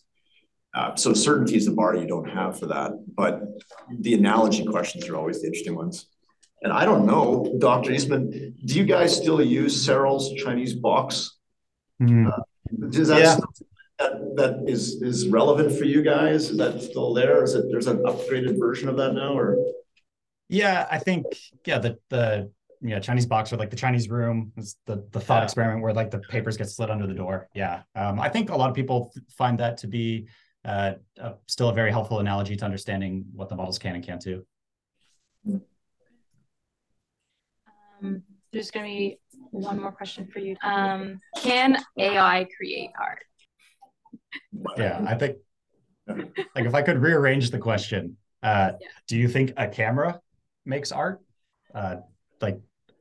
Uh, 0.74 0.96
so 0.96 1.14
certainty 1.14 1.56
is 1.56 1.66
the 1.66 1.72
bar 1.72 1.96
you 1.96 2.08
don't 2.08 2.30
have 2.30 2.60
for 2.60 2.68
that. 2.68 2.92
But 3.16 3.42
the 4.00 4.14
analogy 4.14 4.66
questions 4.66 5.08
are 5.10 5.16
always 5.16 5.42
the 5.42 5.48
interesting 5.48 5.76
ones. 5.76 6.08
And 6.62 6.74
I 6.74 6.86
don't 6.86 7.06
know, 7.06 7.56
Dr. 7.60 7.92
Eastman, 7.92 8.56
do 8.66 8.76
you 8.76 8.84
guys 8.84 9.16
still 9.16 9.42
use 9.42 9.86
Searle's 9.86 10.34
Chinese 10.34 10.74
box? 10.74 11.38
Mm. 12.02 12.28
Uh, 12.28 12.42
is 12.92 13.08
that, 13.08 13.20
yeah. 13.20 13.36
that 13.36 14.36
that 14.36 14.64
is 14.68 15.02
is 15.02 15.28
relevant 15.28 15.78
for 15.78 15.86
you 15.86 16.02
guys? 16.02 16.50
Is 16.50 16.58
that 16.58 16.82
still 16.82 17.14
there? 17.14 17.44
Is 17.44 17.56
it 17.56 17.66
there's 17.70 17.88
an 17.88 18.04
upgraded 18.04 18.60
version 18.60 18.90
of 18.90 18.98
that 18.98 19.14
now 19.14 19.38
or? 19.38 19.58
Yeah, 20.50 20.88
I 20.90 21.00
think 21.00 21.26
yeah 21.66 21.80
the 21.80 21.98
the 22.10 22.52
you 22.82 22.90
know 22.90 23.00
Chinese 23.00 23.26
box 23.26 23.52
or 23.52 23.58
like 23.58 23.70
the 23.70 23.76
Chinese 23.76 24.10
room 24.10 24.52
is 24.58 24.78
the 24.86 25.06
the 25.12 25.20
thought 25.20 25.40
yeah. 25.40 25.44
experiment 25.44 25.82
where 25.82 25.94
like 25.94 26.12
the 26.12 26.20
papers 26.20 26.58
get 26.58 26.70
slid 26.70 26.90
under 26.90 27.08
the 27.08 27.14
door. 27.14 27.50
Yeah, 27.54 27.84
um, 27.96 28.20
I 28.20 28.30
think 28.30 28.50
a 28.50 28.56
lot 28.56 28.70
of 28.70 28.76
people 28.76 29.14
find 29.38 29.60
that 29.60 29.78
to 29.78 29.88
be 29.88 30.28
uh, 30.66 30.94
uh, 31.22 31.34
still 31.48 31.70
a 31.70 31.74
very 31.74 31.92
helpful 31.92 32.20
analogy 32.20 32.56
to 32.56 32.66
understanding 32.66 33.26
what 33.34 33.50
the 33.50 33.56
models 33.56 33.80
can 33.80 33.96
and 33.96 34.04
can't 34.04 34.22
do. 34.22 34.46
Um, 38.02 38.24
there's 38.52 38.72
going 38.72 38.86
to 38.86 38.98
be 38.98 39.20
one 39.52 39.82
more 39.82 39.92
question 39.92 40.28
for 40.32 40.40
you. 40.40 40.56
Um, 40.64 41.20
can 41.38 41.78
AI 41.98 42.48
create 42.58 42.92
art? 43.00 43.24
Yeah, 44.78 45.04
I 45.08 45.16
think 45.16 45.38
like 46.08 46.66
if 46.66 46.74
I 46.74 46.82
could 46.82 46.98
rearrange 46.98 47.52
the 47.52 47.60
question, 47.60 48.18
uh, 48.42 48.72
yeah. 48.80 48.88
do 49.08 49.18
you 49.18 49.28
think 49.28 49.54
a 49.58 49.68
camera 49.68 50.20
makes 50.66 50.92
art? 50.92 51.22
Uh, 51.74 51.98
like 52.42 52.60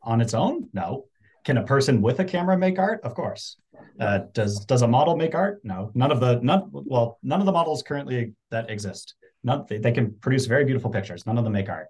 on 0.09 0.21
its 0.21 0.35
own? 0.35 0.69
No. 0.73 1.05
Can 1.45 1.59
a 1.59 1.63
person 1.63 2.03
with 2.03 2.19
a 2.19 2.25
camera 2.25 2.59
make 2.59 2.79
art? 2.79 3.01
Of 3.05 3.15
course. 3.15 3.57
Uh, 4.01 4.21
does 4.33 4.65
does 4.65 4.83
a 4.83 4.89
model 4.89 5.17
make 5.17 5.35
art? 5.35 5.61
No. 5.63 5.93
None 5.95 6.11
of 6.11 6.19
the 6.19 6.41
none 6.43 6.69
well 6.73 7.19
none 7.23 7.41
of 7.41 7.47
the 7.47 7.53
models 7.53 7.83
currently 7.83 8.35
that 8.51 8.71
exist. 8.71 9.15
None 9.45 9.65
they, 9.69 9.79
they 9.79 9.93
can 9.93 10.15
produce 10.21 10.47
very 10.47 10.65
beautiful 10.65 10.91
pictures. 10.91 11.27
None 11.27 11.39
of 11.39 11.45
them 11.45 11.53
make 11.53 11.69
art. 11.69 11.89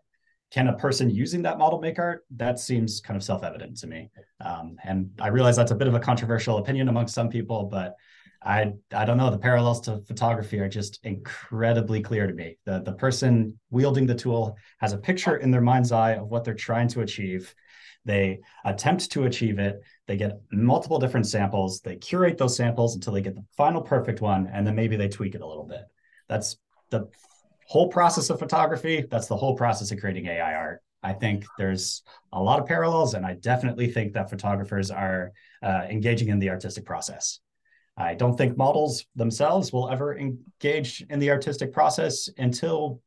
Can 0.51 0.69
a 0.69 0.77
person 0.77 1.11
using 1.11 1.43
that 1.43 1.59
model 1.59 1.81
make 1.81 1.99
art? 1.99 2.25
That 2.37 2.59
seems 2.59 3.01
kind 3.01 3.17
of 3.17 3.23
self 3.23 3.43
evident 3.43 3.77
to 3.79 3.87
me. 3.87 4.11
Um, 4.45 4.77
and 4.85 5.11
I 5.21 5.29
realize 5.29 5.57
that's 5.57 5.71
a 5.73 5.77
bit 5.77 5.89
of 5.89 5.95
a 5.95 6.01
controversial 6.01 6.59
opinion 6.59 6.89
among 6.89 7.07
some 7.09 7.29
people, 7.29 7.65
but 7.65 7.95
I 8.43 8.73
I 8.93 9.05
don't 9.05 9.19
know. 9.19 9.31
The 9.31 9.39
parallels 9.39 9.81
to 9.83 9.99
photography 10.07 10.59
are 10.61 10.69
just 10.69 11.01
incredibly 11.05 12.01
clear 12.01 12.27
to 12.27 12.33
me. 12.33 12.59
The 12.65 12.81
the 12.81 12.93
person 12.93 13.59
wielding 13.71 14.07
the 14.07 14.15
tool 14.15 14.57
has 14.81 14.93
a 14.93 14.99
picture 14.99 15.37
in 15.37 15.51
their 15.51 15.61
mind's 15.61 15.93
eye 15.93 16.15
of 16.15 16.29
what 16.29 16.45
they're 16.45 16.55
trying 16.55 16.89
to 16.89 17.01
achieve. 17.01 17.55
They 18.05 18.41
attempt 18.65 19.11
to 19.13 19.25
achieve 19.25 19.59
it. 19.59 19.81
They 20.07 20.17
get 20.17 20.41
multiple 20.51 20.99
different 20.99 21.27
samples. 21.27 21.81
They 21.81 21.97
curate 21.97 22.39
those 22.39 22.57
samples 22.57 22.95
until 22.95 23.13
they 23.13 23.21
get 23.21 23.35
the 23.35 23.45
final 23.57 23.83
perfect 23.83 24.21
one, 24.21 24.49
and 24.53 24.67
then 24.67 24.75
maybe 24.75 24.97
they 24.97 25.09
tweak 25.09 25.35
it 25.35 25.43
a 25.43 25.47
little 25.47 25.67
bit. 25.67 25.83
That's 26.29 26.57
the 26.91 27.09
whole 27.67 27.89
process 27.89 28.31
of 28.31 28.39
photography. 28.39 29.05
That's 29.11 29.27
the 29.27 29.37
whole 29.37 29.55
process 29.55 29.91
of 29.91 29.99
creating 30.01 30.27
AI 30.27 30.55
art. 30.55 30.83
I 31.03 31.13
think 31.13 31.45
there's 31.59 32.03
a 32.33 32.43
lot 32.43 32.59
of 32.59 32.67
parallels, 32.67 33.15
and 33.15 33.25
I 33.25 33.35
definitely 33.35 33.91
think 33.91 34.15
that 34.15 34.31
photographers 34.31 34.91
are 34.91 35.33
uh, 35.63 35.83
engaging 35.89 36.29
in 36.29 36.39
the 36.39 36.51
artistic 36.51 36.85
process. 36.85 37.41
I 37.97 38.15
don't 38.15 38.37
think 38.37 38.57
models 38.57 39.05
themselves 39.17 39.73
will 39.73 39.91
ever 39.91 40.17
engage 40.17 41.05
in 41.11 41.19
the 41.19 41.31
artistic 41.31 41.73
process 41.73 42.29
until, 42.39 43.01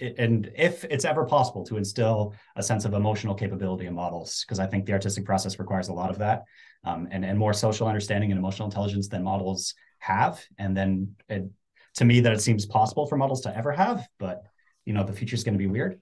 and 0.00 0.50
if 0.56 0.84
it's 0.84 1.04
ever 1.04 1.24
possible 1.24 1.64
to 1.64 1.76
instill 1.76 2.34
a 2.56 2.62
sense 2.62 2.84
of 2.84 2.94
emotional 2.94 3.34
capability 3.34 3.86
in 3.86 3.94
models, 3.94 4.44
because 4.44 4.58
I 4.58 4.66
think 4.66 4.84
the 4.84 4.92
artistic 4.92 5.24
process 5.24 5.58
requires 5.58 5.88
a 5.88 5.92
lot 5.92 6.10
of 6.10 6.18
that, 6.18 6.44
um, 6.84 7.08
and 7.10 7.24
and 7.24 7.38
more 7.38 7.52
social 7.52 7.88
understanding 7.88 8.30
and 8.30 8.38
emotional 8.38 8.68
intelligence 8.68 9.08
than 9.08 9.22
models 9.22 9.74
have, 9.98 10.44
and 10.58 10.76
then 10.76 11.14
it, 11.28 11.48
to 11.94 12.04
me 12.04 12.20
that 12.20 12.32
it 12.32 12.40
seems 12.40 12.66
possible 12.66 13.06
for 13.06 13.16
models 13.16 13.40
to 13.42 13.56
ever 13.56 13.72
have, 13.72 14.06
but 14.18 14.42
you 14.84 14.92
know 14.92 15.04
the 15.04 15.12
future 15.12 15.34
is 15.34 15.44
going 15.44 15.54
to 15.54 15.58
be 15.58 15.66
weird. 15.66 16.00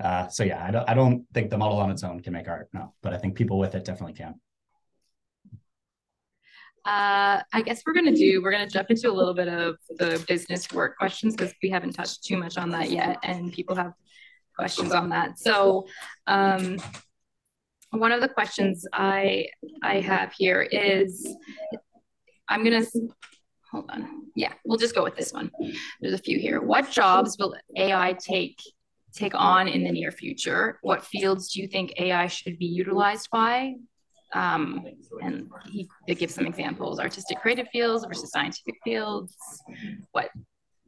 Uh, 0.00 0.28
so 0.28 0.42
yeah, 0.42 0.62
I 0.64 0.70
don't 0.70 0.90
I 0.90 0.94
don't 0.94 1.24
think 1.32 1.50
the 1.50 1.58
model 1.58 1.78
on 1.78 1.90
its 1.90 2.02
own 2.02 2.20
can 2.20 2.32
make 2.32 2.48
art, 2.48 2.68
no, 2.72 2.94
but 3.02 3.14
I 3.14 3.18
think 3.18 3.36
people 3.36 3.58
with 3.58 3.74
it 3.74 3.84
definitely 3.84 4.14
can. 4.14 4.40
Uh, 6.86 7.42
I 7.52 7.62
guess 7.62 7.82
we're 7.84 7.94
gonna 7.94 8.14
do, 8.14 8.40
we're 8.40 8.52
gonna 8.52 8.68
jump 8.68 8.90
into 8.90 9.10
a 9.10 9.12
little 9.12 9.34
bit 9.34 9.48
of 9.48 9.76
the 9.98 10.24
business 10.28 10.70
work 10.70 10.96
questions 10.96 11.34
because 11.34 11.52
we 11.60 11.68
haven't 11.68 11.94
touched 11.94 12.22
too 12.22 12.36
much 12.36 12.56
on 12.56 12.70
that 12.70 12.92
yet 12.92 13.18
and 13.24 13.52
people 13.52 13.74
have 13.74 13.92
questions 14.56 14.92
on 14.92 15.08
that. 15.08 15.36
So 15.36 15.88
um, 16.28 16.78
one 17.90 18.12
of 18.12 18.20
the 18.20 18.28
questions 18.28 18.86
I 18.92 19.46
I 19.82 19.98
have 19.98 20.32
here 20.32 20.62
is, 20.62 21.36
I'm 22.48 22.62
gonna, 22.62 22.84
hold 23.72 23.90
on. 23.90 24.26
Yeah, 24.36 24.52
we'll 24.64 24.78
just 24.78 24.94
go 24.94 25.02
with 25.02 25.16
this 25.16 25.32
one. 25.32 25.50
There's 26.00 26.14
a 26.14 26.18
few 26.18 26.38
here. 26.38 26.60
What 26.60 26.88
jobs 26.88 27.36
will 27.36 27.56
AI 27.76 28.12
take 28.12 28.60
take 29.12 29.32
on 29.34 29.66
in 29.66 29.82
the 29.82 29.90
near 29.90 30.12
future? 30.12 30.78
What 30.82 31.04
fields 31.04 31.52
do 31.52 31.60
you 31.62 31.66
think 31.66 31.94
AI 31.98 32.28
should 32.28 32.58
be 32.58 32.66
utilized 32.66 33.28
by? 33.32 33.74
Um, 34.36 34.84
and 35.22 35.48
he 35.70 35.88
gives 36.14 36.34
some 36.34 36.46
examples, 36.46 37.00
artistic 37.00 37.40
creative 37.40 37.68
fields 37.68 38.04
versus 38.04 38.30
scientific 38.30 38.74
fields. 38.84 39.34
What, 40.12 40.28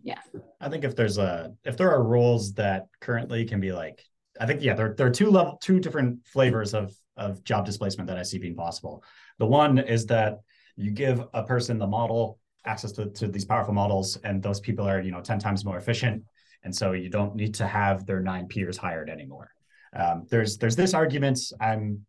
yeah. 0.03 0.21
I 0.61 0.69
think 0.69 0.85
if 0.85 0.95
there's 0.95 1.17
a, 1.17 1.53
if 1.65 1.77
there 1.77 1.91
are 1.91 2.03
roles 2.03 2.53
that 2.55 2.89
currently 3.01 3.47
can 3.47 3.59
be 3.59 3.73
like, 3.73 4.05
I 4.39 4.45
think, 4.47 4.63
yeah, 4.63 4.75
there, 4.75 4.95
there 4.95 5.07
are 5.07 5.11
two 5.11 5.31
level, 5.31 5.59
two 5.63 5.81
different 5.81 6.27
flavors 6.27 6.75
of, 6.75 6.95
of 7.17 7.43
job 7.43 7.65
displacement 7.65 8.07
that 8.09 8.19
I 8.19 8.23
see 8.23 8.39
being 8.39 8.55
possible. 8.55 9.03
The 9.39 9.47
one 9.47 9.79
is 9.79 10.05
that 10.07 10.41
you 10.77 10.91
give 10.91 11.25
a 11.33 11.43
person 11.43 11.79
the 11.79 11.87
model 11.87 12.39
access 12.67 12.93
to, 12.93 13.07
to 13.11 13.29
these 13.29 13.47
powerful 13.47 13.73
models 13.73 14.17
and 14.25 14.43
those 14.43 14.61
people 14.61 14.87
are, 14.87 15.01
you 15.01 15.11
know, 15.11 15.23
10 15.23 15.39
times 15.39 15.65
more 15.65 15.79
efficient. 15.79 16.23
And 16.65 16.75
so 16.75 16.93
you 16.93 17.09
don't 17.09 17.35
need 17.35 17.55
to 17.55 17.67
have 17.67 18.05
their 18.05 18.21
nine 18.21 18.47
peers 18.47 18.77
hired 18.77 19.09
anymore. 19.09 19.51
Um, 19.97 20.27
there's 20.29 20.59
there's 20.59 20.77
this 20.77 20.93
argument. 20.93 21.41
I'm 21.61 22.05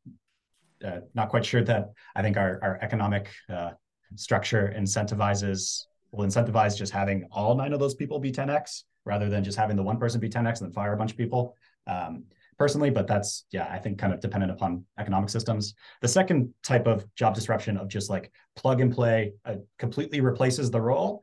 uh, 0.86 1.00
not 1.14 1.30
quite 1.30 1.46
sure 1.46 1.64
that 1.64 1.90
I 2.16 2.22
think 2.22 2.38
our, 2.38 2.60
our 2.62 2.80
economic 2.82 3.30
uh, 3.50 3.72
structure 4.16 4.74
incentivizes 4.78 5.86
will 6.12 6.26
incentivize 6.26 6.78
just 6.78 6.92
having 6.92 7.28
all 7.32 7.56
nine 7.56 7.74
of 7.74 7.80
those 7.80 7.96
people 7.96 8.20
be 8.20 8.32
10x 8.32 8.84
rather 9.06 9.30
than 9.30 9.44
just 9.44 9.58
having 9.58 9.76
the 9.76 9.84
one 9.84 9.98
person 9.98 10.20
be 10.20 10.30
10x 10.30 10.62
and 10.62 10.70
then 10.70 10.72
fire 10.72 10.94
a 10.94 10.98
bunch 10.98 11.12
of 11.12 11.18
people. 11.18 11.56
Um, 11.88 12.24
personally, 12.58 12.90
but 12.90 13.08
that's 13.08 13.46
yeah, 13.52 13.68
I 13.72 13.80
think 13.80 13.98
kind 13.98 14.14
of 14.14 14.20
dependent 14.20 14.52
upon 14.52 14.86
economic 15.00 15.30
systems. 15.30 15.74
The 16.02 16.08
second 16.08 16.54
type 16.62 16.86
of 16.86 17.06
job 17.16 17.34
disruption 17.34 17.78
of 17.78 17.88
just 17.88 18.10
like 18.10 18.32
plug 18.56 18.82
and 18.82 18.94
play 18.94 19.34
uh, 19.46 19.56
completely 19.80 20.20
replaces 20.20 20.70
the 20.70 20.82
role. 20.82 21.22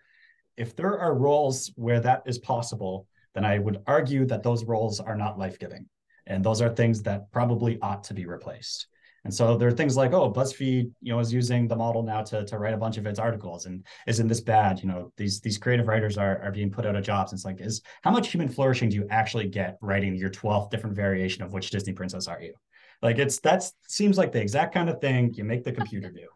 If 0.57 0.75
there 0.75 0.99
are 0.99 1.15
roles 1.15 1.71
where 1.77 2.01
that 2.01 2.23
is 2.27 2.39
possible, 2.39 3.07
then 3.35 3.45
I 3.45 3.59
would 3.59 3.83
argue 3.87 4.25
that 4.27 4.43
those 4.43 4.65
roles 4.65 4.99
are 4.99 5.15
not 5.15 5.39
life 5.39 5.59
giving, 5.59 5.87
and 6.27 6.43
those 6.43 6.63
are 6.63 6.71
things 6.71 7.03
that 7.03 7.31
probably 7.31 7.79
ought 7.83 8.05
to 8.05 8.15
be 8.15 8.25
replaced. 8.25 8.87
And 9.27 9.35
so 9.35 9.57
there 9.57 9.67
are 9.67 9.73
things 9.73 9.97
like, 9.97 10.13
oh, 10.13 10.33
BuzzFeed, 10.33 10.89
you 11.03 11.13
know, 11.13 11.19
is 11.19 11.33
using 11.33 11.67
the 11.67 11.75
model 11.75 12.05
now 12.05 12.23
to, 12.23 12.45
to 12.45 12.59
write 12.59 12.75
a 12.75 12.77
bunch 12.77 12.97
of 12.97 13.07
its 13.07 13.19
articles. 13.19 13.67
And 13.67 13.85
isn't 14.07 14.29
this 14.29 14.41
bad? 14.41 14.79
You 14.81 14.87
know, 14.87 15.13
these 15.17 15.41
these 15.41 15.59
creative 15.59 15.89
writers 15.89 16.17
are, 16.17 16.41
are 16.45 16.53
being 16.53 16.71
put 16.71 16.87
out 16.87 16.95
of 16.95 17.03
jobs. 17.03 17.33
It's 17.33 17.45
like, 17.45 17.61
is 17.61 17.83
how 18.03 18.13
much 18.13 18.31
human 18.31 18.49
flourishing 18.49 18.89
do 18.89 18.95
you 18.95 19.07
actually 19.11 19.49
get 19.49 19.79
writing 19.81 20.15
your 20.15 20.31
12th 20.31 20.71
different 20.71 20.95
variation 20.95 21.43
of 21.43 21.53
which 21.53 21.71
Disney 21.71 21.93
princess 21.93 22.29
are 22.29 22.41
you? 22.41 22.55
Like 23.03 23.19
it's 23.19 23.41
that 23.41 23.69
seems 23.89 24.17
like 24.17 24.31
the 24.31 24.41
exact 24.41 24.73
kind 24.73 24.89
of 24.89 25.01
thing 25.01 25.35
you 25.35 25.43
make 25.43 25.65
the 25.65 25.73
computer 25.73 26.09
do. 26.13 26.29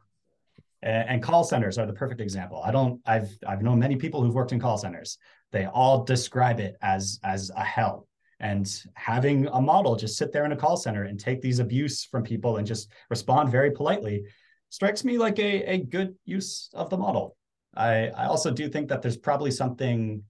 And, 0.82 1.10
and 1.10 1.22
call 1.22 1.44
centers 1.44 1.78
are 1.78 1.86
the 1.86 1.92
perfect 1.92 2.20
example. 2.20 2.60
I 2.64 2.72
don't, 2.72 3.00
I've 3.06 3.30
I've 3.46 3.62
known 3.62 3.78
many 3.78 3.94
people 3.94 4.20
who've 4.20 4.34
worked 4.34 4.50
in 4.50 4.58
call 4.58 4.78
centers. 4.78 5.16
They 5.52 5.66
all 5.66 6.02
describe 6.02 6.58
it 6.58 6.74
as 6.82 7.20
as 7.22 7.52
a 7.54 7.62
hell 7.62 8.08
and 8.40 8.82
having 8.94 9.46
a 9.48 9.60
model 9.60 9.96
just 9.96 10.16
sit 10.16 10.32
there 10.32 10.44
in 10.44 10.52
a 10.52 10.56
call 10.56 10.76
center 10.76 11.04
and 11.04 11.20
take 11.20 11.40
these 11.40 11.58
abuse 11.58 12.04
from 12.04 12.22
people 12.22 12.56
and 12.56 12.66
just 12.66 12.90
respond 13.10 13.50
very 13.50 13.70
politely 13.70 14.24
strikes 14.70 15.04
me 15.04 15.18
like 15.18 15.38
a, 15.38 15.74
a 15.74 15.78
good 15.78 16.14
use 16.24 16.70
of 16.74 16.90
the 16.90 16.96
model. 16.96 17.36
I, 17.76 18.08
I 18.08 18.26
also 18.26 18.50
do 18.50 18.68
think 18.68 18.88
that 18.88 19.02
there's 19.02 19.16
probably 19.16 19.50
something 19.50 20.22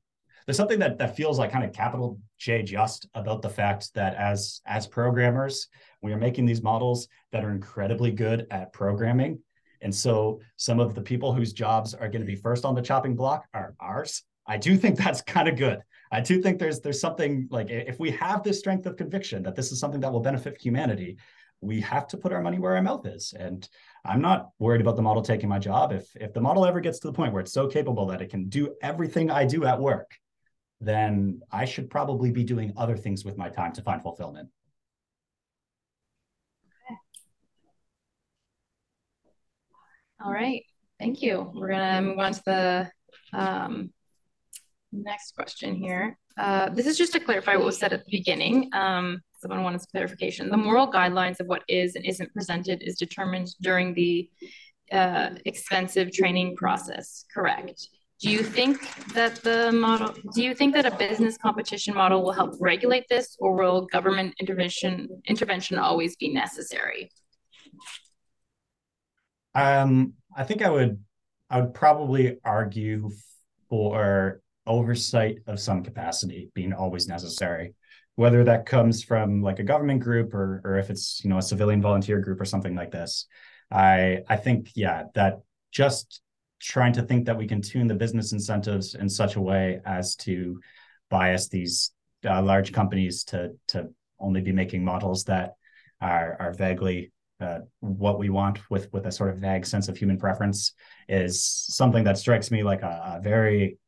there's 0.47 0.57
something 0.57 0.81
that 0.81 0.99
that 0.99 1.17
feels 1.17 1.39
like 1.39 1.53
kind 1.53 1.65
of 1.65 1.73
capital 1.73 2.19
J 2.39 2.63
just 2.63 3.07
about 3.15 3.43
the 3.43 3.49
fact 3.49 3.95
that 3.95 4.15
as 4.15 4.61
as 4.67 4.87
programmers 4.87 5.69
we 6.03 6.13
are 6.13 6.19
making 6.19 6.47
these 6.47 6.63
models 6.63 7.09
that 7.33 7.45
are 7.45 7.51
incredibly 7.51 8.11
good 8.11 8.47
at 8.51 8.73
programming 8.73 9.39
and 9.81 9.95
so 9.95 10.41
some 10.57 10.81
of 10.81 10.95
the 10.95 11.01
people 11.01 11.33
whose 11.33 11.53
jobs 11.53 11.95
are 11.95 12.09
going 12.09 12.21
to 12.21 12.27
be 12.27 12.37
first 12.37 12.65
on 12.65 12.75
the 12.75 12.83
chopping 12.83 13.15
block 13.15 13.47
are 13.55 13.75
ours. 13.81 14.23
I 14.51 14.57
do 14.57 14.77
think 14.77 14.99
that's 14.99 15.23
kind 15.23 15.49
of 15.49 15.57
good. 15.57 15.81
I 16.11 16.21
do 16.21 16.43
think 16.43 16.59
there's 16.59 16.81
there's 16.81 17.01
something 17.01 17.47
like 17.53 17.71
if 17.71 18.01
we 18.01 18.11
have 18.11 18.43
this 18.43 18.59
strength 18.59 18.85
of 18.85 18.97
conviction 18.97 19.45
that 19.45 19.55
this 19.55 19.71
is 19.71 19.79
something 19.79 20.01
that 20.01 20.13
will 20.13 20.21
benefit 20.21 20.61
humanity, 20.61 21.19
we 21.61 21.81
have 21.83 22.09
to 22.09 22.17
put 22.17 22.33
our 22.33 22.43
money 22.43 22.59
where 22.59 22.75
our 22.75 22.83
mouth 22.83 23.07
is. 23.07 23.33
And 23.33 23.69
I'm 24.05 24.21
not 24.21 24.51
worried 24.59 24.81
about 24.81 24.97
the 24.97 25.03
model 25.03 25.23
taking 25.23 25.49
my 25.49 25.61
job. 25.61 25.93
If 25.93 26.09
if 26.17 26.35
the 26.35 26.41
model 26.41 26.67
ever 26.67 26.81
gets 26.81 26.99
to 27.01 27.07
the 27.07 27.13
point 27.13 27.33
where 27.33 27.41
it's 27.41 27.53
so 27.53 27.69
capable 27.69 28.07
that 28.07 28.21
it 28.21 28.29
can 28.29 28.49
do 28.49 28.75
everything 28.83 29.31
I 29.31 29.45
do 29.45 29.65
at 29.65 29.79
work, 29.79 30.11
then 30.81 31.43
I 31.53 31.65
should 31.65 31.89
probably 31.89 32.33
be 32.33 32.43
doing 32.43 32.73
other 32.77 32.97
things 32.97 33.25
with 33.25 33.39
my 33.39 33.51
time 33.51 33.73
to 33.75 33.83
find 33.83 34.03
fulfillment. 34.03 34.49
All 40.23 40.33
right, 40.33 40.65
thank 40.99 41.23
you. 41.23 41.53
We're 41.55 41.69
gonna 41.69 42.03
move 42.03 42.19
on 42.19 42.33
to 42.33 42.43
the 42.45 42.91
um, 43.33 43.93
Next 44.93 45.35
question 45.35 45.75
here. 45.75 46.19
Uh, 46.37 46.69
this 46.71 46.87
is 46.87 46.99
just 46.99 47.13
to 47.13 47.21
clarify 47.21 47.57
what 47.57 47.67
was 47.67 47.79
said 47.79 47.93
at 47.93 48.05
the 48.05 48.11
beginning. 48.11 48.71
Um, 48.73 49.21
someone 49.41 49.63
wanted 49.63 49.83
clarification. 49.91 50.49
The 50.51 50.57
moral 50.57 50.91
guidelines 50.91 51.41
of 51.41 51.47
what 51.47 51.63
is 51.69 51.95
and 51.95 52.05
isn't 52.05 52.33
presented 52.33 52.83
is 52.83 52.97
determined 52.97 53.49
during 53.61 53.95
the 53.95 54.29
uh, 54.91 55.31
expensive 55.45 56.13
training 56.13 56.57
process, 56.57 57.25
correct? 57.33 57.89
Do 58.21 58.29
you 58.29 58.43
think 58.43 58.81
that 59.15 59.37
the 59.37 59.73
model, 59.73 60.15
do 60.35 60.43
you 60.43 60.55
think 60.55 60.75
that 60.75 60.85
a 60.85 60.95
business 60.97 61.39
competition 61.39 61.95
model 61.95 62.23
will 62.23 62.33
help 62.33 62.55
regulate 62.61 63.07
this 63.09 63.37
or 63.39 63.55
will 63.55 63.87
government 63.87 64.35
intervention 64.41 65.09
intervention 65.27 65.79
always 65.79 66.17
be 66.17 66.29
necessary? 66.29 67.11
Um, 69.55 70.15
I 70.37 70.45
think 70.45 70.63
I 70.63 70.71
would 70.71 71.03
I 71.49 71.61
would 71.61 71.75
probably 71.75 72.39
argue 72.45 73.11
for 73.69 74.43
oversight 74.71 75.39
of 75.47 75.61
some 75.61 75.83
capacity 75.83 76.51
being 76.55 76.73
always 76.73 77.09
necessary 77.09 77.75
whether 78.21 78.45
that 78.45 78.67
comes 78.67 79.03
from 79.03 79.41
like 79.41 79.61
a 79.61 79.63
government 79.63 80.01
group 80.01 80.35
or 80.35 80.61
or 80.63 80.79
if 80.79 80.91
it's 80.91 81.25
you 81.25 81.31
know 81.31 81.39
a 81.39 81.43
civilian 81.43 81.81
volunteer 81.81 82.21
group 82.21 82.39
or 82.39 82.45
something 82.45 82.75
like 82.75 82.91
this. 82.91 83.27
I 83.71 84.19
i 84.29 84.37
think 84.37 84.73
yeah 84.75 85.05
that 85.15 85.41
just 85.73 86.21
trying 86.61 86.93
to 86.93 87.03
think 87.03 87.25
that 87.25 87.39
we 87.39 87.47
can 87.47 87.63
tune 87.63 87.87
the 87.87 87.95
business 87.95 88.33
incentives 88.33 88.95
in 88.95 89.09
such 89.09 89.37
a 89.37 89.41
way 89.41 89.81
as 89.87 90.17
to 90.17 90.61
bias 91.09 91.49
these 91.49 91.93
uh, 92.29 92.43
large 92.43 92.73
companies 92.73 93.25
to 93.25 93.53
to 93.69 93.89
only 94.19 94.43
be 94.43 94.53
making 94.53 94.85
models 94.85 95.25
that 95.25 95.55
are 96.03 96.37
are 96.39 96.53
vaguely 96.53 97.13
uh, 97.41 97.61
what 97.79 98.19
we 98.19 98.29
want 98.29 98.59
with 98.71 98.93
with 98.93 99.07
a 99.07 99.13
sort 99.13 99.31
of 99.31 99.39
vague 99.39 99.65
sense 99.65 99.89
of 99.89 99.97
human 99.97 100.19
preference 100.19 100.75
is 101.09 101.43
something 101.43 102.05
that 102.05 102.19
strikes 102.19 102.51
me 102.51 102.63
like 102.63 102.83
a, 102.83 103.17
a 103.17 103.21
very 103.23 103.79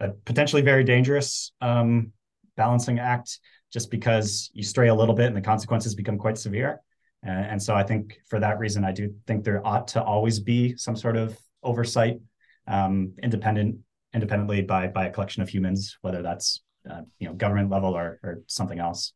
a 0.00 0.10
potentially 0.24 0.62
very 0.62 0.84
dangerous 0.84 1.52
um, 1.60 2.12
balancing 2.56 2.98
act 2.98 3.38
just 3.72 3.90
because 3.90 4.50
you 4.52 4.62
stray 4.62 4.88
a 4.88 4.94
little 4.94 5.14
bit 5.14 5.26
and 5.26 5.36
the 5.36 5.40
consequences 5.40 5.94
become 5.94 6.18
quite 6.18 6.36
severe. 6.36 6.80
And, 7.22 7.46
and, 7.46 7.62
so 7.62 7.74
I 7.74 7.82
think 7.82 8.18
for 8.28 8.40
that 8.40 8.58
reason, 8.58 8.84
I 8.84 8.92
do 8.92 9.14
think 9.26 9.44
there 9.44 9.64
ought 9.66 9.88
to 9.88 10.02
always 10.02 10.40
be 10.40 10.76
some 10.76 10.96
sort 10.96 11.16
of 11.16 11.38
oversight 11.62 12.18
um, 12.66 13.12
independent 13.22 13.78
independently 14.14 14.62
by 14.62 14.88
by 14.88 15.06
a 15.06 15.10
collection 15.10 15.42
of 15.42 15.48
humans, 15.48 15.96
whether 16.02 16.22
that's 16.22 16.62
uh, 16.90 17.02
you 17.18 17.28
know 17.28 17.34
government 17.34 17.70
level 17.70 17.96
or 17.96 18.18
or 18.22 18.42
something 18.46 18.78
else. 18.78 19.12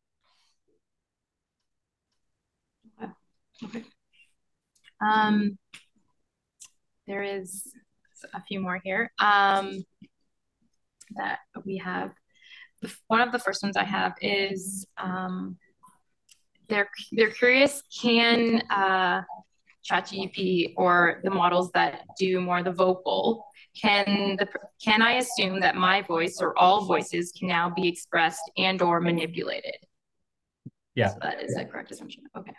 Okay. 3.63 3.83
Um, 5.01 5.57
there 7.07 7.23
is 7.23 7.73
a 8.33 8.41
few 8.43 8.59
more 8.59 8.79
here 8.83 9.11
um, 9.19 9.83
that 11.15 11.39
we 11.65 11.77
have. 11.77 12.11
One 13.07 13.21
of 13.21 13.31
the 13.31 13.39
first 13.39 13.63
ones 13.63 13.75
I 13.75 13.83
have 13.83 14.13
is 14.21 14.85
um, 14.97 15.57
they're 16.69 16.89
they're 17.11 17.31
curious 17.31 17.81
can 18.01 18.61
uh, 18.69 19.21
ChatGPT 19.89 20.73
or 20.77 21.21
the 21.23 21.31
models 21.31 21.71
that 21.71 22.01
do 22.19 22.39
more 22.41 22.61
the 22.61 22.71
vocal 22.71 23.45
can 23.79 24.35
the 24.37 24.47
can 24.83 25.01
I 25.01 25.13
assume 25.13 25.59
that 25.59 25.75
my 25.75 26.01
voice 26.01 26.39
or 26.41 26.57
all 26.57 26.85
voices 26.85 27.31
can 27.37 27.47
now 27.47 27.69
be 27.69 27.87
expressed 27.87 28.51
and 28.57 28.81
or 28.81 28.99
manipulated? 28.99 29.77
Yeah, 30.95 31.09
so 31.09 31.19
that 31.21 31.43
is 31.43 31.55
a 31.55 31.65
correct 31.65 31.91
assumption. 31.91 32.23
Okay. 32.35 32.53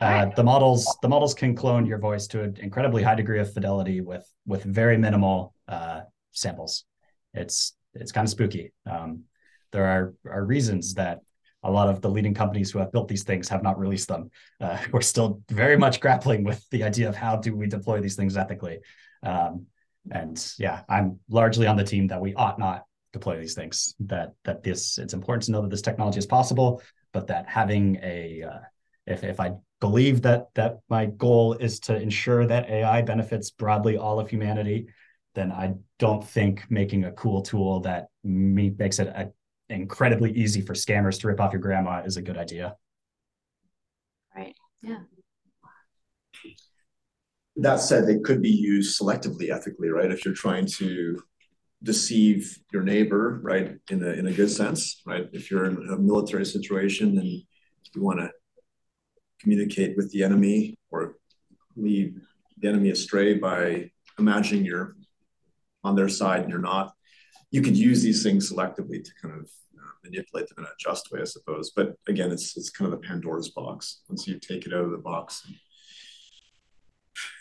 Uh, 0.00 0.26
the 0.34 0.42
models 0.42 0.96
the 1.00 1.08
models 1.08 1.32
can 1.32 1.54
clone 1.54 1.86
your 1.86 1.98
voice 1.98 2.26
to 2.26 2.42
an 2.42 2.56
incredibly 2.60 3.02
high 3.02 3.14
degree 3.14 3.38
of 3.38 3.52
fidelity 3.52 4.00
with 4.00 4.26
with 4.46 4.64
very 4.64 4.98
minimal 4.98 5.54
uh, 5.68 6.02
samples. 6.32 6.84
It's 7.34 7.74
it's 7.94 8.12
kind 8.12 8.26
of 8.26 8.30
spooky. 8.30 8.72
Um, 8.90 9.24
there 9.72 9.86
are 9.86 10.14
are 10.30 10.44
reasons 10.44 10.94
that 10.94 11.20
a 11.64 11.70
lot 11.70 11.88
of 11.88 12.00
the 12.00 12.10
leading 12.10 12.34
companies 12.34 12.70
who 12.70 12.78
have 12.78 12.90
built 12.90 13.08
these 13.08 13.22
things 13.22 13.48
have 13.48 13.62
not 13.62 13.78
released 13.78 14.08
them. 14.08 14.30
Uh, 14.60 14.78
we're 14.92 15.00
still 15.00 15.40
very 15.48 15.76
much 15.76 16.00
grappling 16.00 16.44
with 16.44 16.68
the 16.70 16.82
idea 16.82 17.08
of 17.08 17.16
how 17.16 17.36
do 17.36 17.54
we 17.54 17.66
deploy 17.66 18.00
these 18.00 18.16
things 18.16 18.36
ethically. 18.36 18.80
Um, 19.22 19.66
and 20.10 20.52
yeah, 20.58 20.82
I'm 20.88 21.20
largely 21.28 21.66
on 21.66 21.76
the 21.76 21.84
team 21.84 22.08
that 22.08 22.20
we 22.20 22.34
ought 22.34 22.58
not 22.58 22.84
deploy 23.12 23.38
these 23.38 23.54
things. 23.54 23.94
That 24.00 24.32
that 24.44 24.62
this 24.62 24.98
it's 24.98 25.14
important 25.14 25.44
to 25.44 25.52
know 25.52 25.62
that 25.62 25.70
this 25.70 25.82
technology 25.82 26.18
is 26.18 26.26
possible, 26.26 26.82
but 27.12 27.28
that 27.28 27.48
having 27.48 27.98
a 28.02 28.42
uh, 28.42 28.58
if 29.06 29.22
if 29.22 29.38
I 29.38 29.52
believe 29.80 30.22
that 30.22 30.46
that 30.54 30.78
my 30.88 31.06
goal 31.06 31.54
is 31.54 31.80
to 31.80 32.00
ensure 32.00 32.46
that 32.46 32.68
AI 32.68 33.02
benefits 33.02 33.50
broadly 33.50 33.96
all 33.96 34.18
of 34.18 34.28
humanity, 34.28 34.88
then 35.34 35.52
I 35.52 35.74
don't 35.98 36.26
think 36.26 36.64
making 36.70 37.04
a 37.04 37.12
cool 37.12 37.42
tool 37.42 37.80
that 37.80 38.08
me, 38.24 38.74
makes 38.78 38.98
it 38.98 39.08
a, 39.08 39.30
incredibly 39.68 40.32
easy 40.32 40.60
for 40.60 40.74
scammers 40.74 41.20
to 41.20 41.28
rip 41.28 41.40
off 41.40 41.52
your 41.52 41.60
grandma 41.60 42.02
is 42.02 42.16
a 42.16 42.22
good 42.22 42.36
idea. 42.36 42.76
Right. 44.36 44.54
Yeah. 44.82 45.00
That 47.56 47.80
said, 47.80 48.06
they 48.06 48.18
could 48.18 48.42
be 48.42 48.50
used 48.50 48.98
selectively 49.00 49.50
ethically, 49.50 49.88
right? 49.88 50.10
If 50.10 50.24
you're 50.24 50.34
trying 50.34 50.66
to 50.78 51.22
deceive 51.82 52.58
your 52.72 52.82
neighbor, 52.82 53.40
right, 53.42 53.76
in 53.90 54.02
a 54.02 54.10
in 54.10 54.26
a 54.26 54.32
good 54.32 54.50
sense, 54.50 55.02
right? 55.04 55.28
If 55.32 55.50
you're 55.50 55.66
in 55.66 55.76
a 55.90 55.98
military 55.98 56.46
situation 56.46 57.18
and 57.18 57.26
you 57.28 58.02
want 58.02 58.20
to 58.20 58.30
communicate 59.40 59.96
with 59.96 60.10
the 60.12 60.22
enemy 60.22 60.76
or 60.90 61.16
lead 61.76 62.14
the 62.58 62.68
enemy 62.68 62.90
astray 62.90 63.34
by 63.34 63.90
imagining 64.18 64.64
you're 64.64 64.96
on 65.84 65.96
their 65.96 66.08
side 66.08 66.42
and 66.42 66.50
you're 66.50 66.60
not. 66.60 66.92
You 67.50 67.62
could 67.62 67.76
use 67.76 68.02
these 68.02 68.22
things 68.22 68.52
selectively 68.52 69.04
to 69.04 69.10
kind 69.20 69.34
of 69.34 69.50
uh, 69.78 69.92
manipulate 70.04 70.48
them 70.48 70.58
in 70.58 70.64
a 70.64 70.68
just 70.78 71.10
way, 71.10 71.20
I 71.20 71.24
suppose. 71.24 71.72
But 71.74 71.94
again, 72.08 72.32
it's 72.32 72.56
it's 72.56 72.70
kind 72.70 72.92
of 72.92 73.00
the 73.00 73.06
Pandora's 73.06 73.50
box. 73.50 74.02
Once 74.08 74.26
you 74.26 74.38
take 74.38 74.66
it 74.66 74.72
out 74.72 74.84
of 74.84 74.90
the 74.90 74.98
box, 74.98 75.46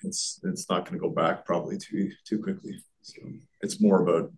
it's 0.04 0.40
it's 0.44 0.70
not 0.70 0.86
going 0.86 1.00
to 1.00 1.08
go 1.08 1.14
back 1.14 1.46
probably 1.46 1.78
too 1.78 2.12
too 2.28 2.40
quickly. 2.40 2.84
So 3.02 3.22
it's 3.62 3.82
more 3.82 4.02
about 4.02 4.32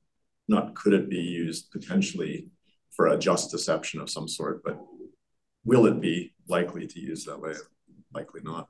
not 0.47 0.75
could 0.75 0.93
it 0.93 1.09
be 1.09 1.17
used 1.17 1.71
potentially 1.71 2.49
for 2.95 3.07
a 3.07 3.17
just 3.17 3.51
deception 3.51 3.99
of 3.99 4.09
some 4.09 4.27
sort, 4.27 4.63
but 4.63 4.79
will 5.65 5.85
it 5.87 5.99
be 5.99 6.33
likely 6.47 6.87
to 6.87 6.99
use 6.99 7.25
that 7.25 7.39
way? 7.39 7.53
Likely 8.13 8.41
not. 8.43 8.69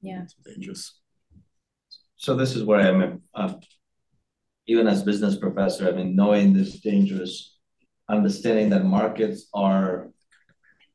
Yeah. 0.00 0.22
It's 0.22 0.34
dangerous. 0.44 0.98
So 2.16 2.34
this 2.34 2.56
is 2.56 2.64
where 2.64 2.80
I'm, 2.80 3.22
uh, 3.34 3.54
even 4.66 4.86
as 4.86 5.02
business 5.02 5.36
professor, 5.36 5.88
I 5.88 5.92
mean, 5.92 6.16
knowing 6.16 6.52
this 6.52 6.80
dangerous, 6.80 7.56
understanding 8.08 8.70
that 8.70 8.84
markets 8.84 9.48
are 9.54 10.10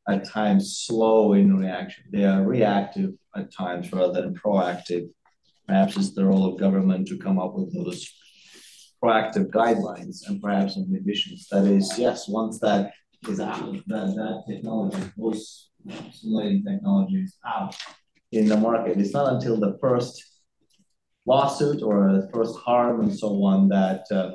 at 0.07 0.28
times 0.28 0.84
slow 0.86 1.34
in 1.34 1.57
reaction. 1.57 2.05
They 2.11 2.26
are 2.26 2.43
reactive 2.43 3.11
at 3.36 3.53
times 3.53 3.91
rather 3.93 4.22
than 4.22 4.36
proactive. 4.36 5.09
Perhaps 5.67 5.95
it's 5.97 6.13
the 6.13 6.26
role 6.26 6.45
of 6.45 6.59
government 6.59 7.07
to 7.07 7.17
come 7.17 7.39
up 7.39 7.53
with 7.53 7.74
those 7.74 8.11
proactive 9.01 9.47
guidelines 9.47 10.28
and 10.28 10.41
perhaps 10.41 10.74
some 10.74 10.84
ambitions. 10.95 11.47
That 11.51 11.65
is, 11.65 11.97
yes, 11.97 12.28
once 12.28 12.59
that 12.59 12.91
is 13.28 13.39
out, 13.39 13.74
that, 13.88 14.15
that 14.15 14.43
technology, 14.49 14.97
those 15.17 15.69
simulating 16.11 16.63
technologies 16.63 17.38
out 17.45 17.76
in 18.32 18.47
the 18.47 18.57
market. 18.57 18.99
It's 18.99 19.13
not 19.13 19.34
until 19.34 19.57
the 19.59 19.78
first 19.80 20.30
lawsuit 21.26 21.82
or 21.82 22.09
a 22.09 22.30
first 22.34 22.57
harm 22.59 23.01
and 23.01 23.17
so 23.17 23.43
on 23.43 23.69
that 23.69 24.05
uh, 24.11 24.32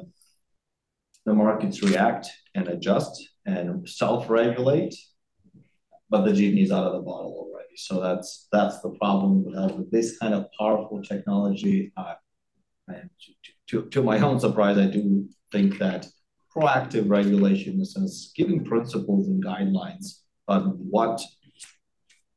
the 1.25 1.35
markets 1.35 1.83
react 1.83 2.29
and 2.55 2.69
adjust 2.69 3.29
and 3.45 3.89
self-regulate, 3.89 4.95
but 6.09 6.25
the 6.25 6.33
genie 6.33 6.63
is 6.63 6.73
out 6.73 6.85
of 6.85 6.93
the 6.93 7.01
bottle 7.01 7.35
already. 7.37 7.77
So 7.77 8.01
that's 8.01 8.49
that's 8.53 8.81
the 8.81 8.91
problem 8.91 9.45
with 9.45 9.91
this 9.91 10.19
kind 10.19 10.35
of 10.35 10.47
powerful 10.59 11.03
technology. 11.03 11.93
Uh, 11.97 12.15
and 12.89 13.11
to, 13.69 13.83
to, 13.83 13.89
to 13.91 14.03
my 14.03 14.19
own 14.21 14.39
surprise, 14.39 14.79
I 14.79 14.87
do 14.87 15.29
think 15.51 15.79
that 15.79 16.07
proactive 16.57 17.11
regulation 17.11 17.75
in 17.75 17.79
the 17.81 17.87
sense 17.87 18.33
giving 18.35 18.65
principles 18.65 19.29
and 19.29 19.45
guidelines 19.45 20.21
on 20.49 20.63
what 20.91 21.21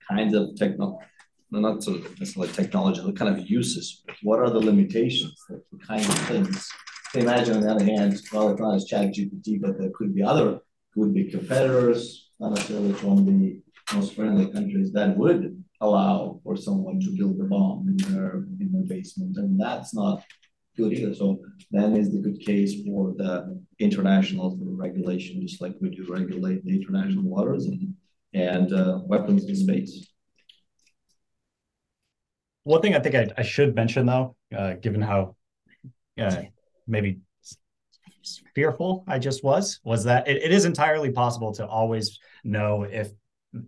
kinds 0.10 0.34
of 0.34 0.56
technology, 0.56 1.06
not 1.52 1.84
so 1.84 1.93
necessarily 2.20 2.52
technology, 2.52 3.02
the 3.02 3.14
kind 3.14 3.36
of 3.36 3.50
uses, 3.50 4.04
what 4.22 4.39
are 4.39 4.50
the 4.50 4.60
limitations, 4.60 5.36
the 5.50 5.62
kind 5.86 6.06
of 6.06 6.20
things. 6.28 6.70
Imagine 7.16 7.58
on 7.58 7.62
the 7.62 7.72
other 7.72 7.86
hand, 7.86 8.22
well, 8.32 8.50
it's 8.50 8.62
not 8.62 8.76
as 8.76 8.86
chat 8.86 9.14
GPT, 9.14 9.60
but 9.60 9.80
there 9.80 9.89
could 9.95 10.14
be 10.14 10.22
other, 10.22 10.60
could 10.93 11.14
be 11.14 11.26
competitors, 11.26 12.30
not 12.39 12.54
necessarily 12.54 12.93
from 12.93 13.26
the 13.26 13.62
most 13.95 14.16
friendly 14.16 14.47
countries 14.52 14.91
that 14.93 15.18
would 15.18 15.64
allow 15.82 16.39
for 16.43 16.56
someone 16.56 17.00
to 17.00 17.16
build 17.18 17.39
a 17.41 17.45
bomb 17.45 17.88
in 17.88 17.97
their 18.14 18.45
in 18.60 18.70
their 18.72 18.84
basement. 18.84 19.38
And 19.38 19.60
that's 19.60 19.93
not 19.93 20.24
good 20.78 20.93
either. 20.93 21.16
So 21.16 21.39
then 21.72 21.95
is 21.95 22.12
the 22.12 22.20
good 22.20 22.39
case 22.39 22.84
for 22.86 23.14
the 23.18 23.60
international 23.80 24.58
regulation, 24.62 25.41
just 25.41 25.62
like 25.62 25.76
we 25.82 25.89
do 25.89 26.06
regulate 26.08 26.64
the 26.64 26.76
international 26.76 27.24
waters 27.24 27.66
and 27.66 27.95
and 28.34 28.72
uh, 28.74 29.00
weapons 29.06 29.45
in 29.45 29.56
space. 29.56 30.09
One 32.64 32.82
thing 32.82 32.95
I 32.95 32.99
think 32.99 33.16
I, 33.16 33.28
I 33.38 33.41
should 33.41 33.76
mention, 33.76 34.05
though, 34.05 34.36
uh, 34.55 34.74
given 34.74 35.01
how 35.01 35.36
uh, 36.20 36.43
maybe 36.88 37.20
fearful 38.53 39.03
I 39.07 39.20
just 39.20 39.43
was, 39.43 39.80
was 39.84 40.03
that 40.03 40.28
it, 40.28 40.43
it 40.43 40.51
is 40.51 40.66
entirely 40.66 41.12
possible 41.12 41.53
to 41.53 41.66
always 41.66 42.20
know 42.43 42.84
if 42.84 43.10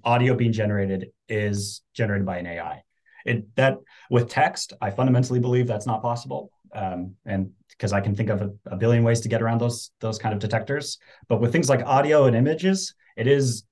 audio 0.03 0.35
being 0.35 0.51
generated 0.51 1.11
is 1.27 1.81
generated 1.93 2.25
by 2.25 2.37
an 2.37 2.47
AI. 2.47 2.83
It 3.25 3.55
that 3.55 3.77
with 4.09 4.29
text, 4.29 4.73
I 4.81 4.89
fundamentally 4.89 5.39
believe 5.39 5.67
that's 5.67 5.85
not 5.85 6.01
possible, 6.01 6.51
um, 6.73 7.15
and 7.25 7.51
because 7.69 7.93
I 7.93 8.01
can 8.01 8.15
think 8.15 8.29
of 8.29 8.41
a, 8.41 8.51
a 8.65 8.75
billion 8.75 9.03
ways 9.03 9.21
to 9.21 9.29
get 9.29 9.41
around 9.41 9.61
those 9.61 9.91
those 9.99 10.17
kind 10.17 10.33
of 10.33 10.39
detectors. 10.39 10.97
But 11.27 11.39
with 11.39 11.51
things 11.51 11.69
like 11.69 11.85
audio 11.85 12.25
and 12.25 12.35
images, 12.35 12.95
it 13.15 13.27
is 13.27 13.63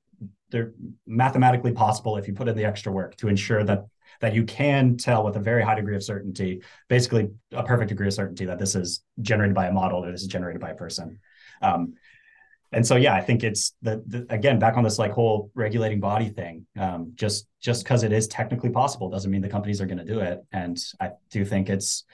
they're 0.52 0.74
mathematically 1.08 1.72
possible 1.72 2.18
if 2.18 2.28
you 2.28 2.34
put 2.34 2.48
in 2.48 2.56
the 2.56 2.66
extra 2.66 2.92
work 2.92 3.16
to 3.18 3.28
ensure 3.28 3.64
that 3.64 3.86
that 4.22 4.34
you 4.34 4.44
can 4.44 4.98
tell 4.98 5.24
with 5.24 5.36
a 5.36 5.40
very 5.40 5.64
high 5.64 5.76
degree 5.76 5.96
of 5.96 6.04
certainty, 6.04 6.62
basically 6.88 7.30
a 7.52 7.64
perfect 7.64 7.90
degree 7.90 8.08
of 8.08 8.14
certainty 8.14 8.46
that 8.46 8.60
this 8.60 8.76
is 8.76 9.04
generated 9.22 9.56
by 9.56 9.68
a 9.68 9.72
model 9.72 10.06
or 10.06 10.12
this 10.12 10.22
is 10.22 10.28
generated 10.28 10.62
by 10.62 10.72
a 10.72 10.76
person. 10.76 11.20
Um, 11.62 11.94
and 12.72 12.86
so 12.86 12.96
yeah, 12.96 13.16
I 13.16 13.22
think 13.22 13.44
it's 13.44 13.74
the, 13.82 14.04
the, 14.06 14.26
again 14.30 14.60
back 14.60 14.78
on 14.78 14.84
this 14.84 15.00
like 15.00 15.12
whole 15.12 15.52
regulating 15.56 16.00
body 16.00 16.30
thing. 16.30 16.68
Um, 16.78 17.14
just 17.16 17.48
just 17.60 17.84
because 17.84 18.04
it 18.04 18.12
is 18.12 18.28
technically 18.28 18.70
possible 18.70 19.10
doesn't 19.10 19.32
mean 19.32 19.42
the 19.42 19.50
companies 19.50 19.82
are 19.82 19.88
going 19.88 19.98
to 19.98 20.06
do 20.06 20.20
it. 20.20 20.40
And 20.52 20.78
I 21.00 21.12
do 21.32 21.44
think 21.44 21.70
it's 21.70 22.06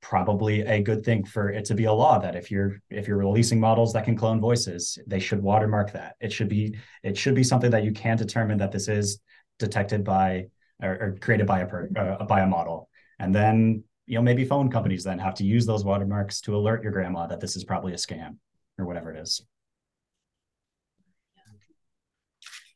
probably 0.00 0.62
a 0.62 0.80
good 0.80 1.04
thing 1.04 1.24
for 1.24 1.50
it 1.50 1.64
to 1.66 1.74
be 1.74 1.84
a 1.84 1.92
law 1.92 2.18
that 2.18 2.36
if 2.36 2.50
you're 2.50 2.80
if 2.88 3.08
you're 3.08 3.16
releasing 3.16 3.58
models 3.58 3.92
that 3.92 4.04
can 4.04 4.16
clone 4.16 4.40
voices 4.40 4.96
they 5.08 5.18
should 5.18 5.42
watermark 5.42 5.92
that 5.92 6.14
it 6.20 6.32
should 6.32 6.48
be 6.48 6.76
it 7.02 7.16
should 7.18 7.34
be 7.34 7.42
something 7.42 7.72
that 7.72 7.82
you 7.82 7.92
can 7.92 8.16
determine 8.16 8.58
that 8.58 8.70
this 8.70 8.86
is 8.86 9.20
detected 9.58 10.04
by 10.04 10.46
or, 10.82 10.92
or 10.92 11.16
created 11.20 11.46
by 11.46 11.60
a 11.60 11.66
per, 11.66 11.88
uh, 11.96 12.24
by 12.24 12.40
a 12.40 12.46
model 12.46 12.88
and 13.18 13.34
then 13.34 13.82
you 14.06 14.16
know 14.16 14.22
maybe 14.22 14.44
phone 14.44 14.70
companies 14.70 15.04
then 15.04 15.18
have 15.18 15.34
to 15.34 15.44
use 15.44 15.66
those 15.66 15.84
watermarks 15.84 16.40
to 16.40 16.56
alert 16.56 16.82
your 16.82 16.92
grandma 16.92 17.26
that 17.26 17.40
this 17.40 17.56
is 17.56 17.64
probably 17.64 17.92
a 17.92 17.96
scam 17.96 18.36
or 18.78 18.84
whatever 18.86 19.12
it 19.12 19.20
is 19.20 19.42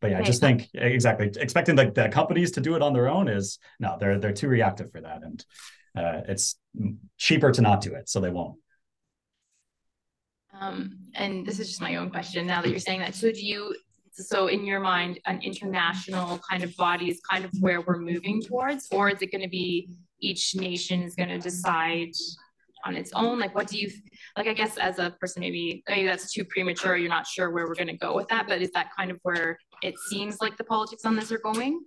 but 0.01 0.11
yeah, 0.11 0.19
I 0.19 0.23
just 0.23 0.41
think 0.41 0.69
exactly 0.75 1.31
expecting 1.37 1.77
the, 1.77 1.93
the 1.93 2.09
companies 2.09 2.51
to 2.53 2.61
do 2.61 2.75
it 2.75 2.83
on 2.83 2.93
their 2.93 3.09
own 3.09 3.29
is 3.29 3.61
no, 3.79 3.97
they're 4.01 4.19
they're 4.19 4.33
too 4.33 4.49
reactive 4.49 4.91
for 4.91 5.01
that. 5.01 5.23
And 5.23 5.45
Uh, 5.95 6.23
it's 6.27 6.57
cheaper 7.19 7.53
to 7.53 7.61
not 7.61 7.83
do 7.83 7.95
it, 7.95 8.09
so 8.09 8.19
they 8.19 8.31
won't. 8.31 8.57
Um, 10.59 10.99
and 11.15 11.47
this 11.47 11.61
is 11.61 11.69
just 11.69 11.83
my 11.83 11.97
own 11.97 12.11
question 12.11 12.47
now 12.47 12.63
that 12.63 12.71
you're 12.71 12.79
saying 12.79 13.01
that. 13.01 13.15
So 13.15 13.31
do 13.31 13.45
you, 13.45 13.77
so 14.13 14.49
in 14.49 14.65
your 14.65 14.81
mind, 14.81 15.21
an 15.27 15.41
international 15.43 16.41
kind 16.49 16.63
of 16.63 16.77
body 16.77 17.11
is 17.11 17.21
kind 17.31 17.45
of 17.45 17.51
where 17.61 17.81
we're 17.81 17.99
moving 17.99 18.43
towards, 18.43 18.89
or 18.93 19.09
is 19.09 19.23
it 19.23 19.33
going 19.33 19.43
to 19.43 19.49
be 19.49 19.89
each 20.21 20.55
nation 20.55 21.03
is 21.03 21.15
going 21.15 21.31
to 21.31 21.39
decide 21.39 22.13
on 22.85 22.95
its 22.97 23.13
own? 23.15 23.39
Like, 23.39 23.55
what 23.55 23.69
do 23.69 23.79
you, 23.79 23.91
like, 24.37 24.47
I 24.47 24.53
guess 24.53 24.77
as 24.77 24.99
a 24.99 25.11
person, 25.21 25.41
maybe, 25.41 25.83
maybe 25.89 26.07
that's 26.07 26.33
too 26.33 26.45
premature. 26.45 26.97
You're 26.97 27.09
not 27.09 27.27
sure 27.27 27.51
where 27.51 27.67
we're 27.67 27.75
going 27.75 27.87
to 27.89 27.97
go 27.97 28.15
with 28.15 28.29
that, 28.29 28.47
but 28.47 28.61
is 28.61 28.71
that 28.73 28.91
kind 28.97 29.11
of 29.11 29.19
where 29.23 29.59
it 29.83 29.99
seems 30.11 30.41
like 30.41 30.57
the 30.57 30.65
politics 30.65 31.05
on 31.05 31.17
this 31.17 31.33
are 31.33 31.39
going? 31.39 31.81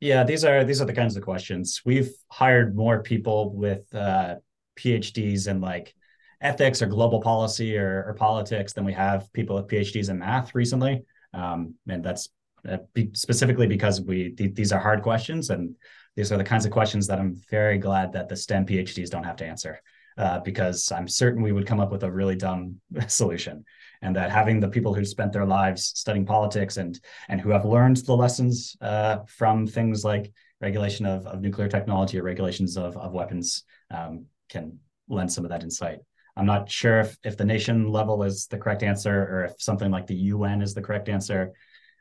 Yeah, 0.00 0.24
these 0.24 0.44
are 0.44 0.64
these 0.64 0.82
are 0.82 0.84
the 0.84 0.92
kinds 0.92 1.16
of 1.16 1.22
questions. 1.22 1.80
We've 1.84 2.10
hired 2.28 2.74
more 2.74 3.04
people 3.04 3.54
with 3.54 3.82
uh, 3.94 4.36
PhDs 4.76 5.46
in 5.46 5.60
like 5.60 5.94
ethics 6.40 6.82
or 6.82 6.86
global 6.86 7.20
policy 7.20 7.78
or, 7.78 8.04
or, 8.08 8.14
politics 8.14 8.72
than 8.72 8.84
we 8.84 8.92
have 8.92 9.32
people 9.32 9.54
with 9.54 9.68
PhDs 9.68 10.10
in 10.10 10.18
math 10.18 10.56
recently, 10.56 11.04
um, 11.34 11.74
and 11.88 12.04
that's 12.04 12.28
uh, 12.68 12.78
specifically 13.14 13.66
because 13.66 14.00
we 14.00 14.30
th- 14.30 14.54
these 14.54 14.72
are 14.72 14.80
hard 14.80 15.02
questions 15.02 15.50
and 15.50 15.74
these 16.16 16.30
are 16.30 16.38
the 16.38 16.44
kinds 16.44 16.64
of 16.64 16.70
questions 16.70 17.06
that 17.06 17.18
I'm 17.18 17.40
very 17.50 17.78
glad 17.78 18.12
that 18.12 18.28
the 18.28 18.36
STEM 18.36 18.66
PhDs 18.66 19.10
don't 19.10 19.24
have 19.24 19.36
to 19.36 19.46
answer 19.46 19.80
uh, 20.18 20.40
because 20.40 20.92
I'm 20.92 21.08
certain 21.08 21.42
we 21.42 21.52
would 21.52 21.66
come 21.66 21.80
up 21.80 21.90
with 21.90 22.04
a 22.04 22.10
really 22.10 22.36
dumb 22.36 22.76
solution 23.08 23.64
and 24.02 24.14
that 24.16 24.30
having 24.30 24.60
the 24.60 24.68
people 24.68 24.94
who 24.94 25.04
spent 25.04 25.32
their 25.32 25.46
lives 25.46 25.92
studying 25.94 26.26
politics 26.26 26.76
and 26.76 26.98
and 27.28 27.40
who 27.40 27.50
have 27.50 27.64
learned 27.64 27.96
the 27.98 28.16
lessons 28.16 28.76
uh, 28.80 29.18
from 29.26 29.66
things 29.66 30.04
like 30.04 30.32
regulation 30.60 31.06
of, 31.06 31.26
of 31.26 31.40
nuclear 31.40 31.68
technology 31.68 32.18
or 32.18 32.22
regulations 32.22 32.76
of, 32.76 32.96
of 32.96 33.12
weapons 33.12 33.64
um, 33.90 34.26
can 34.48 34.78
lend 35.08 35.32
some 35.32 35.44
of 35.44 35.50
that 35.50 35.62
insight. 35.62 35.98
I'm 36.36 36.46
not 36.46 36.70
sure 36.70 37.00
if, 37.00 37.16
if 37.24 37.36
the 37.36 37.44
nation 37.44 37.88
level 37.88 38.22
is 38.22 38.46
the 38.46 38.58
correct 38.58 38.82
answer 38.82 39.22
or 39.22 39.44
if 39.44 39.60
something 39.60 39.90
like 39.90 40.06
the 40.06 40.14
UN 40.14 40.62
is 40.62 40.74
the 40.74 40.80
correct 40.80 41.08
answer. 41.08 41.52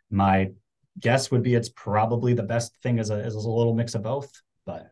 My 0.09 0.51
guess 0.99 1.31
would 1.31 1.43
be 1.43 1.55
it's 1.55 1.69
probably 1.69 2.33
the 2.33 2.43
best 2.43 2.75
thing 2.81 2.99
as 2.99 3.09
a, 3.09 3.15
as 3.15 3.35
a 3.35 3.39
little 3.39 3.73
mix 3.73 3.95
of 3.95 4.03
both, 4.03 4.31
but. 4.65 4.91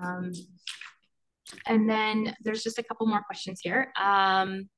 Um, 0.00 0.32
and 1.66 1.88
then 1.88 2.34
there's 2.42 2.62
just 2.62 2.78
a 2.78 2.82
couple 2.82 3.06
more 3.06 3.22
questions 3.22 3.60
here. 3.62 3.92
Um, 4.00 4.68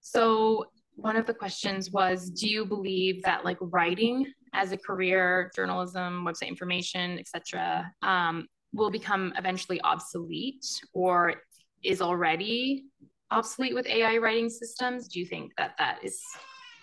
so 0.00 0.66
one 0.96 1.16
of 1.16 1.26
the 1.26 1.34
questions 1.34 1.90
was, 1.90 2.30
do 2.30 2.48
you 2.48 2.64
believe 2.66 3.22
that 3.24 3.44
like 3.44 3.58
writing 3.60 4.26
as 4.52 4.72
a 4.72 4.76
career, 4.76 5.50
journalism, 5.56 6.24
website 6.26 6.48
information, 6.48 7.18
etc., 7.18 7.90
um, 8.02 8.46
will 8.74 8.90
become 8.90 9.32
eventually 9.38 9.80
obsolete 9.82 10.64
or 10.92 11.34
is 11.82 12.02
already 12.02 12.84
obsolete 13.30 13.74
with 13.74 13.86
AI 13.86 14.18
writing 14.18 14.50
systems? 14.50 15.08
Do 15.08 15.20
you 15.20 15.26
think 15.26 15.52
that 15.56 15.74
that 15.78 15.98
is 16.02 16.20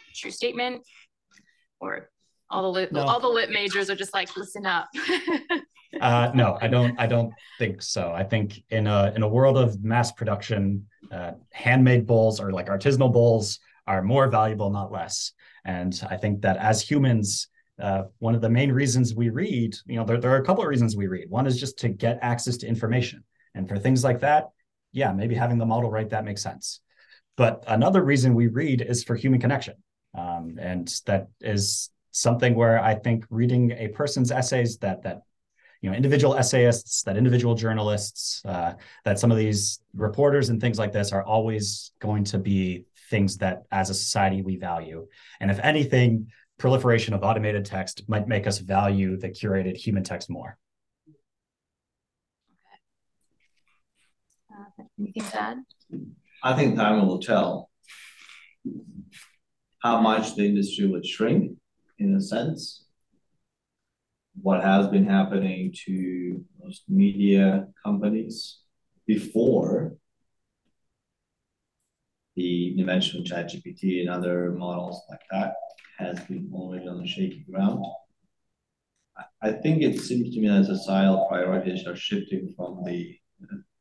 a 0.10 0.16
true 0.16 0.32
statement? 0.32 0.84
Or 1.80 2.10
all 2.50 2.64
the 2.64 2.70
lit, 2.70 2.92
no. 2.92 3.02
all 3.02 3.20
the 3.20 3.28
lit 3.28 3.50
majors 3.50 3.90
are 3.90 3.96
just 3.96 4.14
like, 4.14 4.36
listen 4.38 4.66
up. 4.66 4.88
uh, 6.02 6.32
no, 6.34 6.58
I 6.62 6.68
don't. 6.68 7.00
I 7.00 7.08
don't 7.08 7.34
think 7.58 7.82
so. 7.82 8.12
I 8.12 8.24
think 8.24 8.64
in 8.70 8.88
a 8.88 9.12
in 9.16 9.24
a 9.24 9.28
world 9.28 9.58
of 9.58 9.84
mass 9.84 10.12
production, 10.12 10.86
uh, 11.12 11.32
handmade 11.52 12.06
bowls 12.06 12.40
or 12.40 12.52
like 12.52 12.68
artisanal 12.68 13.12
bowls 13.12 13.60
are 13.88 14.02
more 14.02 14.28
valuable, 14.28 14.70
not 14.70 14.92
less. 14.92 15.34
And 15.66 16.00
I 16.10 16.18
think 16.18 16.42
that 16.42 16.58
as 16.58 16.82
humans, 16.82 17.48
uh, 17.82 18.04
one 18.20 18.36
of 18.36 18.42
the 18.42 18.50
main 18.50 18.72
reasons 18.72 19.16
we 19.16 19.30
read, 19.30 19.76
you 19.86 19.96
know, 19.96 20.06
there, 20.06 20.20
there 20.20 20.32
are 20.32 20.42
a 20.42 20.46
couple 20.46 20.64
of 20.64 20.70
reasons 20.70 20.96
we 20.96 21.08
read. 21.08 21.30
One 21.30 21.48
is 21.48 21.60
just 21.60 21.78
to 21.80 21.90
get 21.90 22.20
access 22.22 22.58
to 22.58 22.68
information. 22.68 23.24
And 23.56 23.68
for 23.68 23.78
things 23.78 24.04
like 24.04 24.20
that, 24.22 24.50
yeah, 24.92 25.12
maybe 25.12 25.36
having 25.36 25.58
the 25.58 25.66
model 25.66 25.90
write 25.90 26.10
that 26.10 26.26
makes 26.26 26.42
sense. 26.42 26.82
But 27.38 27.64
another 27.68 28.04
reason 28.04 28.36
we 28.36 28.48
read 28.48 28.82
is 28.82 29.04
for 29.04 29.16
human 29.16 29.40
connection. 29.40 29.76
Um, 30.18 30.58
and 30.60 30.94
that 31.06 31.28
is 31.40 31.90
something 32.12 32.56
where 32.56 32.84
I 32.84 32.96
think 32.96 33.26
reading 33.30 33.72
a 33.72 33.88
person's 33.90 34.32
essays 34.32 34.78
that 34.80 35.04
that 35.04 35.22
you 35.82 35.90
know 35.90 35.96
individual 35.96 36.36
essayists 36.36 37.04
that 37.04 37.18
individual 37.18 37.56
journalists 37.56 38.42
uh, 38.46 38.74
that 39.06 39.20
some 39.20 39.32
of 39.32 39.38
these 39.38 39.80
reporters 39.94 40.50
and 40.50 40.60
things 40.60 40.78
like 40.78 40.92
this 40.92 41.12
are 41.12 41.24
always 41.24 41.92
going 42.00 42.24
to 42.26 42.38
be 42.38 42.86
things 43.10 43.38
that 43.38 43.64
as 43.72 43.90
a 43.90 43.94
society 43.94 44.42
we 44.42 44.58
value 44.58 45.08
and 45.40 45.50
if 45.50 45.60
anything 45.64 46.28
proliferation 46.62 47.16
of 47.16 47.24
automated 47.24 47.66
text 47.66 48.08
might 48.08 48.28
make 48.28 48.46
us 48.46 48.60
value 48.60 49.18
the 49.18 49.28
curated 49.28 49.76
human 49.76 50.04
text 50.04 50.30
more. 50.30 50.60
Okay. 52.52 52.78
Uh, 54.56 54.84
anything 55.00 55.24
to 55.24 55.42
add? 55.42 55.58
I 56.44 56.54
think 56.54 56.76
time 56.76 57.08
will 57.08 57.18
tell 57.18 57.72
how 59.80 60.02
much 60.02 60.36
the 60.36 60.46
industry 60.46 60.88
would 60.88 61.04
shrink 61.04 61.58
in 61.98 62.16
a 62.16 62.22
sense. 62.22 62.86
What 64.40 64.64
has 64.64 64.88
been 64.88 65.08
happening 65.08 65.74
to 65.88 66.46
most 66.64 66.84
media 66.88 67.70
companies 67.84 68.60
before 69.08 69.96
the 72.36 72.80
invention 72.80 73.20
of 73.20 73.26
ChatGPT 73.26 74.02
and 74.02 74.12
other 74.12 74.52
models 74.52 75.02
like 75.10 75.22
that 75.32 75.56
has 76.02 76.20
been 76.22 76.50
already 76.54 76.88
on 76.88 77.00
the 77.00 77.08
shaky 77.08 77.46
ground. 77.50 77.84
I 79.42 79.52
think 79.52 79.82
it 79.82 80.00
seems 80.00 80.34
to 80.34 80.42
me 80.42 80.48
that 80.48 80.66
societal 80.66 81.28
priorities 81.30 81.86
are 81.88 81.96
shifting 81.96 82.54
from 82.56 82.84
the 82.86 83.18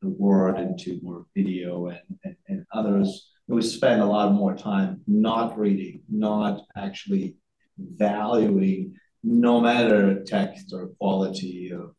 the 0.01 0.09
word 0.09 0.57
into 0.57 0.99
more 1.03 1.25
video 1.35 1.87
and, 1.87 1.99
and, 2.23 2.35
and 2.47 2.65
others. 2.73 3.29
We 3.47 3.61
spend 3.61 4.01
a 4.01 4.05
lot 4.05 4.33
more 4.33 4.55
time 4.55 5.01
not 5.05 5.57
reading, 5.59 6.01
not 6.09 6.61
actually 6.75 7.35
valuing, 7.77 8.95
no 9.23 9.61
matter 9.61 10.23
text 10.23 10.73
or 10.73 10.87
quality 10.99 11.71
of 11.71 11.93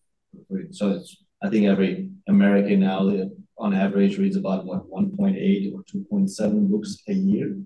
reading. 0.49 0.73
So 0.73 0.91
it's 0.91 1.23
I 1.43 1.49
think 1.49 1.67
every 1.67 2.11
American 2.29 2.81
now 2.81 3.11
on 3.59 3.75
average 3.75 4.19
reads 4.19 4.37
about 4.37 4.65
what 4.65 4.91
1.8 4.91 5.75
or 5.75 5.83
2.7 5.83 6.71
books 6.71 6.99
a 7.09 7.13
year. 7.13 7.57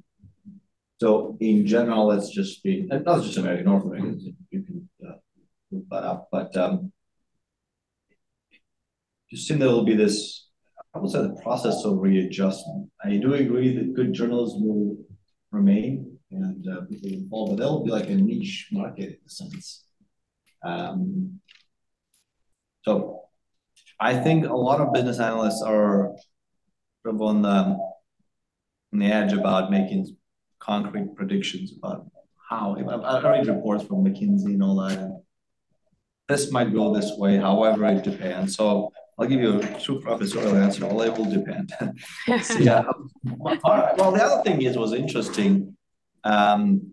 So 0.99 1.37
in 1.41 1.67
general, 1.67 2.11
it's 2.13 2.31
just 2.31 2.63
been, 2.63 2.89
not 2.89 3.23
just 3.23 3.37
American, 3.37 3.67
North 3.67 3.85
American, 3.85 4.37
you 4.51 4.63
can 4.63 4.89
uh, 5.07 5.17
look 5.71 5.85
that 5.91 6.05
up, 6.05 6.29
but 6.33 6.57
um, 6.57 6.93
just 9.31 9.47
think 9.47 9.61
there 9.61 9.69
will 9.69 9.85
be 9.85 9.95
this, 9.95 10.49
I 10.95 10.99
would 10.99 11.11
say 11.11 11.21
the 11.21 11.39
process 11.43 11.85
of 11.85 11.99
readjustment. 11.99 12.91
I 13.05 13.17
do 13.17 13.35
agree 13.35 13.77
that 13.77 13.95
good 13.95 14.15
journalism 14.15 14.67
will 14.67 14.97
remain 15.51 16.19
and 16.31 16.67
uh, 16.67 16.83
involved, 17.03 17.51
but 17.53 17.59
there'll 17.59 17.85
be 17.85 17.91
like 17.91 18.09
a 18.09 18.15
niche 18.15 18.69
market 18.73 19.09
in 19.11 19.19
a 19.27 19.31
sense. 19.31 19.85
Um, 20.63 21.41
so 22.83 23.23
I 24.01 24.17
think 24.17 24.47
a 24.47 24.55
lot 24.55 24.81
of 24.81 24.95
business 24.95 25.19
analysts 25.19 25.63
are 25.63 26.13
sort 27.03 27.15
of 27.15 27.21
on 27.21 27.43
the, 27.43 27.49
on 27.49 28.99
the 28.99 29.07
edge 29.07 29.33
about 29.35 29.71
making 29.71 30.17
concrete 30.67 31.15
predictions 31.15 31.73
about 31.79 32.07
how. 32.51 32.77
I 32.77 33.31
read 33.31 33.47
reports 33.47 33.85
from 33.85 34.05
McKinsey 34.05 34.55
and 34.55 34.63
all 34.63 34.77
that. 34.77 35.23
This 36.29 36.51
might 36.51 36.75
go 36.75 36.93
this 36.93 37.13
way, 37.17 37.37
however, 37.37 37.87
it 37.87 38.03
depends. 38.03 38.57
So 38.57 38.93
I'll 39.19 39.29
give 39.29 39.41
you 39.41 39.61
a 39.61 39.81
true 39.81 40.01
professorial 40.01 40.57
answer. 40.57 40.87
Well, 40.87 41.03
it 41.03 41.17
will 41.17 41.31
depend. 41.31 41.73
so, 42.43 42.59
yeah. 42.59 42.85
Well, 43.39 44.13
the 44.13 44.23
other 44.23 44.43
thing 44.43 44.61
is 44.63 44.77
was 44.77 44.93
interesting. 44.93 45.77
Um, 46.25 46.93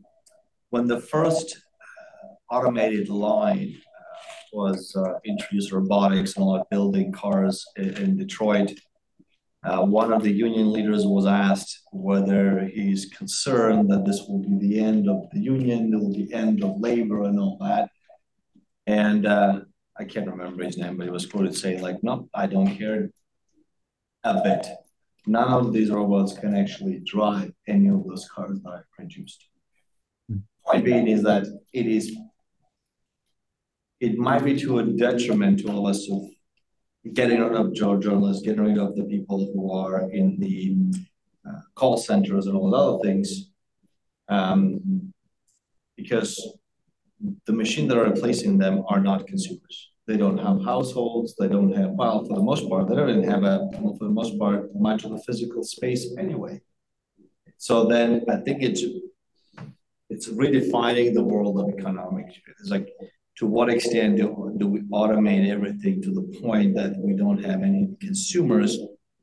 when 0.69 0.88
the 0.88 0.99
first 0.99 1.55
uh, 1.55 2.55
automated 2.55 3.09
line 3.09 3.76
uh, 3.76 4.24
was 4.53 4.95
uh, 4.95 5.19
introduced, 5.26 5.71
robotics 5.71 6.36
and 6.36 6.43
all 6.43 6.53
that, 6.53 6.69
building 6.69 7.11
cars 7.11 7.65
in, 7.76 7.97
in 7.97 8.17
Detroit, 8.17 8.71
uh, 9.64 9.82
one 9.82 10.11
of 10.11 10.24
the 10.24 10.32
union 10.32 10.74
leaders 10.74 11.05
was 11.05 11.26
asked 11.26 11.84
whether 11.93 12.66
he's 12.66 13.05
concerned 13.05 13.89
that 13.89 14.05
this 14.05 14.22
will 14.28 14.39
be 14.39 14.57
the 14.59 14.80
end 14.80 15.09
of 15.09 15.30
the 15.32 15.39
union, 15.39 15.93
it 15.93 15.97
will 15.97 16.14
be 16.14 16.26
the 16.26 16.34
end 16.34 16.64
of 16.64 16.80
labor 16.80 17.24
and 17.24 17.39
all 17.39 17.57
that. 17.61 17.89
And 18.88 19.26
uh, 19.26 19.61
I 19.97 20.03
can't 20.03 20.28
remember 20.30 20.64
his 20.64 20.78
name, 20.78 20.97
but 20.97 21.05
he 21.05 21.11
was 21.11 21.26
quoted 21.26 21.55
saying, 21.55 21.82
like, 21.82 22.03
no, 22.03 22.28
I 22.34 22.47
don't 22.47 22.76
care 22.76 23.09
a 24.26 24.41
bit. 24.41 24.68
None 25.26 25.47
of 25.47 25.72
these 25.72 25.89
robots 25.89 26.38
can 26.38 26.53
actually 26.55 26.99
drive 26.99 27.53
any 27.66 27.88
of 27.88 28.05
those 28.05 28.28
cars 28.30 28.59
that 28.64 28.70
I 28.70 28.82
produced. 28.91 29.45
Point 30.66 30.84
being 30.84 31.07
is 31.07 31.24
that 31.24 31.45
it 31.72 31.86
is, 31.86 32.18
it 34.01 34.18
might 34.18 34.43
be 34.43 34.59
to 34.59 34.80
a 34.80 34.84
detriment 34.84 35.59
to 35.59 35.86
us 35.86 36.09
of 36.11 36.24
getting 37.12 37.41
rid 37.41 37.54
of 37.54 37.74
journalists, 37.74 38.43
getting 38.43 38.64
rid 38.64 38.78
of 38.78 38.95
the 38.95 39.04
people 39.04 39.51
who 39.54 39.72
are 39.72 40.10
in 40.10 40.39
the 40.39 40.78
uh, 41.47 41.62
call 41.76 41.97
centers 41.97 42.47
and 42.47 42.56
all 42.56 42.72
those 42.72 42.95
other 42.95 43.04
things. 43.04 43.49
Um, 44.30 45.14
because 45.97 46.58
the 47.45 47.54
machine 47.54 47.88
that 47.88 47.97
are 47.97 48.10
replacing 48.10 48.58
them 48.58 48.84
are 48.88 48.99
not 48.99 49.28
consumers. 49.28 49.91
They 50.08 50.18
don't 50.18 50.38
have 50.38 50.64
households. 50.64 51.36
They 51.36 51.47
don't 51.47 51.74
have, 51.74 51.91
well, 51.91 52.26
for 52.26 52.36
the 52.36 52.43
most 52.43 52.68
part, 52.70 52.88
they 52.88 52.95
don't 52.95 53.10
even 53.10 53.30
have 53.30 53.43
a, 53.43 53.70
for 53.74 53.97
the 53.99 54.10
most 54.10 54.38
part, 54.38 54.74
much 54.76 55.06
of 55.06 55.12
the 55.12 55.24
physical 55.26 55.64
space 55.64 56.08
anyway. 56.18 56.62
So 57.58 57.86
then 57.86 58.26
I 58.30 58.38
think 58.38 58.62
it's 58.62 58.84
it's 60.10 60.30
redefining 60.30 61.14
the 61.14 61.24
world 61.24 61.60
of 61.60 61.74
economics. 61.78 62.36
It's 62.60 62.70
like 62.70 62.89
to 63.38 63.48
what 63.48 63.70
extent 63.70 64.18
do, 64.18 64.54
do 64.58 64.68
we 64.68 64.82
automate 64.84 65.50
everything 65.50 66.02
to 66.02 66.12
the 66.12 66.40
point 66.42 66.76
that 66.76 66.96
we 66.98 67.14
don't 67.14 67.44
have 67.44 67.64
any 67.64 67.90
consumers 68.00 68.80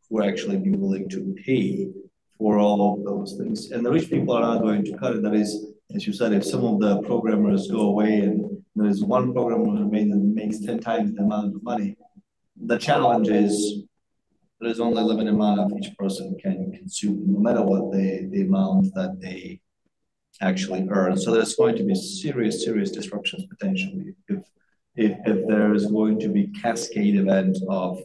who 0.08 0.22
actually 0.22 0.58
be 0.58 0.70
willing 0.70 1.08
to 1.08 1.34
pay 1.44 1.88
for 2.36 2.58
all 2.58 2.94
of 2.94 3.04
those 3.04 3.36
things. 3.38 3.70
And 3.70 3.84
the 3.84 3.92
rich 3.92 4.10
people 4.10 4.34
are 4.34 4.42
not 4.42 4.62
going 4.62 4.84
to 4.86 4.96
cut 4.96 5.14
it. 5.14 5.22
That 5.22 5.34
is, 5.34 5.74
as 5.94 6.06
you 6.06 6.12
said, 6.12 6.32
if 6.32 6.44
some 6.44 6.64
of 6.64 6.80
the 6.80 7.02
programmers 7.02 7.70
go 7.70 7.80
away 7.80 8.20
and 8.20 8.64
there 8.74 8.88
is 8.88 9.04
one 9.04 9.32
programmer 9.32 9.76
who 9.76 9.88
makes 9.88 10.60
10 10.60 10.80
times 10.80 11.14
the 11.14 11.22
amount 11.22 11.54
of 11.54 11.62
money, 11.62 11.96
the 12.56 12.78
challenge 12.78 13.28
is 13.28 13.84
there 14.60 14.70
is 14.70 14.80
only 14.80 15.00
a 15.00 15.04
limited 15.04 15.34
amount 15.34 15.60
of 15.60 15.72
each 15.78 15.96
person 15.96 16.36
can 16.42 16.72
consume, 16.72 17.22
no 17.26 17.40
matter 17.40 17.62
what 17.62 17.92
the, 17.92 18.28
the 18.32 18.42
amount 18.42 18.92
that 18.94 19.20
they 19.20 19.60
actually 20.40 20.86
earn. 20.90 21.16
So 21.16 21.32
there's 21.32 21.54
going 21.54 21.76
to 21.76 21.84
be 21.84 21.94
serious, 21.94 22.64
serious 22.64 22.90
disruptions 22.90 23.44
potentially 23.46 24.14
if 24.28 24.42
if, 24.96 25.16
if 25.24 25.46
there 25.46 25.72
is 25.72 25.86
going 25.86 26.18
to 26.20 26.28
be 26.28 26.48
cascade 26.48 27.16
event 27.16 27.56
of 27.68 28.00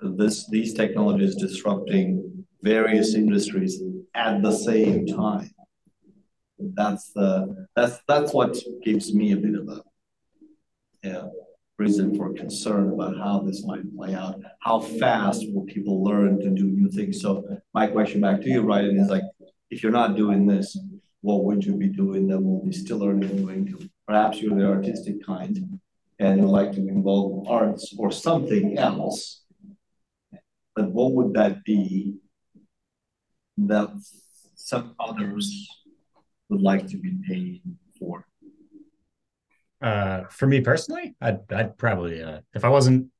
this 0.00 0.48
these 0.48 0.74
technologies 0.74 1.36
disrupting 1.36 2.44
various 2.62 3.14
industries 3.14 3.80
at 4.14 4.42
the 4.42 4.52
same 4.52 5.06
time. 5.06 5.50
That's 6.58 7.12
the 7.12 7.66
that's 7.76 8.00
that's 8.08 8.32
what 8.32 8.56
gives 8.84 9.14
me 9.14 9.32
a 9.32 9.36
bit 9.36 9.54
of 9.54 9.68
a 9.68 9.82
yeah, 11.02 11.26
reason 11.78 12.16
for 12.16 12.32
concern 12.32 12.92
about 12.92 13.16
how 13.16 13.40
this 13.40 13.64
might 13.64 13.94
play 13.96 14.14
out. 14.14 14.40
How 14.60 14.80
fast 14.80 15.44
will 15.52 15.64
people 15.64 16.02
learn 16.02 16.40
to 16.40 16.50
do 16.50 16.64
new 16.64 16.90
things? 16.90 17.20
So 17.20 17.60
my 17.74 17.86
question 17.86 18.20
back 18.20 18.40
to 18.42 18.48
you, 18.48 18.62
Ryan, 18.62 18.98
is 18.98 19.08
like, 19.08 19.22
if 19.70 19.82
you're 19.82 19.92
not 19.92 20.16
doing 20.16 20.46
this, 20.46 20.76
what 21.26 21.42
would 21.42 21.64
you 21.64 21.74
be 21.74 21.88
doing 21.88 22.28
that 22.28 22.38
will 22.38 22.64
be 22.64 22.72
still 22.72 23.02
earning 23.02 23.48
and 23.48 23.66
doing? 23.66 23.90
Perhaps 24.06 24.40
you're 24.40 24.54
the 24.54 24.64
artistic 24.64 25.26
kind 25.26 25.80
and 26.20 26.38
you 26.38 26.46
like 26.46 26.70
to 26.70 26.86
involve 26.86 27.48
arts 27.48 27.92
or 27.98 28.12
something 28.12 28.78
else. 28.78 29.42
But 30.76 30.92
what 30.92 31.14
would 31.14 31.34
that 31.34 31.64
be 31.64 32.18
that 33.58 33.90
some 34.54 34.94
others 35.00 35.68
would 36.48 36.62
like 36.62 36.86
to 36.90 36.96
be 36.96 37.18
paid 37.28 37.60
for? 37.98 38.24
Uh, 39.82 40.24
for 40.30 40.46
me 40.46 40.60
personally, 40.60 41.16
I'd 41.20 41.40
I'd 41.52 41.76
probably 41.76 42.22
uh, 42.22 42.40
if 42.54 42.64
I 42.64 42.68
wasn't 42.68 43.10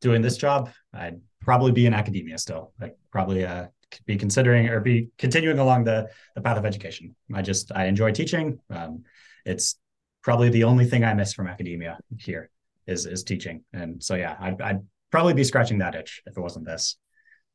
doing 0.00 0.22
this 0.22 0.38
job, 0.38 0.70
I'd 0.94 1.20
probably 1.40 1.72
be 1.72 1.84
in 1.84 1.92
academia 1.92 2.38
still. 2.38 2.72
I'd 2.80 2.94
probably 3.10 3.44
uh, 3.44 3.66
be 4.06 4.16
considering 4.16 4.68
or 4.68 4.80
be 4.80 5.08
continuing 5.18 5.58
along 5.58 5.84
the 5.84 6.08
the 6.34 6.40
path 6.40 6.58
of 6.58 6.64
education. 6.64 7.14
I 7.34 7.42
just 7.42 7.72
I 7.72 7.86
enjoy 7.86 8.12
teaching. 8.12 8.58
Um, 8.70 9.04
it's 9.44 9.76
probably 10.22 10.48
the 10.50 10.64
only 10.64 10.84
thing 10.84 11.04
I 11.04 11.14
miss 11.14 11.32
from 11.32 11.46
academia 11.46 11.98
here 12.18 12.50
is 12.86 13.06
is 13.06 13.24
teaching, 13.24 13.64
and 13.72 14.02
so 14.02 14.14
yeah, 14.14 14.36
I'd, 14.40 14.60
I'd 14.60 14.80
probably 15.10 15.34
be 15.34 15.44
scratching 15.44 15.78
that 15.78 15.94
itch 15.94 16.22
if 16.26 16.36
it 16.36 16.40
wasn't 16.40 16.66
this. 16.66 16.96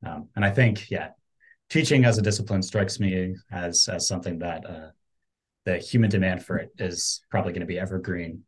Um, 0.05 0.29
and 0.35 0.43
I 0.43 0.51
think 0.51 0.89
yeah, 0.89 1.09
teaching 1.69 2.05
as 2.05 2.17
a 2.17 2.21
discipline 2.21 2.61
strikes 2.61 2.99
me 2.99 3.35
as 3.51 3.87
as 3.87 4.07
something 4.07 4.39
that 4.39 4.65
uh, 4.65 4.89
the 5.65 5.77
human 5.77 6.09
demand 6.09 6.43
for 6.45 6.57
it 6.57 6.69
is 6.77 7.21
probably 7.29 7.51
going 7.51 7.61
to 7.61 7.67
be 7.67 7.79
evergreen. 7.79 8.43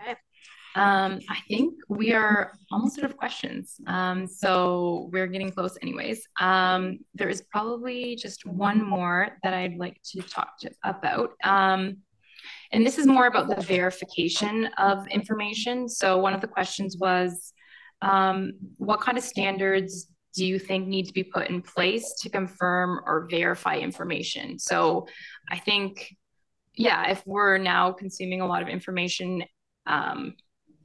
Okay. 0.00 0.16
Um, 0.74 1.20
I 1.28 1.38
think 1.48 1.74
we 1.88 2.12
are 2.12 2.52
almost 2.70 2.98
out 2.98 3.04
of 3.04 3.16
questions. 3.16 3.76
Um, 3.86 4.26
so 4.26 5.10
we're 5.12 5.26
getting 5.26 5.52
close 5.52 5.76
anyways. 5.82 6.26
Um, 6.40 7.00
there 7.14 7.28
is 7.28 7.42
probably 7.50 8.16
just 8.16 8.46
one 8.46 8.82
more 8.82 9.36
that 9.42 9.52
I'd 9.52 9.76
like 9.76 10.00
to 10.12 10.22
talk 10.22 10.58
to, 10.60 10.70
about. 10.82 11.32
Um, 11.44 11.98
and 12.72 12.86
this 12.86 12.98
is 12.98 13.06
more 13.06 13.26
about 13.26 13.48
the 13.48 13.60
verification 13.62 14.70
of 14.78 15.06
information. 15.08 15.88
So 15.88 16.18
one 16.18 16.32
of 16.32 16.40
the 16.40 16.48
questions 16.48 16.96
was, 16.98 17.52
um, 18.00 18.52
what 18.78 19.00
kind 19.00 19.18
of 19.18 19.24
standards 19.24 20.08
do 20.34 20.46
you 20.46 20.58
think 20.58 20.88
need 20.88 21.06
to 21.06 21.12
be 21.12 21.22
put 21.22 21.50
in 21.50 21.60
place 21.60 22.14
to 22.22 22.30
confirm 22.30 23.00
or 23.04 23.28
verify 23.30 23.76
information? 23.76 24.58
So 24.58 25.06
I 25.50 25.58
think, 25.58 26.16
yeah, 26.74 27.10
if 27.10 27.22
we're 27.26 27.58
now 27.58 27.92
consuming 27.92 28.40
a 28.40 28.46
lot 28.46 28.62
of 28.62 28.68
information 28.68 29.44
um, 29.86 30.34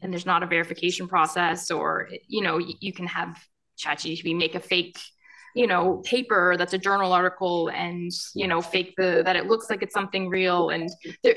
and 0.02 0.12
there's 0.12 0.26
not 0.26 0.44
a 0.44 0.48
verification 0.48 1.08
process, 1.08 1.72
or, 1.72 2.10
you 2.28 2.42
know, 2.42 2.58
you, 2.58 2.94
can 2.94 3.08
have 3.08 3.38
ChatGPT 3.80 4.36
make 4.38 4.56
a 4.56 4.60
fake 4.60 4.98
you 5.56 5.66
know 5.66 6.04
paper 6.06 6.56
that's 6.56 6.74
a 6.74 6.78
journal 6.78 7.12
article 7.12 7.70
and 7.70 8.12
you 8.36 8.48
know 8.48 8.62
fake 8.62 8.94
the 8.96 9.24
that 9.26 9.36
it 9.36 9.48
looks 9.48 9.70
like 9.72 9.82
it's 9.82 9.94
something 9.94 10.30
real 10.30 10.70
and 10.70 10.90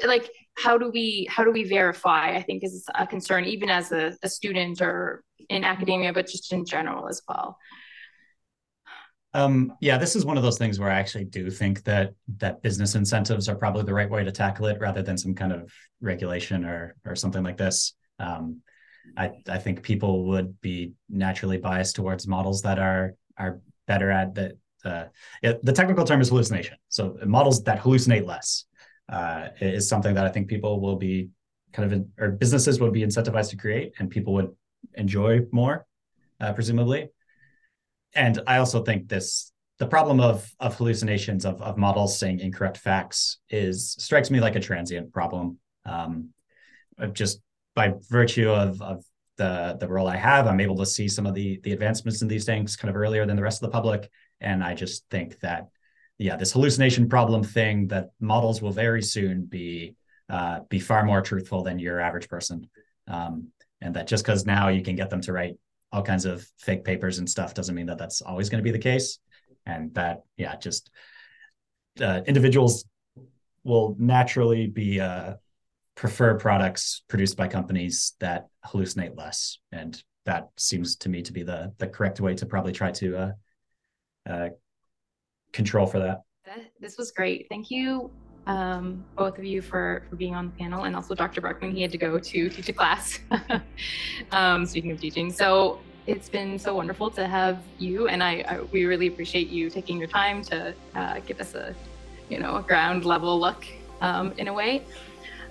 like 0.04 0.28
how 0.58 0.76
do 0.76 0.90
we 0.92 1.26
how 1.30 1.42
do 1.42 1.50
we 1.50 1.64
verify 1.64 2.34
i 2.36 2.42
think 2.42 2.62
is 2.62 2.84
a 2.96 3.06
concern 3.06 3.44
even 3.46 3.70
as 3.70 3.92
a, 3.92 4.12
a 4.22 4.28
student 4.28 4.82
or 4.82 5.24
in 5.48 5.64
academia 5.64 6.12
but 6.12 6.26
just 6.26 6.52
in 6.52 6.66
general 6.66 7.08
as 7.08 7.22
well 7.28 7.56
um, 9.32 9.74
yeah, 9.80 9.96
this 9.96 10.16
is 10.16 10.24
one 10.24 10.36
of 10.36 10.42
those 10.42 10.58
things 10.58 10.80
where 10.80 10.90
I 10.90 10.98
actually 10.98 11.24
do 11.24 11.50
think 11.50 11.84
that 11.84 12.14
that 12.38 12.62
business 12.62 12.96
incentives 12.96 13.48
are 13.48 13.54
probably 13.54 13.84
the 13.84 13.94
right 13.94 14.10
way 14.10 14.24
to 14.24 14.32
tackle 14.32 14.66
it, 14.66 14.80
rather 14.80 15.02
than 15.02 15.16
some 15.16 15.34
kind 15.34 15.52
of 15.52 15.72
regulation 16.00 16.64
or 16.64 16.96
or 17.06 17.14
something 17.14 17.44
like 17.44 17.56
this. 17.56 17.94
Um, 18.20 18.60
I 19.16 19.26
I 19.48 19.58
think 19.58 19.82
people 19.82 20.26
would 20.26 20.60
be 20.60 20.92
naturally 21.08 21.58
biased 21.58 21.96
towards 21.96 22.26
models 22.26 22.62
that 22.62 22.78
are 22.78 23.14
are 23.36 23.60
better 23.86 24.10
at 24.10 24.34
that. 24.34 24.52
Uh, 24.84 25.04
it, 25.42 25.62
the 25.62 25.72
technical 25.72 26.04
term 26.04 26.20
is 26.20 26.28
hallucination. 26.30 26.76
So 26.88 27.18
models 27.26 27.64
that 27.64 27.80
hallucinate 27.80 28.26
less 28.26 28.64
uh, 29.10 29.48
is 29.60 29.88
something 29.88 30.14
that 30.14 30.24
I 30.24 30.30
think 30.30 30.48
people 30.48 30.80
will 30.80 30.96
be 30.96 31.28
kind 31.72 31.86
of 31.86 31.92
in, 31.92 32.10
or 32.18 32.30
businesses 32.30 32.80
would 32.80 32.92
be 32.92 33.02
incentivized 33.02 33.50
to 33.50 33.56
create, 33.56 33.92
and 33.98 34.08
people 34.08 34.32
would 34.34 34.50
enjoy 34.94 35.40
more, 35.52 35.86
uh, 36.40 36.52
presumably 36.54 37.10
and 38.14 38.40
I 38.46 38.58
also 38.58 38.82
think 38.82 39.08
this 39.08 39.52
the 39.78 39.86
problem 39.86 40.20
of 40.20 40.50
of 40.60 40.76
hallucinations 40.76 41.44
of 41.44 41.60
of 41.62 41.76
models 41.76 42.18
saying 42.18 42.40
incorrect 42.40 42.76
facts 42.76 43.38
is 43.48 43.92
strikes 43.98 44.30
me 44.30 44.40
like 44.40 44.56
a 44.56 44.60
transient 44.60 45.12
problem. 45.12 45.58
Um, 45.84 46.30
just 47.12 47.40
by 47.74 47.94
virtue 48.08 48.50
of 48.50 48.80
of 48.82 49.04
the 49.36 49.76
the 49.80 49.88
role 49.88 50.06
I 50.06 50.16
have, 50.16 50.46
I'm 50.46 50.60
able 50.60 50.76
to 50.76 50.86
see 50.86 51.08
some 51.08 51.26
of 51.26 51.34
the 51.34 51.60
the 51.62 51.72
advancements 51.72 52.22
in 52.22 52.28
these 52.28 52.44
things 52.44 52.76
kind 52.76 52.90
of 52.90 52.96
earlier 52.96 53.26
than 53.26 53.36
the 53.36 53.42
rest 53.42 53.62
of 53.62 53.70
the 53.70 53.72
public, 53.72 54.10
and 54.40 54.62
I 54.62 54.74
just 54.74 55.04
think 55.10 55.40
that 55.40 55.68
yeah, 56.18 56.36
this 56.36 56.52
hallucination 56.52 57.08
problem 57.08 57.42
thing 57.42 57.88
that 57.88 58.10
models 58.20 58.60
will 58.60 58.72
very 58.72 59.02
soon 59.02 59.46
be 59.46 59.96
uh, 60.28 60.60
be 60.68 60.78
far 60.78 61.04
more 61.04 61.22
truthful 61.22 61.62
than 61.62 61.78
your 61.78 62.00
average 62.00 62.28
person, 62.28 62.68
um, 63.08 63.48
and 63.80 63.96
that 63.96 64.06
just 64.06 64.24
because 64.24 64.44
now 64.44 64.68
you 64.68 64.82
can 64.82 64.96
get 64.96 65.10
them 65.10 65.22
to 65.22 65.32
write 65.32 65.56
all 65.92 66.02
kinds 66.02 66.24
of 66.24 66.46
fake 66.58 66.84
papers 66.84 67.18
and 67.18 67.28
stuff 67.28 67.54
doesn't 67.54 67.74
mean 67.74 67.86
that 67.86 67.98
that's 67.98 68.20
always 68.22 68.48
going 68.48 68.62
to 68.62 68.64
be 68.64 68.70
the 68.70 68.78
case. 68.78 69.18
And 69.66 69.92
that 69.94 70.22
yeah 70.36 70.56
just 70.56 70.90
uh, 72.00 72.20
individuals 72.26 72.84
will 73.64 73.96
naturally 73.98 74.66
be 74.66 75.00
uh, 75.00 75.34
prefer 76.00 76.34
products 76.34 77.02
produced 77.08 77.36
by 77.36 77.46
companies 77.46 78.14
that 78.20 78.46
hallucinate 78.64 79.14
less 79.18 79.58
and 79.70 80.02
that 80.24 80.48
seems 80.56 80.96
to 80.96 81.10
me 81.10 81.20
to 81.20 81.30
be 81.30 81.42
the 81.42 81.70
the 81.76 81.86
correct 81.86 82.20
way 82.20 82.34
to 82.34 82.46
probably 82.46 82.72
try 82.72 82.90
to 82.90 83.14
uh, 83.18 83.32
uh, 84.26 84.48
control 85.52 85.86
for 85.86 85.98
that 85.98 86.22
this 86.80 86.96
was 86.96 87.10
great 87.10 87.46
thank 87.50 87.70
you 87.70 88.10
um, 88.46 89.04
both 89.14 89.36
of 89.36 89.44
you 89.44 89.60
for 89.60 90.02
for 90.08 90.16
being 90.16 90.34
on 90.34 90.46
the 90.46 90.52
panel 90.52 90.84
and 90.84 90.96
also 90.96 91.14
Dr. 91.14 91.42
Barkman. 91.42 91.72
He 91.74 91.82
had 91.82 91.92
to 91.92 91.98
go 91.98 92.18
to 92.18 92.48
teach 92.48 92.68
a 92.70 92.72
class. 92.72 93.20
um, 94.32 94.64
speaking 94.64 94.90
of 94.92 94.98
teaching, 94.98 95.30
so 95.30 95.78
it's 96.06 96.30
been 96.30 96.58
so 96.58 96.74
wonderful 96.74 97.10
to 97.10 97.28
have 97.28 97.58
you, 97.78 98.08
and 98.08 98.22
I, 98.22 98.42
I 98.48 98.60
we 98.72 98.86
really 98.86 99.08
appreciate 99.08 99.48
you 99.48 99.68
taking 99.68 99.98
your 99.98 100.08
time 100.08 100.42
to 100.44 100.74
uh, 100.96 101.20
give 101.26 101.38
us 101.38 101.54
a 101.54 101.74
you 102.30 102.40
know 102.40 102.56
a 102.56 102.62
ground 102.62 103.04
level 103.04 103.38
look 103.38 103.66
um, 104.00 104.32
in 104.38 104.48
a 104.48 104.52
way. 104.52 104.84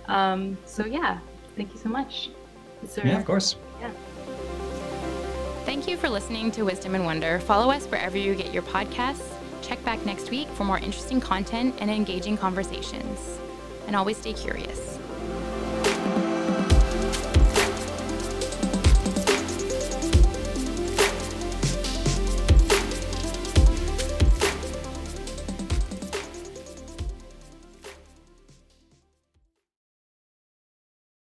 Um, 0.10 0.58
so 0.66 0.86
yeah, 0.86 1.20
thank 1.56 1.72
you 1.74 1.80
so 1.80 1.88
much. 1.88 2.30
There, 2.96 3.08
yeah, 3.08 3.20
of 3.20 3.26
course. 3.26 3.56
Yeah. 3.80 3.92
Thank 5.66 5.88
you 5.88 5.96
for 5.98 6.10
listening 6.10 6.52
to 6.52 6.64
Wisdom 6.64 6.96
and 6.96 7.06
Wonder. 7.06 7.40
Follow 7.40 7.72
us 7.72 7.86
wherever 7.86 8.18
you 8.18 8.36
get 8.36 8.54
your 8.54 8.64
podcasts 8.64 9.40
Check 9.70 9.84
back 9.84 10.04
next 10.06 10.32
week 10.32 10.48
for 10.50 10.64
more 10.64 10.80
interesting 10.80 11.22
content 11.22 11.76
and 11.80 11.92
engaging 11.92 12.38
conversations. 12.38 13.40
And 13.88 13.96
always 13.96 14.18
stay 14.18 14.34
curious. 14.34 14.99